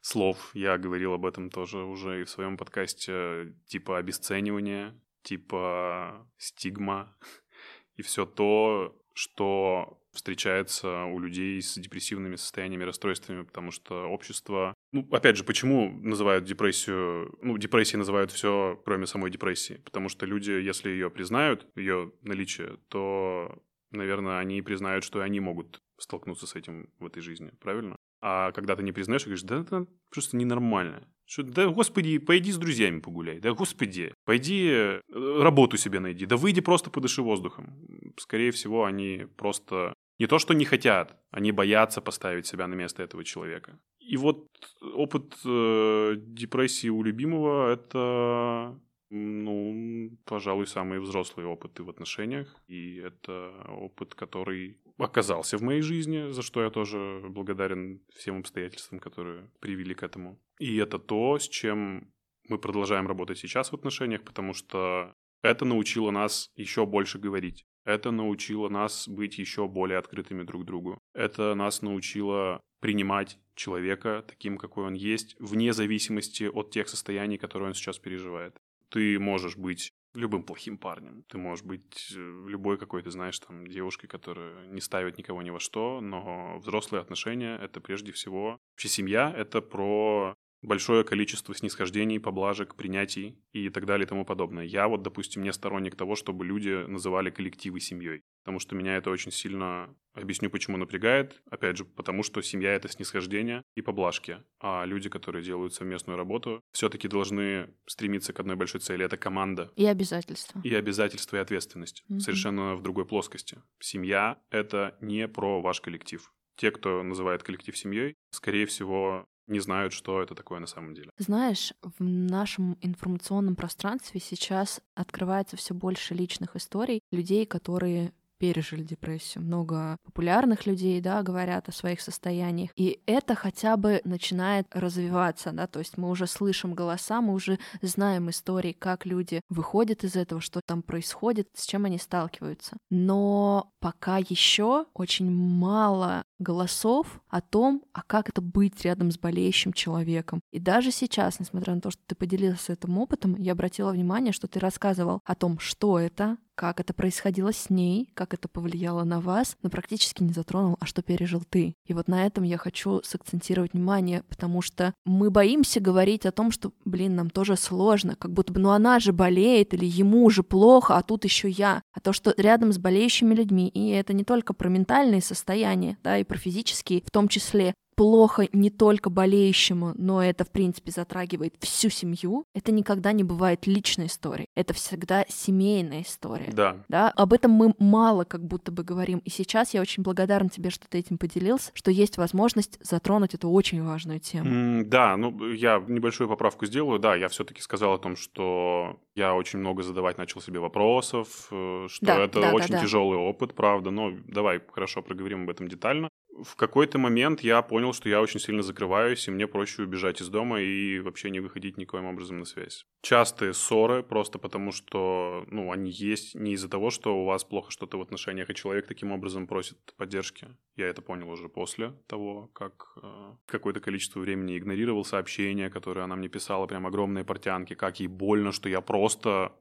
слов. 0.00 0.50
Я 0.54 0.78
говорил 0.78 1.12
об 1.12 1.26
этом 1.26 1.50
тоже 1.50 1.78
уже 1.78 2.20
и 2.20 2.24
в 2.24 2.30
своем 2.30 2.56
подкасте, 2.56 3.54
типа 3.66 3.98
обесценивание, 3.98 4.98
типа 5.22 6.26
стигма 6.38 7.16
и 7.96 8.02
все 8.02 8.26
то, 8.26 9.00
что 9.14 10.00
встречается 10.12 11.04
у 11.04 11.18
людей 11.18 11.60
с 11.60 11.76
депрессивными 11.76 12.36
состояниями, 12.36 12.84
расстройствами, 12.84 13.42
потому 13.42 13.70
что 13.70 14.06
общество... 14.06 14.74
Ну, 14.92 15.06
опять 15.12 15.36
же, 15.36 15.44
почему 15.44 15.90
называют 15.90 16.44
депрессию... 16.44 17.36
Ну, 17.42 17.58
депрессией 17.58 17.98
называют 17.98 18.32
все, 18.32 18.80
кроме 18.84 19.06
самой 19.06 19.30
депрессии. 19.30 19.80
Потому 19.84 20.08
что 20.08 20.26
люди, 20.26 20.50
если 20.50 20.90
ее 20.90 21.10
признают, 21.10 21.66
ее 21.76 22.12
наличие, 22.22 22.78
то, 22.88 23.62
наверное, 23.90 24.38
они 24.38 24.62
признают, 24.62 25.04
что 25.04 25.20
они 25.20 25.40
могут 25.40 25.82
столкнуться 25.98 26.46
с 26.46 26.54
этим 26.54 26.90
в 26.98 27.06
этой 27.06 27.20
жизни, 27.20 27.52
правильно? 27.60 27.96
А 28.20 28.52
когда 28.52 28.74
ты 28.74 28.82
не 28.82 28.92
признаешь, 28.92 29.24
говоришь, 29.24 29.42
да 29.42 29.60
это 29.60 29.86
просто 30.10 30.36
ненормально. 30.36 31.06
Что, 31.24 31.42
да, 31.42 31.68
господи, 31.68 32.18
пойди 32.18 32.52
с 32.52 32.56
друзьями 32.56 33.00
погуляй. 33.00 33.38
Да, 33.38 33.52
господи, 33.52 34.14
пойди 34.24 34.70
э, 34.70 35.00
работу 35.42 35.76
себе 35.76 36.00
найди. 36.00 36.26
Да 36.26 36.36
выйди 36.36 36.60
просто 36.60 36.90
подыши 36.90 37.22
воздухом. 37.22 37.86
Скорее 38.16 38.50
всего, 38.50 38.84
они 38.84 39.26
просто 39.36 39.94
не 40.18 40.26
то, 40.26 40.38
что 40.38 40.54
не 40.54 40.64
хотят, 40.64 41.16
они 41.30 41.52
боятся 41.52 42.00
поставить 42.00 42.46
себя 42.46 42.66
на 42.66 42.74
место 42.74 43.02
этого 43.02 43.24
человека. 43.24 43.78
И 44.00 44.16
вот 44.16 44.48
опыт 44.94 45.36
э, 45.44 46.16
депрессии 46.16 46.88
у 46.88 47.02
любимого– 47.02 47.72
это 47.72 48.80
ну, 49.10 50.10
пожалуй, 50.24 50.66
самые 50.66 51.00
взрослые 51.00 51.46
опыты 51.46 51.82
в 51.82 51.90
отношениях. 51.90 52.54
И 52.66 52.96
это 52.96 53.52
опыт, 53.68 54.14
который 54.14 54.76
оказался 54.98 55.56
в 55.58 55.62
моей 55.62 55.80
жизни, 55.80 56.30
за 56.30 56.42
что 56.42 56.62
я 56.62 56.70
тоже 56.70 57.24
благодарен 57.28 58.00
всем 58.14 58.40
обстоятельствам, 58.40 59.00
которые 59.00 59.50
привели 59.60 59.94
к 59.94 60.02
этому. 60.02 60.38
И 60.58 60.76
это 60.76 60.98
то, 60.98 61.38
с 61.38 61.48
чем 61.48 62.12
мы 62.48 62.58
продолжаем 62.58 63.06
работать 63.06 63.38
сейчас 63.38 63.70
в 63.70 63.74
отношениях, 63.74 64.22
потому 64.22 64.54
что 64.54 65.14
это 65.42 65.64
научило 65.64 66.10
нас 66.10 66.50
еще 66.56 66.86
больше 66.86 67.18
говорить. 67.18 67.64
Это 67.84 68.10
научило 68.10 68.68
нас 68.68 69.08
быть 69.08 69.38
еще 69.38 69.66
более 69.68 69.98
открытыми 69.98 70.42
друг 70.42 70.64
другу. 70.64 70.98
Это 71.14 71.54
нас 71.54 71.80
научило 71.80 72.60
принимать 72.80 73.38
человека 73.54 74.24
таким, 74.26 74.58
какой 74.58 74.84
он 74.84 74.94
есть, 74.94 75.36
вне 75.38 75.72
зависимости 75.72 76.44
от 76.44 76.70
тех 76.70 76.88
состояний, 76.88 77.38
которые 77.38 77.68
он 77.68 77.74
сейчас 77.74 77.98
переживает 77.98 78.58
ты 78.90 79.18
можешь 79.18 79.56
быть 79.56 79.92
любым 80.14 80.42
плохим 80.42 80.78
парнем. 80.78 81.22
Ты 81.28 81.38
можешь 81.38 81.64
быть 81.64 82.12
э, 82.14 82.44
любой 82.48 82.78
какой-то, 82.78 83.10
знаешь, 83.10 83.38
там, 83.38 83.66
девушкой, 83.66 84.08
которая 84.08 84.66
не 84.68 84.80
ставит 84.80 85.18
никого 85.18 85.42
ни 85.42 85.50
во 85.50 85.60
что, 85.60 86.00
но 86.00 86.58
взрослые 86.58 87.00
отношения— 87.00 87.56
это 87.62 87.80
прежде 87.80 88.12
всего... 88.12 88.58
Вообще 88.72 88.88
семья— 88.88 89.32
это 89.36 89.60
про 89.60 90.34
большое 90.62 91.04
количество 91.04 91.54
снисхождений, 91.54 92.20
поблажек, 92.20 92.74
принятий 92.74 93.38
и 93.52 93.68
так 93.70 93.86
далее 93.86 94.06
и 94.06 94.08
тому 94.08 94.24
подобное. 94.24 94.64
Я 94.64 94.88
вот, 94.88 95.02
допустим, 95.02 95.42
не 95.42 95.52
сторонник 95.52 95.96
того, 95.96 96.16
чтобы 96.16 96.44
люди 96.44 96.86
называли 96.86 97.30
коллективы 97.30 97.80
семьей 97.80 98.22
потому 98.48 98.60
что 98.60 98.74
меня 98.74 98.96
это 98.96 99.10
очень 99.10 99.30
сильно, 99.30 99.94
объясню, 100.14 100.48
почему 100.48 100.78
напрягает. 100.78 101.42
Опять 101.50 101.76
же, 101.76 101.84
потому 101.84 102.22
что 102.22 102.40
семья— 102.40 102.72
это 102.74 102.88
снисхождение 102.88 103.62
и 103.74 103.82
поблажки, 103.82 104.42
а 104.58 104.86
люди, 104.86 105.10
которые 105.10 105.44
делают 105.44 105.74
совместную 105.74 106.16
работу, 106.16 106.62
все-таки 106.72 107.08
должны 107.08 107.68
стремиться 107.84 108.32
к 108.32 108.40
одной 108.40 108.56
большой 108.56 108.80
цели— 108.80 109.04
это 109.04 109.18
команда. 109.18 109.70
И 109.76 109.84
обязательства. 109.84 110.62
И 110.64 110.74
обязательства, 110.74 111.36
и 111.36 111.40
ответственность. 111.40 112.04
Mm-hmm. 112.08 112.20
Совершенно 112.20 112.74
в 112.74 112.82
другой 112.82 113.04
плоскости. 113.04 113.60
Семья— 113.80 114.38
это 114.50 114.96
не 115.02 115.28
про 115.28 115.60
ваш 115.60 115.82
коллектив. 115.82 116.32
Те, 116.56 116.70
кто 116.70 117.02
называет 117.02 117.42
коллектив 117.42 117.76
семьей, 117.76 118.14
скорее 118.30 118.64
всего, 118.64 119.26
не 119.48 119.60
знают, 119.60 119.92
что 119.92 120.22
это 120.22 120.34
такое 120.34 120.60
на 120.60 120.66
самом 120.66 120.94
деле. 120.94 121.10
Знаешь, 121.18 121.72
в 121.82 122.02
нашем 122.04 122.76
информационном 122.80 123.56
пространстве 123.56 124.20
сейчас 124.20 124.80
открывается 124.94 125.56
все 125.56 125.74
больше 125.74 126.14
личных 126.14 126.54
историй 126.56 127.00
людей, 127.10 127.46
которые 127.46 128.12
пережили 128.38 128.82
депрессию. 128.82 129.44
Много 129.44 129.96
популярных 130.04 130.66
людей, 130.66 131.00
да, 131.00 131.22
говорят 131.22 131.68
о 131.68 131.72
своих 131.72 132.00
состояниях. 132.00 132.70
И 132.76 133.00
это 133.06 133.34
хотя 133.34 133.76
бы 133.76 134.00
начинает 134.04 134.66
развиваться, 134.70 135.52
да, 135.52 135.66
то 135.66 135.80
есть 135.80 135.98
мы 135.98 136.08
уже 136.08 136.26
слышим 136.26 136.74
голоса, 136.74 137.20
мы 137.20 137.34
уже 137.34 137.58
знаем 137.82 138.30
истории, 138.30 138.72
как 138.72 139.06
люди 139.06 139.42
выходят 139.48 140.04
из 140.04 140.16
этого, 140.16 140.40
что 140.40 140.60
там 140.64 140.82
происходит, 140.82 141.48
с 141.54 141.66
чем 141.66 141.84
они 141.84 141.98
сталкиваются. 141.98 142.76
Но 142.90 143.72
пока 143.80 144.18
еще 144.18 144.86
очень 144.94 145.30
мало 145.30 146.24
голосов 146.38 147.20
о 147.28 147.40
том, 147.40 147.82
а 147.92 148.02
как 148.02 148.28
это 148.28 148.40
быть 148.40 148.84
рядом 148.84 149.10
с 149.10 149.18
болеющим 149.18 149.72
человеком. 149.72 150.40
И 150.50 150.58
даже 150.58 150.90
сейчас, 150.90 151.40
несмотря 151.40 151.74
на 151.74 151.80
то, 151.80 151.90
что 151.90 152.00
ты 152.06 152.14
поделился 152.14 152.72
этим 152.72 152.98
опытом, 152.98 153.34
я 153.36 153.52
обратила 153.52 153.92
внимание, 153.92 154.32
что 154.32 154.46
ты 154.48 154.60
рассказывал 154.60 155.20
о 155.24 155.34
том, 155.34 155.58
что 155.58 155.98
это, 155.98 156.38
как 156.58 156.80
это 156.80 156.92
происходило 156.92 157.52
с 157.52 157.70
ней, 157.70 158.10
как 158.14 158.34
это 158.34 158.48
повлияло 158.48 159.04
на 159.04 159.20
вас, 159.20 159.56
но 159.62 159.70
практически 159.70 160.24
не 160.24 160.32
затронул, 160.32 160.76
а 160.80 160.86
что 160.86 161.02
пережил 161.02 161.44
ты. 161.48 161.76
И 161.86 161.94
вот 161.94 162.08
на 162.08 162.26
этом 162.26 162.42
я 162.42 162.58
хочу 162.58 163.00
сакцентировать 163.04 163.74
внимание, 163.74 164.24
потому 164.28 164.60
что 164.60 164.92
мы 165.04 165.30
боимся 165.30 165.78
говорить 165.78 166.26
о 166.26 166.32
том, 166.32 166.50
что, 166.50 166.72
блин, 166.84 167.14
нам 167.14 167.30
тоже 167.30 167.56
сложно, 167.56 168.16
как 168.16 168.32
будто 168.32 168.52
бы, 168.52 168.58
ну 168.58 168.70
она 168.70 168.98
же 168.98 169.12
болеет, 169.12 169.72
или 169.72 169.86
ему 169.86 170.28
же 170.30 170.42
плохо, 170.42 170.96
а 170.96 171.02
тут 171.02 171.22
еще 171.22 171.48
я. 171.48 171.80
А 171.92 172.00
то, 172.00 172.12
что 172.12 172.34
рядом 172.36 172.72
с 172.72 172.78
болеющими 172.78 173.34
людьми, 173.34 173.68
и 173.68 173.90
это 173.90 174.12
не 174.12 174.24
только 174.24 174.52
про 174.52 174.68
ментальные 174.68 175.22
состояния, 175.22 175.96
да, 176.02 176.18
и 176.18 176.24
про 176.28 176.38
физические 176.38 177.02
в 177.04 177.10
том 177.10 177.28
числе, 177.28 177.74
плохо 177.98 178.46
не 178.52 178.70
только 178.70 179.10
болеющему, 179.10 179.92
но 179.96 180.22
это, 180.22 180.44
в 180.44 180.52
принципе, 180.52 180.92
затрагивает 180.92 181.56
всю 181.58 181.90
семью, 181.90 182.44
это 182.54 182.70
никогда 182.70 183.10
не 183.10 183.24
бывает 183.24 183.66
личной 183.66 184.06
историей. 184.06 184.46
Это 184.54 184.72
всегда 184.72 185.24
семейная 185.28 186.02
история. 186.02 186.52
Да. 186.52 186.76
да. 186.88 187.10
Об 187.10 187.32
этом 187.32 187.50
мы 187.50 187.74
мало 187.80 188.22
как 188.22 188.46
будто 188.46 188.70
бы 188.70 188.84
говорим. 188.84 189.18
И 189.24 189.30
сейчас 189.30 189.74
я 189.74 189.80
очень 189.80 190.04
благодарна 190.04 190.48
тебе, 190.48 190.70
что 190.70 190.88
ты 190.88 190.98
этим 190.98 191.18
поделился, 191.18 191.72
что 191.74 191.90
есть 191.90 192.18
возможность 192.18 192.78
затронуть 192.80 193.34
эту 193.34 193.50
очень 193.50 193.82
важную 193.82 194.20
тему. 194.20 194.48
Mm, 194.48 194.84
да, 194.84 195.16
ну 195.16 195.50
я 195.50 195.82
небольшую 195.84 196.28
поправку 196.28 196.66
сделаю. 196.66 197.00
Да, 197.00 197.16
я 197.16 197.28
все-таки 197.28 197.60
сказал 197.60 197.94
о 197.94 197.98
том, 197.98 198.14
что 198.14 199.00
я 199.16 199.34
очень 199.34 199.58
много 199.58 199.82
задавать 199.82 200.18
начал 200.18 200.40
себе 200.40 200.60
вопросов, 200.60 201.48
э, 201.50 201.88
что 201.90 202.06
да, 202.06 202.18
это 202.20 202.40
да, 202.40 202.52
очень 202.52 202.68
да, 202.68 202.74
да. 202.74 202.82
тяжелый 202.84 203.18
опыт, 203.18 203.54
правда. 203.56 203.90
Но 203.90 204.12
давай 204.28 204.60
хорошо 204.72 205.02
проговорим 205.02 205.42
об 205.42 205.50
этом 205.50 205.66
детально 205.66 206.10
в 206.42 206.56
какой-то 206.56 206.98
момент 206.98 207.40
я 207.40 207.62
понял, 207.62 207.92
что 207.92 208.08
я 208.08 208.20
очень 208.20 208.40
сильно 208.40 208.62
закрываюсь, 208.62 209.26
и 209.26 209.30
мне 209.30 209.46
проще 209.46 209.82
убежать 209.82 210.20
из 210.20 210.28
дома 210.28 210.60
и 210.60 210.98
вообще 211.00 211.30
не 211.30 211.40
выходить 211.40 211.76
никоим 211.76 212.06
образом 212.06 212.38
на 212.38 212.44
связь. 212.44 212.86
Частые 213.02 213.54
ссоры 213.54 214.02
просто 214.02 214.38
потому, 214.38 214.72
что, 214.72 215.44
ну, 215.48 215.72
они 215.72 215.90
есть 215.90 216.34
не 216.34 216.52
из-за 216.52 216.68
того, 216.68 216.90
что 216.90 217.16
у 217.20 217.24
вас 217.24 217.44
плохо 217.44 217.70
что-то 217.70 217.98
в 217.98 218.02
отношениях, 218.02 218.50
и 218.50 218.54
человек 218.54 218.86
таким 218.86 219.12
образом 219.12 219.46
просит 219.46 219.78
поддержки. 219.96 220.48
Я 220.76 220.86
это 220.86 221.02
понял 221.02 221.28
уже 221.30 221.48
после 221.48 221.92
того, 222.06 222.48
как 222.52 222.92
э, 223.02 223.34
какое-то 223.46 223.80
количество 223.80 224.20
времени 224.20 224.58
игнорировал 224.58 225.04
сообщения, 225.04 225.70
которые 225.70 226.04
она 226.04 226.16
мне 226.16 226.28
писала, 226.28 226.66
прям 226.66 226.86
огромные 226.86 227.24
портянки, 227.24 227.74
как 227.74 228.00
ей 228.00 228.08
больно, 228.08 228.52
что 228.52 228.68
я 228.68 228.80
просто 228.80 229.52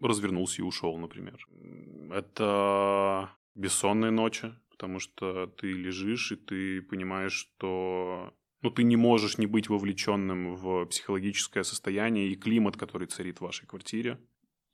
развернулся 0.00 0.62
и 0.62 0.64
ушел, 0.64 0.98
например. 0.98 1.38
Это 2.10 3.30
бессонные 3.54 4.10
ночи, 4.10 4.54
потому 4.76 4.98
что 5.00 5.46
ты 5.46 5.72
лежишь, 5.72 6.32
и 6.32 6.36
ты 6.36 6.82
понимаешь, 6.82 7.32
что 7.32 8.34
ну, 8.62 8.70
ты 8.70 8.82
не 8.82 8.96
можешь 8.96 9.38
не 9.38 9.46
быть 9.46 9.68
вовлеченным 9.68 10.54
в 10.54 10.86
психологическое 10.86 11.64
состояние 11.64 12.28
и 12.28 12.36
климат, 12.36 12.76
который 12.76 13.06
царит 13.06 13.38
в 13.38 13.42
вашей 13.42 13.66
квартире. 13.66 14.20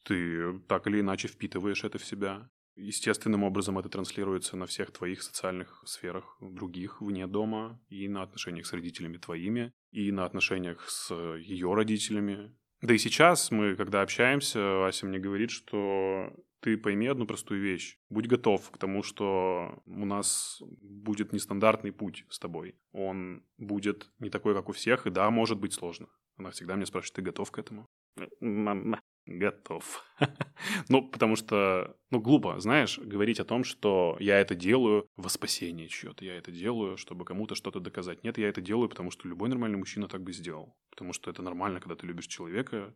Ты 0.05 0.59
так 0.69 0.87
или 0.87 1.01
иначе 1.01 1.29
впитываешь 1.29 1.85
это 1.85 1.99
в 1.99 2.05
себя. 2.05 2.49
Естественным 2.75 3.45
образом 3.45 3.79
это 3.79 3.89
транслируется 3.89 4.57
на 4.57 4.67
всех 4.67 4.91
твоих 4.93 5.23
социальных 5.23 5.83
сферах, 5.87 6.39
других, 6.41 7.01
вне 7.03 7.27
дома, 7.27 7.81
и 7.89 8.09
на 8.09 8.23
отношениях 8.23 8.67
с 8.67 8.73
родителями 8.73 9.19
твоими, 9.19 9.73
и 9.91 10.11
на 10.11 10.25
отношениях 10.25 10.89
с 10.89 11.15
ее 11.37 11.73
родителями. 11.75 12.57
Да 12.81 12.95
и 12.95 12.99
сейчас 12.99 13.51
мы, 13.51 13.77
когда 13.77 14.03
общаемся, 14.03 14.87
Ася 14.87 15.07
мне 15.07 15.19
говорит, 15.19 15.51
что 15.51 16.33
ты 16.63 16.79
пойми 16.79 17.09
одну 17.09 17.27
простую 17.27 17.61
вещь. 17.61 17.99
Будь 18.09 18.29
готов 18.29 18.71
к 18.71 18.79
тому, 18.79 19.03
что 19.03 19.83
у 19.85 20.05
нас 20.05 20.63
будет 20.81 21.33
нестандартный 21.33 21.91
путь 21.91 22.25
с 22.29 22.39
тобой. 22.39 22.77
Он 22.93 23.43
будет 23.59 24.11
не 24.21 24.31
такой, 24.31 24.55
как 24.55 24.69
у 24.69 24.73
всех, 24.73 25.07
и 25.07 25.11
да, 25.11 25.29
может 25.31 25.59
быть 25.59 25.75
сложно. 25.75 26.07
Она 26.37 26.51
всегда 26.51 26.77
меня 26.77 26.87
спрашивает, 26.87 27.17
ты 27.17 27.23
готов 27.23 27.51
к 27.51 27.59
этому? 27.59 27.89
Готов. 29.27 30.05
ну, 30.89 31.09
потому 31.09 31.37
что, 31.37 31.97
ну, 32.11 32.21
глупо, 32.21 32.59
знаешь, 32.61 32.99
говорить 32.99 33.41
о 33.41 33.45
том, 33.45 33.65
что 33.65 34.17
я 34.21 34.39
это 34.39 34.55
делаю 34.55 35.09
во 35.17 35.29
спасение 35.29 35.89
чье-то, 35.89 36.25
я 36.25 36.37
это 36.37 36.53
делаю, 36.53 36.97
чтобы 36.97 37.25
кому-то 37.25 37.55
что-то 37.55 37.81
доказать. 37.81 38.23
Нет, 38.25 38.39
я 38.39 38.49
это 38.49 38.61
делаю, 38.61 38.89
потому 38.89 39.11
что 39.11 39.29
любой 39.29 39.49
нормальный 39.49 39.79
мужчина 39.79 40.07
так 40.09 40.23
бы 40.23 40.33
сделал. 40.33 40.77
Потому 40.91 41.13
что 41.13 41.31
это 41.31 41.43
нормально, 41.43 41.81
когда 41.81 41.97
ты 41.97 42.07
любишь 42.07 42.27
человека, 42.27 42.95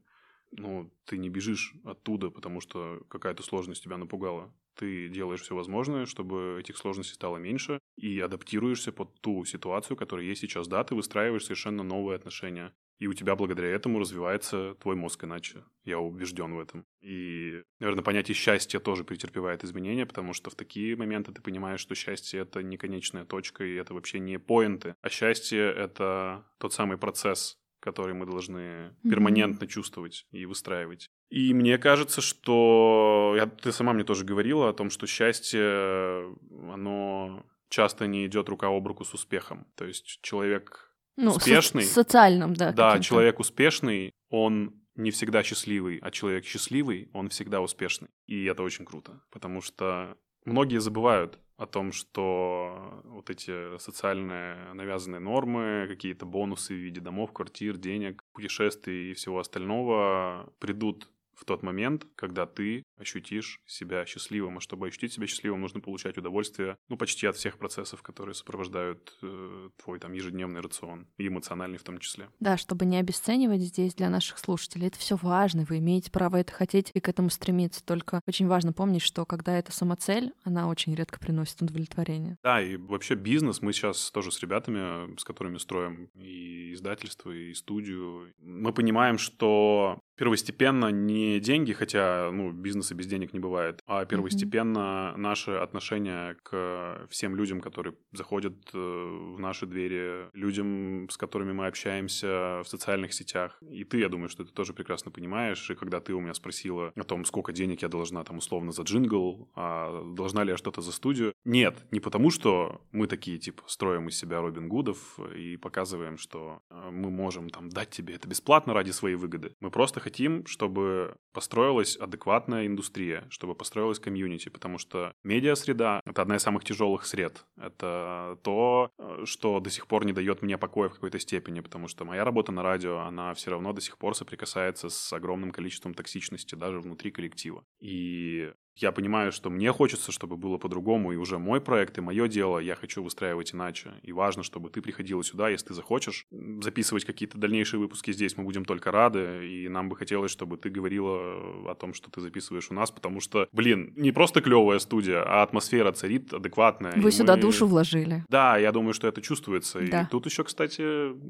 ну, 0.51 0.91
ты 1.05 1.19
не 1.19 1.29
бежишь 1.29 1.75
оттуда, 1.85 2.31
потому 2.31 2.61
что 2.61 3.03
какая-то 3.09 3.43
сложность 3.43 3.83
тебя 3.83 3.97
напугала. 3.97 4.53
Ты 4.75 5.09
делаешь 5.09 5.41
все 5.41 5.55
возможное, 5.55 6.05
чтобы 6.07 6.59
этих 6.61 6.77
сложностей 6.77 7.15
стало 7.15 7.39
меньше, 7.39 7.81
и 7.97 8.21
адаптируешься 8.21 8.93
под 8.93 9.19
ту 9.21 9.45
ситуацию, 9.45 9.97
которая 9.97 10.27
есть 10.27 10.43
сейчас. 10.43 10.69
Да, 10.69 10.85
ты 10.85 10.95
выстраиваешь 10.95 11.45
совершенно 11.45 11.83
новые 11.83 12.17
отношения. 12.17 12.75
И 12.99 13.07
у 13.09 13.13
тебя 13.13 13.37
благодаря 13.37 13.69
этому 13.69 13.99
развивается 13.99 14.75
твой 14.81 14.97
мозг 14.97 15.25
иначе. 15.25 15.65
Я 15.85 15.99
убежден 15.99 16.55
в 16.55 16.61
этом. 16.61 16.87
И, 17.03 17.63
наверное, 17.79 18.03
понятие 18.03 18.35
счастья 18.35 18.81
тоже 18.81 19.05
претерпевает 19.05 19.65
изменения, 19.65 20.07
потому 20.07 20.33
что 20.33 20.51
в 20.51 20.55
такие 20.55 20.97
моменты 20.97 21.33
ты 21.33 21.43
понимаешь, 21.43 21.81
что 21.81 21.95
счастье— 21.95 22.41
это 22.43 22.63
не 22.63 22.79
конечная 22.79 23.27
точка, 23.27 23.65
и 23.65 23.75
это 23.75 23.93
вообще 23.93 24.19
не 24.19 24.39
поинты. 24.39 24.95
А 25.03 25.09
счастье— 25.11 25.61
это 25.77 26.47
тот 26.59 26.73
самый 26.73 26.97
процесс, 26.97 27.59
который 27.87 28.15
мы 28.15 28.27
должны 28.27 28.97
перманентно 29.05 29.69
чувствовать 29.69 30.27
и 30.33 30.45
выстраивать. 30.45 31.09
И 31.31 31.55
мне 31.55 31.79
кажется, 31.79 32.21
что... 32.21 33.35
Я, 33.37 33.47
ты 33.47 33.71
сама 33.71 33.93
мне 33.93 34.03
тоже 34.03 34.25
говорила 34.25 34.69
о 34.69 34.73
том, 34.73 34.91
что 34.91 35.07
счастье, 35.07 36.35
оно 36.73 37.47
часто 37.69 38.09
не 38.09 38.27
идет 38.27 38.49
рука 38.49 38.67
об 38.67 38.85
руку 38.89 39.05
с 39.05 39.15
успехом. 39.15 39.69
То 39.77 39.85
есть 39.85 40.19
человек 40.21 40.93
Ну, 41.17 41.31
успешный... 41.31 41.85
со- 41.85 41.95
социальном, 41.95 42.55
да. 42.55 42.73
Да, 42.73 42.89
каким-то. 42.89 43.07
человек 43.07 43.39
успешный, 43.39 44.11
он 44.31 44.83
не 44.97 45.13
всегда 45.13 45.45
счастливый, 45.45 45.99
а 46.03 46.11
человек 46.11 46.45
счастливый, 46.45 47.09
он 47.13 47.29
всегда 47.29 47.61
успешный. 47.61 48.09
И 48.27 48.45
это 48.47 48.65
очень 48.65 48.85
круто, 48.85 49.23
потому 49.31 49.61
что 49.63 50.17
многие 50.45 50.81
забывают 50.81 51.39
о 51.57 51.67
том, 51.67 51.93
что 51.93 53.01
вот 53.05 53.31
эти 53.31 53.79
социальные 53.79 54.75
навязанные 54.75 55.21
нормы, 55.21 55.87
какие-то 55.89 56.27
бонусы 56.27 56.75
в 56.75 56.79
виде 56.79 57.01
домов, 57.01 57.33
квартир, 57.33 57.77
денег, 57.77 58.23
путешествий 58.33 59.11
и 59.11 59.15
всего 59.15 59.39
остального 59.39 60.53
придут 60.59 61.09
в 61.37 61.45
тот 61.45 61.63
момент, 61.63 62.07
когда 62.17 62.47
ты 62.47 62.83
ощутишь 62.99 63.61
себя 63.67 64.05
счастливым. 64.07 64.59
А 64.59 64.61
чтобы 64.61 64.89
ощутить 64.89 65.13
себя 65.13 65.27
счастливым, 65.27 65.61
нужно 65.61 65.81
получать 65.81 66.17
удовольствие, 66.17 66.77
ну, 66.89 66.97
почти 66.97 67.27
от 67.27 67.37
всех 67.37 67.59
процессов, 67.59 68.03
которые 68.03 68.35
сопровождают 68.35 69.17
э, 69.23 69.69
твой 69.83 69.99
там 69.99 70.13
ежедневный 70.13 70.61
рацион, 70.61 71.07
и 71.19 71.29
эмоциональный 71.29 71.79
в 71.79 71.83
том 71.85 71.99
числе. 71.99 72.31
Да, 72.41 72.57
чтобы 72.57 72.87
не 72.87 72.99
обесценивать 72.99 73.61
здесь 73.61 73.95
для 73.95 74.09
наших 74.09 74.39
слушателей. 74.39 74.89
Это 74.89 74.99
все 74.99 75.17
важно, 75.17 75.67
вы 75.69 75.79
имеете 75.79 76.11
право 76.11 76.37
это 76.37 76.53
хотеть 76.53 76.91
и 76.95 77.01
к 77.01 77.09
этому 77.09 77.31
стремиться. 77.31 77.85
Только 77.85 78.21
очень 78.27 78.47
важно 78.47 78.73
помнить, 78.73 79.03
что 79.03 79.27
когда 79.27 79.57
это 79.59 79.73
самоцель, 79.73 80.33
она 80.45 80.69
очень 80.69 80.95
редко 80.95 81.19
приносит 81.21 81.61
удовлетворение. 81.61 82.39
Да, 82.43 82.63
и 82.63 82.77
вообще 82.77 83.15
бизнес 83.15 83.61
мы 83.61 83.73
сейчас 83.73 84.11
тоже 84.11 84.33
с 84.33 84.41
ребятами, 84.41 85.19
с 85.19 85.25
которыми 85.25 85.59
строим 85.59 86.09
и 86.15 86.73
издательство, 86.73 87.31
и 87.31 87.53
студию, 87.55 88.33
мы 88.39 88.73
понимаем, 88.73 89.19
что 89.19 90.01
первостепенно 90.17 90.91
не 90.91 91.41
деньги, 91.41 91.73
хотя 91.73 92.31
ну, 92.33 92.53
бизнеса 92.53 92.95
без 92.95 93.07
денег 93.07 93.33
не 93.33 93.41
бывает, 93.41 93.83
а 93.87 94.05
первостепенно 94.05 95.15
наше 95.17 95.53
отношение 95.53 96.37
к 96.43 97.07
всем 97.11 97.37
людям, 97.37 97.61
которые 97.61 97.95
заходят 98.13 98.55
э, 98.73 98.79
в 98.79 99.39
наши 99.39 99.67
двери, 99.67 100.29
людям, 100.33 101.09
с 101.11 101.17
которыми 101.17 101.53
мы 101.53 101.67
общаемся 101.67 102.63
в 102.63 102.65
социальных 102.67 103.13
сетях. 103.13 103.59
И 103.71 103.85
ты, 103.85 103.99
я 103.99 104.09
думаю, 104.09 104.29
что 104.29 104.45
ты 104.45 104.53
тоже 104.53 104.73
прекрасно 104.73 105.11
понимаешь. 105.11 105.71
И 105.71 105.75
когда 105.75 106.01
ты 106.01 106.15
у 106.15 106.21
меня 106.21 106.35
спросила 106.35 106.93
о 106.97 107.05
том, 107.05 107.25
сколько 107.25 107.53
денег 107.53 107.83
я 107.83 107.89
должна 107.89 108.25
там 108.25 108.39
условно 108.39 108.73
за 108.73 108.83
джингл, 108.83 109.49
а 109.55 110.03
должна 110.15 110.45
ли 110.45 110.51
я 110.51 110.57
что-то 110.57 110.81
за 110.81 110.93
студию, 110.93 111.33
нет, 111.47 111.87
не 111.93 112.01
потому 112.01 112.31
что 112.31 112.81
мы 112.91 113.07
такие, 113.07 113.39
типа, 113.39 113.63
строим 113.69 114.09
из 114.09 114.19
себя 114.19 114.41
Робин 114.41 114.69
Гудов 114.69 115.21
и 115.21 115.57
показываем, 115.57 116.19
что 116.19 116.61
э, 116.71 116.91
мы 116.91 117.09
можем 117.11 117.51
там 117.51 117.69
дать 117.69 117.91
тебе 117.91 118.15
это 118.15 118.27
бесплатно 118.27 118.75
ради 118.75 118.91
своей 118.91 119.15
выгоды. 119.15 119.55
Мы 119.61 119.71
просто 119.71 120.01
хотим, 120.01 120.45
чтобы 120.47 121.15
построилась 121.33 121.97
адекватная 121.97 122.67
индустрия, 122.67 123.29
чтобы 123.31 123.55
построилась 123.55 124.01
комьюнити, 124.01 124.49
потому 124.49 124.77
что 124.79 125.13
медиа-среда— 125.23 126.01
это 126.05 126.23
одна 126.23 126.35
из 126.35 126.43
самых 126.43 126.65
тяжелых 126.65 127.07
сред. 127.07 127.47
Это 127.57 128.39
то, 128.43 128.91
э, 128.99 129.23
что 129.25 129.61
до 129.61 129.71
сих 129.71 129.87
пор 129.87 130.05
не 130.05 130.13
дает 130.13 130.43
мне 130.43 130.59
покоя 130.59 130.89
в 130.89 130.95
какой-то 130.95 131.21
степени, 131.21 131.61
потому 131.61 131.87
что 131.87 132.05
моя 132.05 132.25
работа 132.25 132.51
на 132.51 132.65
радио, 132.65 132.99
она 132.99 133.33
все 133.35 133.53
равно 133.53 133.73
до 133.73 133.81
сих 133.81 133.99
пор 133.99 134.17
соприкасается 134.17 134.89
с 134.89 135.13
огромным 135.13 135.53
количеством 135.53 135.95
токсичности 135.95 136.57
даже 136.57 136.81
внутри 136.81 137.13
коллектива. 137.13 137.65
И 137.79 138.53
я 138.77 138.93
понимаю, 138.93 139.33
что 139.33 139.51
мне 139.51 139.73
хочется, 139.73 140.13
чтобы 140.13 140.37
было 140.37 140.59
по-другому, 140.59 141.13
и 141.13 141.17
уже 141.17 141.39
мой 141.39 141.61
проект, 141.61 141.99
и 141.99 142.01
мое 142.01 142.29
дело, 142.29 142.59
я 142.59 142.75
хочу 142.75 143.03
выстраивать 143.03 143.55
иначе. 143.55 143.93
И 144.03 144.13
важно, 144.13 144.43
чтобы 144.43 144.69
ты 144.71 144.83
приходила 144.83 145.23
сюда, 145.25 145.49
если 145.49 145.69
ты 145.69 145.75
захочешь 145.75 146.27
записывать 146.61 147.05
какие-то 147.05 147.39
дальнейшие 147.39 147.81
выпуски 147.81 148.13
здесь, 148.13 148.37
мы 148.37 148.45
будем 148.45 148.65
только 148.65 148.91
рады, 148.91 149.49
и 149.49 149.69
нам 149.69 149.89
бы 149.89 149.97
хотелось, 149.97 150.31
чтобы 150.31 150.57
ты 150.59 150.69
говорила 150.71 151.71
о 151.71 151.75
том, 151.75 151.95
что 151.95 152.11
ты 152.11 152.21
записываешь 152.21 152.71
у 152.71 152.75
нас, 152.75 152.91
потому 152.91 153.21
что, 153.21 153.49
блин, 153.53 153.93
не 153.97 154.13
просто 154.13 154.41
клевая 154.41 154.79
студия, 154.79 155.23
а 155.23 155.43
атмосфера 155.43 155.93
царит 155.93 156.33
адекватная. 156.35 156.93
Вы 156.97 157.11
сюда 157.13 157.37
мы- 157.37 157.43
душу 157.43 157.67
вложили. 157.67 158.25
Да, 158.29 158.59
я 158.59 158.73
думаю, 158.73 158.93
что 158.93 159.09
это 159.09 159.23
чувствуется. 159.23 159.81
Да. 159.81 160.03
И 160.03 160.07
тут 160.11 160.27
еще, 160.27 160.45
кстати, 160.45 160.83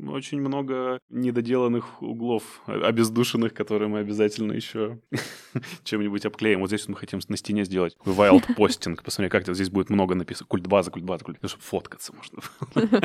очень 0.09 0.41
много 0.41 0.99
недоделанных 1.11 2.03
углов, 2.03 2.63
а- 2.67 2.87
обездушенных, 2.87 3.55
которые 3.55 3.89
мы 3.89 4.01
обязательно 4.01 4.53
еще 4.53 4.99
чем-нибудь 5.85 6.25
обклеим. 6.27 6.61
Вот 6.61 6.69
здесь 6.69 6.89
мы 6.89 6.97
хотим 6.97 7.21
на 7.37 7.39
стене 7.39 7.65
сделать 7.65 7.97
wild 8.05 8.55
постинг. 8.57 9.03
Посмотри, 9.03 9.29
как 9.29 9.47
здесь 9.55 9.71
будет 9.71 9.91
много 9.91 10.15
написано. 10.15 10.47
Культ 10.49 10.67
база, 10.67 10.91
культ 10.91 11.05
база, 11.05 11.25
культ. 11.25 11.39
Ну, 11.43 11.49
чтобы 11.49 11.63
фоткаться 11.63 12.13
можно. 12.15 12.41
было. 12.75 13.03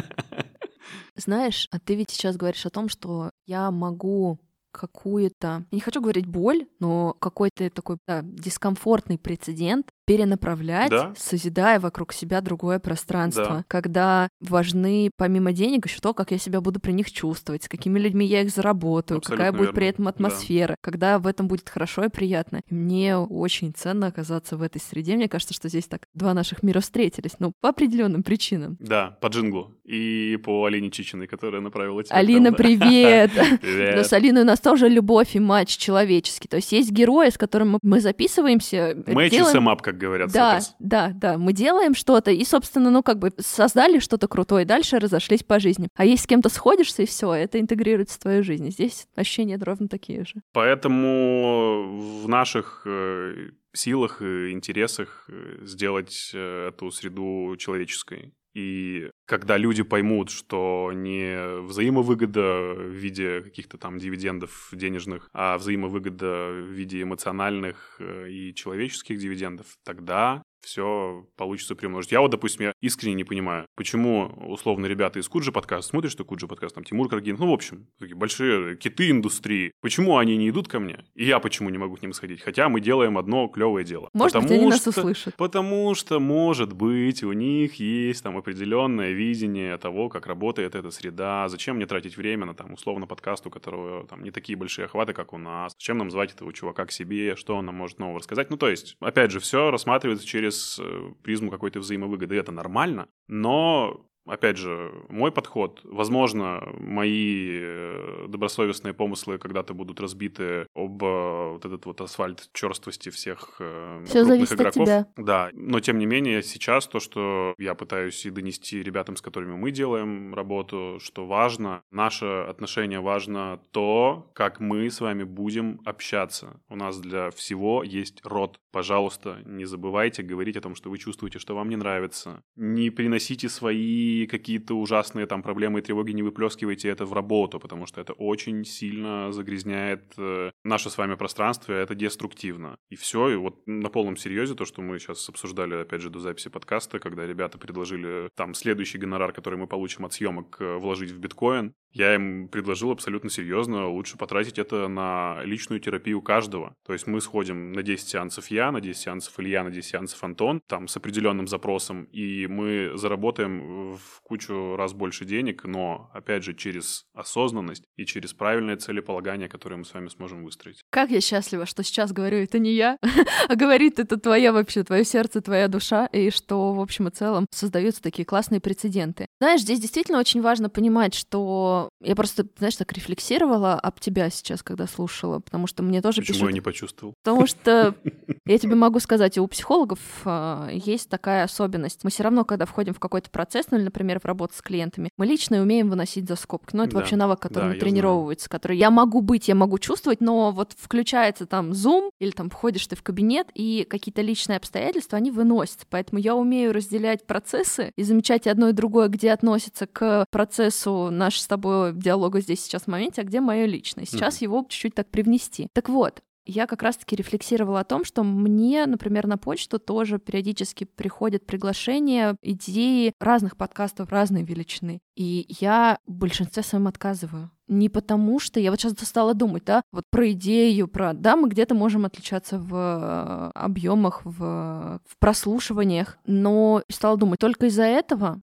Знаешь, 1.15 1.67
а 1.71 1.79
ты 1.79 1.95
ведь 1.95 2.09
сейчас 2.09 2.38
говоришь 2.38 2.65
о 2.65 2.69
том, 2.69 2.89
что 2.89 3.32
я 3.45 3.69
могу 3.71 4.39
какую-то, 4.71 5.65
не 5.71 5.82
хочу 5.82 6.01
говорить 6.01 6.25
боль, 6.25 6.65
но 6.79 7.13
какой-то 7.19 7.69
такой 7.69 7.97
да, 8.07 8.21
дискомфортный 8.23 9.17
прецедент 9.17 9.91
перенаправлять, 10.05 10.89
Да. 10.89 11.13
созидая 11.17 11.79
вокруг 11.79 12.13
себя 12.13 12.41
другое 12.41 12.79
пространство, 12.79 13.45
Да. 13.45 13.65
когда 13.67 14.29
важны 14.39 15.09
помимо 15.17 15.51
денег 15.53 15.85
еще 15.87 15.99
то, 15.99 16.13
как 16.13 16.31
я 16.31 16.37
себя 16.37 16.61
буду 16.61 16.79
при 16.79 16.91
них 16.91 17.11
чувствовать, 17.11 17.63
с 17.63 17.69
какими 17.69 17.99
людьми 17.99 18.25
я 18.25 18.41
их 18.41 18.49
заработаю, 18.49 19.21
какая 19.21 19.49
Абсолютно 19.49 19.57
будет 19.59 19.75
при 19.75 19.83
верно. 19.85 19.89
этом 19.93 20.05
Да. 20.05 20.09
атмосфера, 20.11 20.75
когда 20.81 21.19
в 21.19 21.27
этом 21.27 21.47
будет 21.47 21.69
хорошо 21.69 22.03
и 22.05 22.09
приятно. 22.09 22.61
И 22.69 22.73
мне 22.73 23.17
очень 23.17 23.73
ценно 23.73 24.07
оказаться 24.07 24.57
в 24.57 24.61
этой 24.61 24.79
среде. 24.81 25.15
Мне 25.15 25.27
кажется, 25.29 25.53
что 25.53 25.69
здесь 25.69 25.85
так 25.87 26.07
два 26.13 26.33
наших 26.33 26.63
мира 26.63 26.79
встретились, 26.79 27.31
ну, 27.39 27.53
по 27.61 27.69
определенным 27.69 28.23
причинам. 28.23 28.77
Да, 28.79 29.17
по 29.21 29.27
джинглу. 29.27 29.73
И 29.85 30.37
по 30.43 30.65
Алине 30.65 30.89
Чичиной, 30.89 31.27
которая 31.27 31.61
направила 31.61 32.03
тебя. 32.03 32.15
Алина, 32.15 32.51
да. 32.51 32.57
привет! 32.57 33.31
Но 33.51 33.57
Привет. 33.57 34.07
с 34.07 34.13
Алиной 34.13 34.41
у 34.43 34.45
нас 34.45 34.59
тоже 34.59 34.87
любовь 34.89 35.35
и 35.35 35.39
матч 35.39 35.77
человеческий. 35.77 36.47
То 36.47 36.57
есть 36.57 36.71
есть 36.71 36.91
герои, 36.91 37.29
с 37.29 37.37
которыми 37.37 37.77
мы 37.81 37.99
записываемся. 37.99 38.93
Match 38.93 39.29
делаем- 39.29 39.67
up, 39.69 39.81
как 39.91 39.99
говорят. 39.99 40.31
Да, 40.31 40.61
Соколс. 40.61 40.75
да, 40.79 41.11
да. 41.13 41.37
Мы 41.37 41.53
делаем 41.53 41.93
что-то 41.93 42.31
и, 42.31 42.43
собственно, 42.45 42.89
ну 42.89 43.03
как 43.03 43.19
бы 43.19 43.31
создали 43.37 43.99
что-то 43.99 44.27
крутое, 44.27 44.65
дальше 44.65 44.99
разошлись 44.99 45.43
по 45.43 45.59
жизни. 45.59 45.89
А 45.95 46.05
если 46.05 46.23
с 46.23 46.27
кем-то 46.27 46.49
сходишься, 46.49 47.03
и 47.03 47.05
все, 47.05 47.33
это 47.33 47.59
интегрируется 47.59 48.15
в 48.15 48.21
твою 48.21 48.43
жизнь. 48.43 48.71
Здесь 48.71 49.07
ощущения 49.15 49.57
ровно 49.61 49.87
такие 49.87 50.25
же. 50.25 50.35
Поэтому 50.53 52.21
в 52.23 52.27
наших 52.27 52.83
э, 52.85 53.49
силах 53.73 54.21
и 54.21 54.51
интересах 54.51 55.25
э, 55.29 55.65
сделать 55.65 56.31
э, 56.33 56.69
эту 56.69 56.91
среду 56.91 57.55
человеческой. 57.57 58.33
И 58.53 59.09
когда 59.25 59.57
люди 59.57 59.83
поймут, 59.83 60.29
что 60.29 60.91
не 60.93 61.61
взаимовыгода 61.61 62.73
в 62.75 62.89
виде 62.89 63.41
каких-то 63.41 63.77
там 63.77 63.97
дивидендов 63.97 64.69
денежных, 64.73 65.29
а 65.33 65.57
взаимовыгода 65.57 66.49
в 66.51 66.71
виде 66.71 67.01
эмоциональных 67.01 67.95
э, 67.99 68.29
и 68.29 68.53
человеческих 68.53 69.17
дивидендов, 69.19 69.77
тогда 69.83 70.43
все 70.62 71.26
получится 71.36 71.76
приумножить. 71.76 72.12
Я 72.12 72.22
вот, 72.22 72.32
допустим, 72.32 72.66
я 72.68 72.74
искренне 72.82 73.16
не 73.16 73.24
понимаю, 73.24 73.66
почему, 73.76 74.26
условно, 74.47 74.86
ребята 74.86 75.20
из 75.20 75.28
Куджи 75.28 75.51
подкаст, 75.51 75.89
смотришь 75.89 76.16
ты 76.16 76.24
Куджи 76.24 76.47
подкаст, 76.47 76.76
там 76.76 76.84
Тимур 76.84 77.09
Каргин, 77.09 77.36
ну, 77.39 77.49
в 77.49 77.53
общем, 77.53 77.88
такие 77.99 78.16
большие 78.16 78.76
киты 78.78 79.09
индустрии, 79.09 79.72
почему 79.82 80.18
они 80.18 80.38
не 80.38 80.49
идут 80.49 80.68
ко 80.68 80.80
мне, 80.80 81.05
и 81.16 81.26
я 81.26 81.39
почему 81.39 81.70
не 81.70 81.78
могу 81.78 81.95
к 81.95 82.01
ним 82.01 82.14
сходить, 82.14 82.41
хотя 82.41 82.70
мы 82.70 82.82
делаем 82.82 83.18
одно 83.18 83.47
клевое 83.47 83.84
дело. 83.86 84.09
Может 84.14 84.34
быть, 84.36 84.43
Потому 84.43 84.62
они 84.62 84.70
нас 84.70 84.82
что- 84.82 84.89
услышат. 84.91 85.36
Потому 85.36 85.95
что, 85.95 86.20
может 86.20 86.74
быть, 86.74 87.24
у 87.24 87.32
них 87.34 87.76
есть 87.76 88.24
там 88.24 88.38
определенное 88.38 89.12
видение 89.12 89.78
того, 89.78 90.09
как 90.09 90.28
работает 90.28 90.76
эта 90.76 90.91
среда. 90.91 91.47
Зачем 91.49 91.76
мне 91.78 91.86
тратить 91.86 92.18
время 92.18 92.45
на 92.45 92.53
там 92.53 92.74
условно 92.74 93.07
подкаст, 93.07 93.45
у 93.47 93.49
которого 93.49 94.05
там 94.07 94.24
не 94.24 94.32
такие 94.32 94.57
большие 94.57 94.86
охваты, 94.86 95.14
как 95.14 95.34
у 95.34 95.38
нас? 95.38 95.74
Зачем 95.80 95.97
нам 95.97 96.12
звать 96.12 96.34
этого 96.34 96.53
чувака 96.53 96.86
к 96.86 96.91
себе? 96.91 97.36
Что 97.36 97.55
он 97.55 97.66
нам 97.66 97.76
может 97.76 97.99
нового 97.99 98.20
рассказать? 98.20 98.49
Ну, 98.49 98.57
то 98.57 98.70
есть, 98.70 98.95
опять 98.99 99.32
же, 99.32 99.39
все 99.39 99.72
рассматривается 99.72 100.26
через 100.26 100.50
э, 100.79 101.13
призму 101.23 101.51
какой-то 101.51 101.79
взаимовыгоды. 101.79 102.35
Это 102.35 102.51
нормально, 102.51 103.07
но 103.27 104.05
Опять 104.26 104.57
же, 104.57 104.91
мой 105.09 105.32
подход, 105.32 105.82
возможно, 105.84 106.61
мои 106.80 107.59
э, 107.59 108.26
добросовестные 108.28 108.93
помыслы 108.93 109.38
когда-то 109.38 109.74
будут 109.74 109.99
разбиты 109.99 110.67
об 110.76 111.03
э, 111.03 111.51
вот 111.53 111.65
этот 111.65 111.86
вот 111.86 112.01
асфальт 112.01 112.49
черствости 112.53 113.09
всех 113.09 113.55
э, 113.59 114.03
Всё 114.05 114.24
крупных 114.24 114.28
зависит 114.28 114.53
от 114.53 114.59
игроков. 114.59 114.84
тебя. 114.86 115.07
Да, 115.17 115.49
но 115.53 115.80
тем 115.80 115.97
не 115.97 116.05
менее 116.05 116.43
сейчас 116.43 116.88
то, 116.88 116.99
что 116.99 117.55
я 117.57 117.74
пытаюсь 117.74 118.26
и 118.26 118.30
донести 118.30 118.84
ребятам, 118.84 119.15
с 119.15 119.22
которыми 119.22 119.55
мы 119.55 119.72
делаем 119.72 120.34
работу, 120.36 120.99
что 121.01 121.26
важно, 121.26 121.82
наше 121.91 122.26
отношение 122.26 122.99
важно 122.99 123.59
то, 123.72 124.30
как 124.34 124.59
мы 124.59 124.89
с 124.89 125.01
вами 125.01 125.24
будем 125.24 125.82
общаться. 125.86 126.61
У 126.69 126.76
нас 126.76 126.99
для 126.99 127.32
всего 127.32 127.84
есть 127.84 128.22
рот. 128.24 128.59
Пожалуйста, 128.72 129.39
не 129.45 129.65
забывайте 129.65 130.24
говорить 130.24 130.57
о 130.57 130.61
том, 130.61 130.76
что 130.76 130.89
вы 130.89 130.97
чувствуете, 130.97 131.39
что 131.39 131.55
вам 131.55 131.69
не 131.69 131.76
нравится. 131.76 132.43
Не 132.55 132.89
приносите 132.89 133.49
свои 133.49 134.20
свои 134.22 134.28
какие-то 134.28 134.76
ужасные 134.76 135.26
там 135.26 135.41
проблемы 135.41 135.80
и 135.80 135.82
тревоги 135.82 136.13
не 136.13 136.24
выплескивайте 136.24 136.89
это 136.89 137.05
в 137.05 137.13
работу, 137.13 137.59
потому 137.59 137.86
что 137.88 138.01
это 138.01 138.13
очень 138.13 138.65
сильно 138.65 139.32
загрязняет 139.32 140.13
э, 140.17 140.51
наше 140.63 140.89
с 140.89 140.97
вами 140.97 141.15
пространство, 141.15 141.74
это 141.74 141.95
деструктивно. 141.95 142.78
И 142.91 142.95
все, 142.95 143.30
и 143.30 143.36
вот 143.36 143.67
на 143.67 143.89
полном 143.89 144.17
серьезе 144.17 144.55
то, 144.55 144.65
что 144.65 144.82
мы 144.82 144.99
сейчас 144.99 145.30
обсуждали, 145.30 145.82
опять 145.82 146.01
же, 146.01 146.09
до 146.09 146.19
записи 146.19 146.49
подкаста, 146.49 146.99
когда 146.99 147.28
ребята 147.28 147.57
предложили 147.57 148.30
там 148.36 148.53
следующий 148.53 148.99
гонорар, 148.99 149.34
который 149.34 149.57
мы 149.59 149.67
получим 149.67 150.05
от 150.05 150.13
съемок, 150.13 150.57
э, 150.59 150.78
вложить 150.78 151.11
в 151.11 151.19
биткоин, 151.19 151.74
я 151.93 152.15
им 152.15 152.47
предложил 152.47 152.91
абсолютно 152.91 153.30
серьезно, 153.30 153.88
лучше 153.88 154.17
потратить 154.17 154.59
это 154.59 154.88
на 154.88 155.43
личную 155.43 155.82
терапию 155.82 156.22
каждого. 156.22 156.74
То 156.86 156.93
есть 156.93 157.07
мы 157.07 157.19
сходим 157.19 157.74
на 157.74 157.84
10 157.84 158.07
сеансов 158.07 158.47
я, 158.47 158.72
на 158.72 158.80
10 158.80 159.01
сеансов 159.01 159.39
Илья, 159.39 159.63
на 159.63 159.72
10 159.72 159.89
сеансов 159.89 160.24
Антон, 160.24 160.61
там 160.67 160.88
с 160.88 160.95
определенным 160.97 161.47
запросом, 161.47 162.05
и 162.05 162.47
мы 162.47 162.91
заработаем 162.95 163.97
в 164.01 164.21
кучу 164.21 164.75
раз 164.75 164.93
больше 164.93 165.25
денег, 165.25 165.63
но, 165.63 166.09
опять 166.13 166.43
же, 166.43 166.53
через 166.53 167.05
осознанность 167.13 167.83
и 167.95 168.05
через 168.05 168.33
правильное 168.33 168.77
целеполагание, 168.77 169.47
которое 169.47 169.77
мы 169.77 169.85
с 169.85 169.93
вами 169.93 170.07
сможем 170.09 170.43
выстроить. 170.43 170.81
Как 170.89 171.11
я 171.11 171.21
счастлива, 171.21 171.65
что 171.65 171.83
сейчас 171.83 172.11
говорю, 172.11 172.37
это 172.37 172.59
не 172.59 172.73
я, 172.73 172.97
а 173.47 173.55
говорит 173.55 173.99
это 173.99 174.17
твоя 174.17 174.51
вообще, 174.53 174.83
твое 174.83 175.05
сердце, 175.05 175.41
твоя 175.41 175.67
душа, 175.67 176.07
и 176.07 176.29
что, 176.29 176.73
в 176.73 176.79
общем 176.79 177.07
и 177.07 177.11
целом, 177.11 177.45
создаются 177.51 178.01
такие 178.01 178.25
классные 178.25 178.61
прецеденты. 178.61 179.27
Знаешь, 179.39 179.61
здесь 179.61 179.79
действительно 179.79 180.19
очень 180.19 180.41
важно 180.41 180.69
понимать, 180.69 181.13
что 181.13 181.89
я 182.01 182.15
просто, 182.15 182.45
знаешь, 182.57 182.75
так 182.75 182.91
рефлексировала 182.93 183.75
об 183.75 183.99
тебя 183.99 184.29
сейчас, 184.29 184.63
когда 184.63 184.87
слушала, 184.87 185.39
потому 185.39 185.67
что 185.67 185.83
мне 185.83 186.01
тоже 186.01 186.21
Почему 186.21 186.35
пишут... 186.35 186.49
я 186.49 186.53
не 186.53 186.61
почувствовал? 186.61 187.13
Потому 187.23 187.47
что 187.47 187.95
я 188.45 188.57
тебе 188.57 188.75
могу 188.75 188.99
сказать, 188.99 189.37
у 189.37 189.47
психологов 189.47 189.99
э, 190.25 190.69
есть 190.73 191.09
такая 191.09 191.43
особенность. 191.43 192.03
Мы 192.03 192.09
все 192.09 192.23
равно, 192.23 192.45
когда 192.45 192.65
входим 192.65 192.93
в 192.93 192.99
какой-то 192.99 193.29
процесс, 193.29 193.67
ну 193.71 193.77
например, 193.91 194.19
в 194.19 194.25
работу 194.25 194.53
с 194.55 194.61
клиентами, 194.61 195.09
мы 195.17 195.25
лично 195.25 195.61
умеем 195.61 195.89
выносить 195.89 196.27
за 196.27 196.35
скобки. 196.35 196.75
Ну, 196.75 196.83
это 196.83 196.93
Да, 196.93 196.99
вообще 196.99 197.15
навык, 197.17 197.39
который 197.39 197.73
да, 197.73 197.79
тренировывается, 197.79 198.49
который 198.49 198.77
я 198.77 198.89
могу 198.89 199.21
быть, 199.21 199.47
я 199.49 199.55
могу 199.55 199.77
чувствовать, 199.79 200.21
но 200.21 200.51
вот 200.51 200.73
включается 200.77 201.45
там 201.45 201.71
Zoom, 201.71 202.09
или 202.19 202.31
там 202.31 202.49
входишь 202.49 202.87
ты 202.87 202.95
в 202.95 203.03
кабинет, 203.03 203.47
и 203.53 203.85
какие-то 203.89 204.21
личные 204.21 204.57
обстоятельства, 204.57 205.17
они 205.17 205.29
выносятся. 205.31 205.85
Поэтому 205.89 206.19
я 206.19 206.35
умею 206.35 206.73
разделять 206.73 207.27
процессы 207.27 207.91
и 207.95 208.03
замечать 208.03 208.47
одно 208.47 208.69
и 208.69 208.73
другое, 208.73 209.09
где 209.09 209.31
относится 209.31 209.87
к 209.87 210.25
процессу 210.31 211.09
наш 211.11 211.39
с 211.39 211.47
тобой 211.47 211.93
диалога 211.93 212.39
здесь 212.41 212.61
сейчас 212.63 212.83
в 212.83 212.87
моменте, 212.87 213.21
а 213.21 213.25
где 213.25 213.41
мое 213.41 213.65
личное. 213.65 214.05
Сейчас 214.05 214.35
Мгм. 214.35 214.43
его 214.43 214.65
чуть-чуть 214.69 214.95
так 214.95 215.09
привнести. 215.09 215.67
Так 215.73 215.89
вот, 215.89 216.21
я 216.45 216.67
как 216.67 216.81
раз-таки 216.83 217.15
рефлексировала 217.15 217.81
о 217.81 217.85
том, 217.85 218.03
что 218.03 218.23
мне, 218.23 218.85
например, 218.85 219.27
на 219.27 219.37
почту 219.37 219.79
тоже 219.79 220.19
периодически 220.19 220.83
приходят 220.83 221.45
приглашения, 221.45 222.35
идеи 222.41 223.13
разных 223.19 223.57
подкастов 223.57 224.09
разной 224.09 224.43
величины. 224.43 224.99
И 225.15 225.45
я 225.59 225.99
в 226.05 226.13
большинстве 226.13 226.63
своем 226.63 226.87
отказываю. 226.87 227.51
Не 227.67 227.87
потому 227.87 228.39
что 228.39 228.59
я 228.59 228.71
вот 228.71 228.81
сейчас 228.81 228.93
стала 229.07 229.33
думать, 229.33 229.63
да, 229.63 229.81
вот 229.91 230.03
про 230.09 230.31
идею, 230.31 230.87
про, 230.87 231.13
да, 231.13 231.37
мы 231.37 231.47
где-то 231.47 231.73
можем 231.73 232.05
отличаться 232.05 232.59
в 232.59 233.51
объемах, 233.51 234.21
в, 234.25 234.99
в 235.05 235.17
прослушиваниях, 235.19 236.17
но 236.25 236.83
стала 236.89 237.17
думать, 237.17 237.39
только 237.39 237.67
из-за 237.67 237.83
этого 237.83 238.41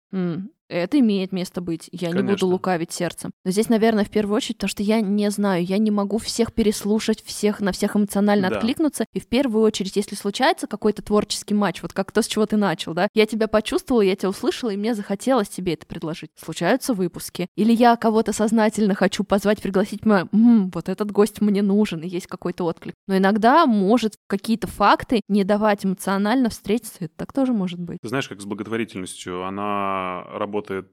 это 0.69 0.99
имеет 0.99 1.31
место 1.31 1.61
быть. 1.61 1.89
Я 1.91 2.09
не 2.09 2.15
буду 2.15 2.25
Конечно. 2.27 2.47
лукавить 2.47 2.91
сердцем. 2.91 3.31
Но 3.43 3.51
здесь, 3.51 3.69
наверное, 3.69 4.05
в 4.05 4.09
первую 4.09 4.35
очередь, 4.37 4.57
потому 4.57 4.69
что 4.69 4.83
я 4.83 5.01
не 5.01 5.29
знаю, 5.31 5.63
я 5.63 5.77
не 5.77 5.91
могу 5.91 6.17
всех 6.17 6.53
переслушать, 6.53 7.23
всех 7.23 7.59
на 7.59 7.71
всех 7.71 7.95
эмоционально 7.95 8.49
Да. 8.49 8.55
откликнуться. 8.57 9.05
И 9.13 9.19
в 9.19 9.27
первую 9.27 9.63
очередь, 9.63 9.95
если 9.95 10.15
случается 10.15 10.67
какой-то 10.67 11.01
творческий 11.01 11.53
матч, 11.53 11.81
вот 11.81 11.93
как 11.93 12.11
то, 12.11 12.21
с 12.21 12.27
чего 12.27 12.45
ты 12.45 12.57
начал, 12.57 12.93
да, 12.93 13.07
я 13.13 13.25
тебя 13.25 13.47
почувствовала, 13.47 14.01
я 14.01 14.15
тебя 14.15 14.29
услышала, 14.29 14.71
и 14.71 14.77
мне 14.77 14.95
захотелось 14.95 15.49
тебе 15.49 15.73
это 15.73 15.85
предложить. 15.85 16.29
Случаются 16.35 16.93
выпуски. 16.93 17.47
Или 17.55 17.73
я 17.73 17.95
кого-то 17.95 18.33
сознательно 18.33 18.95
хочу 18.95 19.23
позвать, 19.23 19.61
пригласить, 19.61 20.01
понимаю, 20.01 20.29
«М, 20.33 20.71
вот 20.73 20.89
этот 20.89 21.11
гость 21.11 21.41
мне 21.41 21.61
нужен, 21.61 22.01
и 22.01 22.07
есть 22.07 22.27
какой-то 22.27 22.63
отклик. 22.65 22.95
Но 23.07 23.17
иногда 23.17 23.65
может 23.65 24.15
какие-то 24.27 24.67
факты 24.67 25.21
не 25.27 25.43
давать 25.43 25.85
эмоционально 25.85 26.49
встретиться, 26.49 27.05
это 27.05 27.13
так 27.15 27.33
тоже 27.33 27.53
может 27.53 27.79
быть. 27.79 27.99
Ты 28.01 28.07
знаешь, 28.09 28.27
как 28.27 28.41
с 28.41 28.45
благотворительностью, 28.45 29.45
она 29.45 30.23
работает 30.33 30.54
э, 30.69 30.83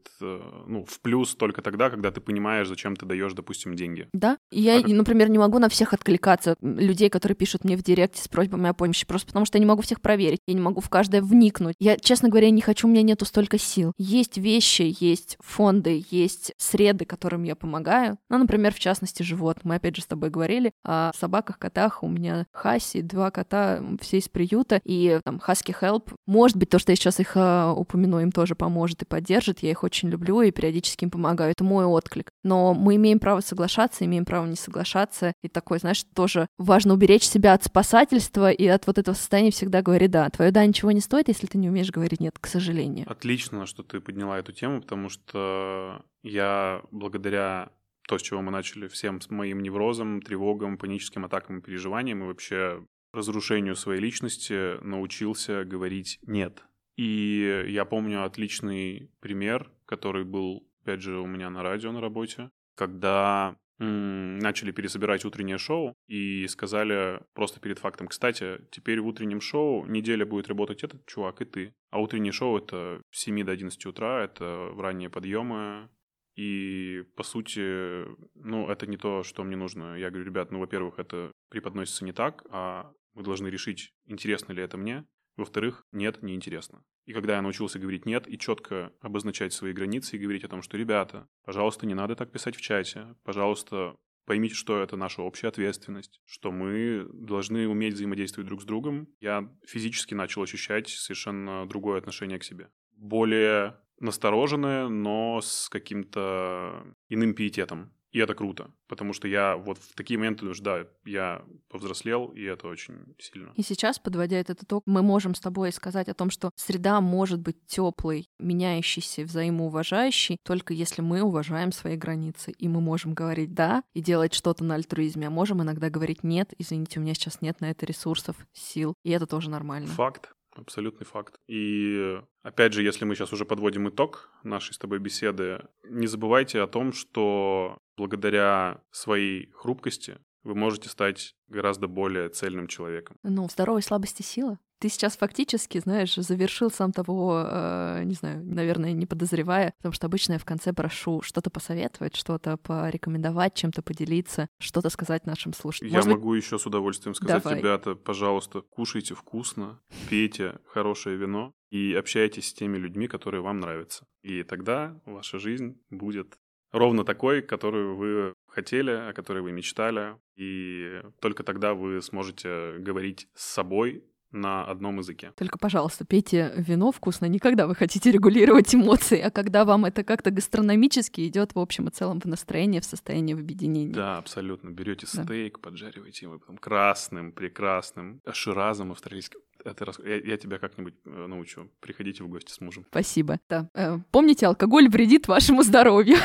ну, 0.66 0.84
в 0.84 1.00
плюс 1.00 1.34
только 1.34 1.62
тогда, 1.62 1.90
когда 1.90 2.10
ты 2.10 2.20
понимаешь, 2.20 2.68
зачем 2.68 2.96
ты 2.96 3.06
даешь, 3.06 3.32
допустим, 3.34 3.74
деньги. 3.74 4.08
Да. 4.12 4.38
Я, 4.50 4.78
А 4.78 4.82
как- 4.82 4.90
например, 4.90 5.28
не 5.30 5.38
могу 5.38 5.58
на 5.58 5.68
всех 5.68 5.92
откликаться, 5.92 6.56
людей, 6.60 7.08
которые 7.10 7.36
пишут 7.36 7.64
мне 7.64 7.76
в 7.76 7.82
директе 7.82 8.22
с 8.22 8.28
просьбами 8.28 8.68
о 8.68 8.74
помощи, 8.74 9.06
просто 9.06 9.26
потому 9.28 9.46
что 9.46 9.58
я 9.58 9.60
не 9.60 9.66
могу 9.66 9.82
всех 9.82 10.00
проверить, 10.00 10.40
я 10.46 10.54
не 10.54 10.60
могу 10.60 10.80
в 10.80 10.88
каждое 10.90 11.22
вникнуть. 11.22 11.74
Я, 11.78 11.96
честно 11.96 12.28
говоря, 12.28 12.50
не 12.50 12.60
хочу, 12.60 12.86
у 12.86 12.90
меня 12.90 13.02
нету 13.02 13.24
столько 13.24 13.58
сил. 13.58 13.92
Есть 13.98 14.38
вещи, 14.38 14.94
есть 15.00 15.36
фонды, 15.40 16.04
есть 16.10 16.52
среды, 16.56 17.04
которым 17.04 17.42
я 17.44 17.54
помогаю. 17.56 18.18
Ну, 18.30 18.38
например, 18.38 18.72
в 18.74 18.78
частности, 18.78 19.22
живот. 19.22 19.58
Мы 19.64 19.76
опять 19.76 19.96
же 19.96 20.02
с 20.02 20.06
тобой 20.06 20.30
говорили 20.30 20.72
о 20.84 21.12
собаках, 21.14 21.58
котах. 21.58 22.02
У 22.02 22.08
меня 22.08 22.46
Хаси, 22.52 23.02
два 23.02 23.30
кота, 23.30 23.82
все 24.00 24.18
из 24.18 24.28
приюта, 24.28 24.80
и 24.84 25.20
там 25.24 25.40
Husky 25.46 25.74
Help. 25.80 26.12
Может 26.26 26.56
быть, 26.56 26.68
то, 26.70 26.78
что 26.78 26.92
я 26.92 26.96
сейчас 26.96 27.20
их 27.20 27.32
а, 27.36 27.72
упомяну, 27.72 28.20
им 28.20 28.32
тоже 28.32 28.54
поможет 28.54 29.02
и 29.02 29.04
поддержит. 29.06 29.51
Я 29.60 29.70
их 29.70 29.82
очень 29.82 30.08
люблю 30.08 30.40
и 30.42 30.50
периодически 30.50 31.04
им 31.04 31.10
помогаю. 31.10 31.52
Это 31.52 31.64
мой 31.64 31.84
отклик. 31.84 32.30
Но 32.42 32.74
мы 32.74 32.96
имеем 32.96 33.18
право 33.18 33.40
соглашаться, 33.40 34.04
имеем 34.04 34.24
право 34.24 34.46
не 34.46 34.56
соглашаться. 34.56 35.32
И 35.42 35.48
такой, 35.48 35.78
знаешь, 35.78 36.04
тоже 36.14 36.46
важно 36.58 36.94
уберечь 36.94 37.24
себя 37.24 37.54
от 37.54 37.64
спасательства 37.64 38.50
и 38.50 38.66
от 38.66 38.86
вот 38.86 38.98
этого 38.98 39.14
состояния 39.14 39.50
всегда 39.50 39.82
говори 39.82 40.08
«да». 40.08 40.28
Твое 40.30 40.50
«да» 40.50 40.64
ничего 40.64 40.92
не 40.92 41.00
стоит, 41.00 41.28
если 41.28 41.46
ты 41.46 41.58
не 41.58 41.68
умеешь 41.68 41.90
говорить 41.90 42.20
«нет», 42.20 42.38
к 42.38 42.46
сожалению. 42.46 43.10
Отлично, 43.10 43.66
что 43.66 43.82
ты 43.82 44.00
подняла 44.00 44.38
эту 44.38 44.52
тему, 44.52 44.80
потому 44.80 45.08
что 45.08 46.02
я 46.22 46.82
благодаря 46.90 47.70
то, 48.08 48.18
с 48.18 48.22
чего 48.22 48.42
мы 48.42 48.50
начали, 48.50 48.88
всем 48.88 49.20
с 49.20 49.30
моим 49.30 49.62
неврозом, 49.62 50.22
тревогам, 50.22 50.76
паническим 50.76 51.24
атакам 51.24 51.58
и 51.58 51.62
переживаниям 51.62 52.22
и 52.22 52.26
вообще 52.26 52.84
разрушению 53.12 53.76
своей 53.76 54.00
личности 54.00 54.82
научился 54.82 55.64
говорить 55.64 56.18
«нет». 56.26 56.64
И 56.96 57.64
я 57.68 57.84
помню 57.84 58.24
отличный 58.24 59.10
пример, 59.20 59.70
который 59.86 60.24
был, 60.24 60.68
опять 60.82 61.02
же, 61.02 61.18
у 61.18 61.26
меня 61.26 61.50
на 61.50 61.62
радио 61.62 61.92
на 61.92 62.00
работе, 62.00 62.50
когда 62.74 63.56
начали 63.78 64.70
пересобирать 64.70 65.24
утреннее 65.24 65.58
шоу 65.58 65.94
и 66.06 66.46
сказали 66.46 67.20
просто 67.34 67.58
перед 67.58 67.80
фактом, 67.80 68.06
кстати, 68.06 68.60
теперь 68.70 69.00
в 69.00 69.06
утреннем 69.06 69.40
шоу 69.40 69.84
неделя 69.86 70.24
будет 70.24 70.46
работать 70.46 70.84
этот 70.84 71.04
чувак 71.06 71.40
и 71.40 71.44
ты. 71.44 71.74
А 71.90 72.00
утреннее 72.00 72.32
шоу— 72.32 72.58
это 72.58 73.02
с 73.10 73.20
7 73.22 73.44
до 73.44 73.52
11 73.52 73.84
утра, 73.86 74.22
это 74.22 74.72
ранние 74.76 75.10
подъемы, 75.10 75.88
и, 76.36 77.04
по 77.16 77.24
сути, 77.24 78.06
ну, 78.34 78.68
это 78.68 78.86
не 78.86 78.96
то, 78.96 79.22
что 79.22 79.44
мне 79.44 79.56
нужно. 79.56 79.96
Я 79.96 80.10
говорю, 80.10 80.26
ребят, 80.26 80.50
ну, 80.50 80.60
во-первых, 80.60 80.98
это 80.98 81.32
преподносится 81.50 82.04
не 82.04 82.12
так, 82.12 82.44
а 82.50 82.92
вы 83.14 83.22
должны 83.22 83.48
решить, 83.48 83.92
интересно 84.06 84.52
ли 84.52 84.62
это 84.62 84.76
мне. 84.78 85.04
Во-вторых, 85.36 85.86
нет, 85.92 86.22
неинтересно. 86.22 86.84
И 87.04 87.12
когда 87.12 87.36
я 87.36 87.42
научился 87.42 87.78
говорить 87.78 88.06
«нет» 88.06 88.28
и 88.28 88.38
четко 88.38 88.92
обозначать 89.00 89.52
свои 89.52 89.72
границы 89.72 90.16
и 90.16 90.18
говорить 90.18 90.44
о 90.44 90.48
том, 90.48 90.62
что, 90.62 90.76
ребята, 90.76 91.28
пожалуйста, 91.44 91.86
не 91.86 91.94
надо 91.94 92.14
так 92.16 92.30
писать 92.30 92.54
в 92.54 92.60
чате, 92.60 93.14
пожалуйста, 93.24 93.96
поймите, 94.26 94.54
что 94.54 94.80
это 94.80 94.96
наша 94.96 95.22
общая 95.22 95.48
ответственность, 95.48 96.20
что 96.26 96.52
мы 96.52 97.08
должны 97.12 97.66
уметь 97.66 97.94
взаимодействовать 97.94 98.46
друг 98.46 98.62
с 98.62 98.64
другом, 98.64 99.08
я 99.20 99.50
физически 99.66 100.14
начал 100.14 100.42
ощущать 100.42 100.88
совершенно 100.88 101.66
другое 101.66 101.98
отношение 101.98 102.38
к 102.38 102.44
себе. 102.44 102.70
Более 102.92 103.78
настороженное, 103.98 104.88
но 104.88 105.40
с 105.40 105.68
каким-то 105.68 106.94
иным 107.08 107.34
пиететом. 107.34 107.92
И 108.12 108.18
это 108.18 108.34
круто, 108.34 108.70
потому 108.88 109.14
что 109.14 109.26
я 109.26 109.56
вот 109.56 109.78
в 109.78 109.94
такие 109.94 110.18
моменты 110.18 110.40
думаю, 110.40 110.56
да, 110.60 110.86
я 111.04 111.42
повзрослел, 111.68 112.26
и 112.26 112.42
это 112.42 112.68
очень 112.68 113.14
сильно. 113.18 113.52
И 113.56 113.62
сейчас, 113.62 113.98
подводя 113.98 114.38
этот 114.38 114.62
итог, 114.62 114.82
мы 114.84 115.02
можем 115.02 115.34
с 115.34 115.40
тобой 115.40 115.72
сказать 115.72 116.08
о 116.08 116.14
том, 116.14 116.28
что 116.28 116.50
среда 116.54 117.00
может 117.00 117.40
быть 117.40 117.66
теплой, 117.66 118.28
меняющейся, 118.38 119.22
взаимоуважающей, 119.22 120.36
только 120.44 120.74
если 120.74 121.00
мы 121.00 121.22
уважаем 121.22 121.72
свои 121.72 121.96
границы. 121.96 122.52
И 122.52 122.68
мы 122.68 122.82
можем 122.82 123.14
говорить 123.14 123.54
«да» 123.54 123.82
и 123.94 124.02
делать 124.02 124.34
что-то 124.34 124.62
на 124.62 124.74
альтруизме, 124.74 125.28
а 125.28 125.30
можем 125.30 125.62
иногда 125.62 125.88
говорить 125.88 126.22
«нет», 126.22 126.52
извините, 126.58 127.00
у 127.00 127.02
меня 127.02 127.14
сейчас 127.14 127.40
нет 127.40 127.60
на 127.62 127.70
это 127.70 127.86
ресурсов, 127.86 128.36
сил, 128.52 128.94
и 129.04 129.10
это 129.10 129.26
тоже 129.26 129.48
нормально. 129.48 129.88
Факт, 129.88 130.32
абсолютный 130.54 131.06
факт. 131.06 131.40
И 131.46 132.20
опять 132.42 132.72
же, 132.72 132.82
если 132.82 133.04
мы 133.04 133.14
сейчас 133.14 133.32
уже 133.32 133.44
подводим 133.44 133.88
итог 133.88 134.30
нашей 134.42 134.74
с 134.74 134.78
тобой 134.78 134.98
беседы, 134.98 135.66
не 135.84 136.06
забывайте 136.06 136.60
о 136.60 136.66
том, 136.66 136.92
что 136.92 137.78
благодаря 137.96 138.82
своей 138.90 139.50
хрупкости 139.52 140.18
вы 140.42 140.54
можете 140.54 140.88
стать 140.88 141.34
гораздо 141.48 141.86
более 141.86 142.28
цельным 142.28 142.66
человеком. 142.66 143.16
Ну, 143.22 143.46
в 143.46 143.52
здоровой 143.52 143.82
слабости 143.82 144.22
сила. 144.22 144.58
Ты 144.82 144.88
сейчас 144.88 145.16
фактически, 145.16 145.78
знаешь, 145.78 146.16
завершил 146.16 146.68
сам 146.68 146.90
того, 146.90 147.40
э, 147.46 148.02
не 148.02 148.14
знаю, 148.14 148.44
наверное, 148.44 148.90
не 148.90 149.06
подозревая, 149.06 149.74
потому 149.78 149.92
что 149.92 150.08
обычно 150.08 150.32
я 150.32 150.38
в 150.40 150.44
конце 150.44 150.72
прошу 150.72 151.22
что-то 151.22 151.50
посоветовать, 151.50 152.16
что-то 152.16 152.56
порекомендовать, 152.56 153.54
чем-то 153.54 153.80
поделиться, 153.82 154.48
что-то 154.58 154.90
сказать 154.90 155.24
нашим 155.24 155.52
слушателям. 155.52 155.92
Я 155.92 155.98
Может 155.98 156.10
могу 156.10 156.30
быть... 156.30 156.42
еще 156.42 156.58
с 156.58 156.66
удовольствием 156.66 157.14
сказать, 157.14 157.44
Давай. 157.44 157.60
ребята, 157.60 157.94
пожалуйста, 157.94 158.62
кушайте 158.62 159.14
вкусно, 159.14 159.78
пейте 160.10 160.58
хорошее 160.66 161.16
вино 161.16 161.52
и 161.70 161.94
общайтесь 161.94 162.48
с 162.48 162.52
теми 162.52 162.76
людьми, 162.76 163.06
которые 163.06 163.40
вам 163.40 163.60
нравятся. 163.60 164.04
И 164.24 164.42
тогда 164.42 165.00
ваша 165.06 165.38
жизнь 165.38 165.80
будет 165.90 166.38
ровно 166.72 167.04
такой, 167.04 167.40
которую 167.42 167.94
вы 167.94 168.34
хотели, 168.48 168.90
о 168.90 169.12
которой 169.12 169.44
вы 169.44 169.52
мечтали, 169.52 170.16
и 170.34 171.02
только 171.20 171.44
тогда 171.44 171.74
вы 171.74 172.02
сможете 172.02 172.78
говорить 172.78 173.28
с 173.34 173.44
собой 173.44 174.04
на 174.32 174.64
одном 174.64 174.98
языке. 174.98 175.32
Только, 175.36 175.58
пожалуйста, 175.58 176.04
пейте 176.04 176.52
вино 176.56 176.92
вкусно 176.92 177.26
не 177.26 177.38
когда 177.38 177.66
вы 177.66 177.74
хотите 177.74 178.10
регулировать 178.10 178.74
эмоции, 178.74 179.20
а 179.20 179.30
когда 179.30 179.64
вам 179.64 179.84
это 179.84 180.04
как-то 180.04 180.30
гастрономически 180.30 181.26
идет 181.26 181.54
в 181.54 181.58
общем 181.58 181.88
и 181.88 181.90
целом 181.90 182.20
в 182.20 182.24
настроение, 182.24 182.80
в 182.80 182.84
состояние 182.84 183.36
в 183.36 183.40
объединении. 183.40 183.92
Да, 183.92 184.18
абсолютно. 184.18 184.70
Берете 184.70 185.06
да. 185.12 185.24
стейк, 185.24 185.60
поджариваете 185.60 186.26
его 186.26 186.38
потом 186.38 186.56
красным, 186.56 187.32
прекрасным, 187.32 188.20
ширазом 188.32 188.92
австралийским. 188.92 189.40
Это 189.64 189.84
рас... 189.84 189.98
я, 190.04 190.16
я 190.16 190.36
тебя 190.36 190.58
как-нибудь 190.58 190.94
э, 191.04 191.26
научу. 191.26 191.70
Приходите 191.80 192.24
в 192.24 192.28
гости 192.28 192.52
с 192.52 192.60
мужем. 192.60 192.84
Спасибо. 192.90 193.38
Да. 193.48 193.68
Э, 193.74 193.98
помните, 194.10 194.46
алкоголь 194.46 194.88
вредит 194.88 195.28
вашему 195.28 195.62
здоровью. 195.62 196.16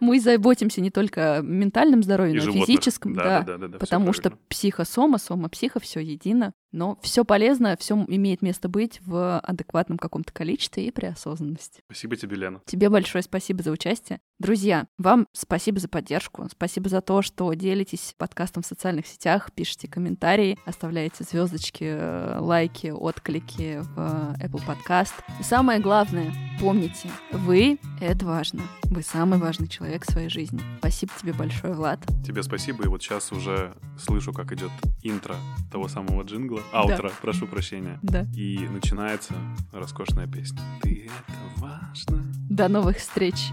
Мы 0.00 0.20
заботимся 0.20 0.80
не 0.80 0.90
только 0.90 1.38
о 1.38 1.42
ментальном 1.42 2.02
здоровье, 2.02 2.42
но 2.42 2.50
и 2.50 2.60
физическом, 2.60 3.14
да, 3.14 3.40
да, 3.40 3.42
да, 3.42 3.58
да, 3.58 3.68
да, 3.68 3.78
потому 3.78 4.12
что 4.12 4.36
психосома, 4.48 5.18
сома, 5.18 5.48
психо, 5.48 5.80
все 5.80 6.00
едино. 6.00 6.52
Но 6.72 6.98
все 7.02 7.24
полезно, 7.24 7.76
все 7.78 8.02
имеет 8.08 8.40
место 8.40 8.68
быть 8.68 9.00
в 9.04 9.38
адекватном 9.40 9.98
каком-то 9.98 10.32
количестве 10.32 10.86
и 10.86 10.90
при 10.90 11.06
осознанности. 11.06 11.82
Спасибо 11.84 12.16
тебе, 12.16 12.36
Лена. 12.36 12.62
Тебе 12.64 12.88
большое 12.88 13.22
спасибо 13.22 13.62
за 13.62 13.70
участие. 13.70 14.20
Друзья, 14.42 14.88
вам 14.98 15.28
спасибо 15.30 15.78
за 15.78 15.86
поддержку, 15.86 16.48
спасибо 16.50 16.88
за 16.88 17.00
то, 17.00 17.22
что 17.22 17.54
делитесь 17.54 18.12
подкастом 18.18 18.64
в 18.64 18.66
социальных 18.66 19.06
сетях, 19.06 19.52
пишите 19.54 19.86
комментарии, 19.86 20.58
оставляете 20.66 21.22
звездочки, 21.22 21.84
э, 21.84 22.38
лайки, 22.40 22.88
отклики 22.88 23.78
в 23.94 24.34
Apple 24.42 24.60
Podcast. 24.66 25.12
И 25.38 25.44
самое 25.44 25.78
главное, 25.78 26.34
помните, 26.58 27.08
вы— 27.30 27.78
это 28.00 28.26
важно. 28.26 28.62
Вы 28.86 29.02
самый 29.02 29.38
важный 29.38 29.68
человек 29.68 30.04
в 30.04 30.10
своей 30.10 30.28
жизни. 30.28 30.60
Спасибо 30.78 31.12
тебе 31.20 31.32
большое, 31.34 31.74
Влад. 31.74 32.04
Тебе 32.26 32.42
спасибо, 32.42 32.82
и 32.82 32.88
вот 32.88 33.00
сейчас 33.00 33.30
уже 33.30 33.76
слышу, 33.96 34.32
как 34.32 34.50
идет 34.50 34.72
интро 35.02 35.36
того 35.70 35.86
самого 35.86 36.24
джингла, 36.24 36.62
аутро, 36.72 37.10
да. 37.10 37.14
прошу 37.22 37.46
прощения. 37.46 38.00
Да. 38.02 38.26
И 38.34 38.58
начинается 38.58 39.34
роскошная 39.70 40.26
песня. 40.26 40.60
Ты 40.82 41.04
это 41.04 41.60
важно. 41.60 42.24
До 42.50 42.66
новых 42.68 42.96
встреч. 42.96 43.52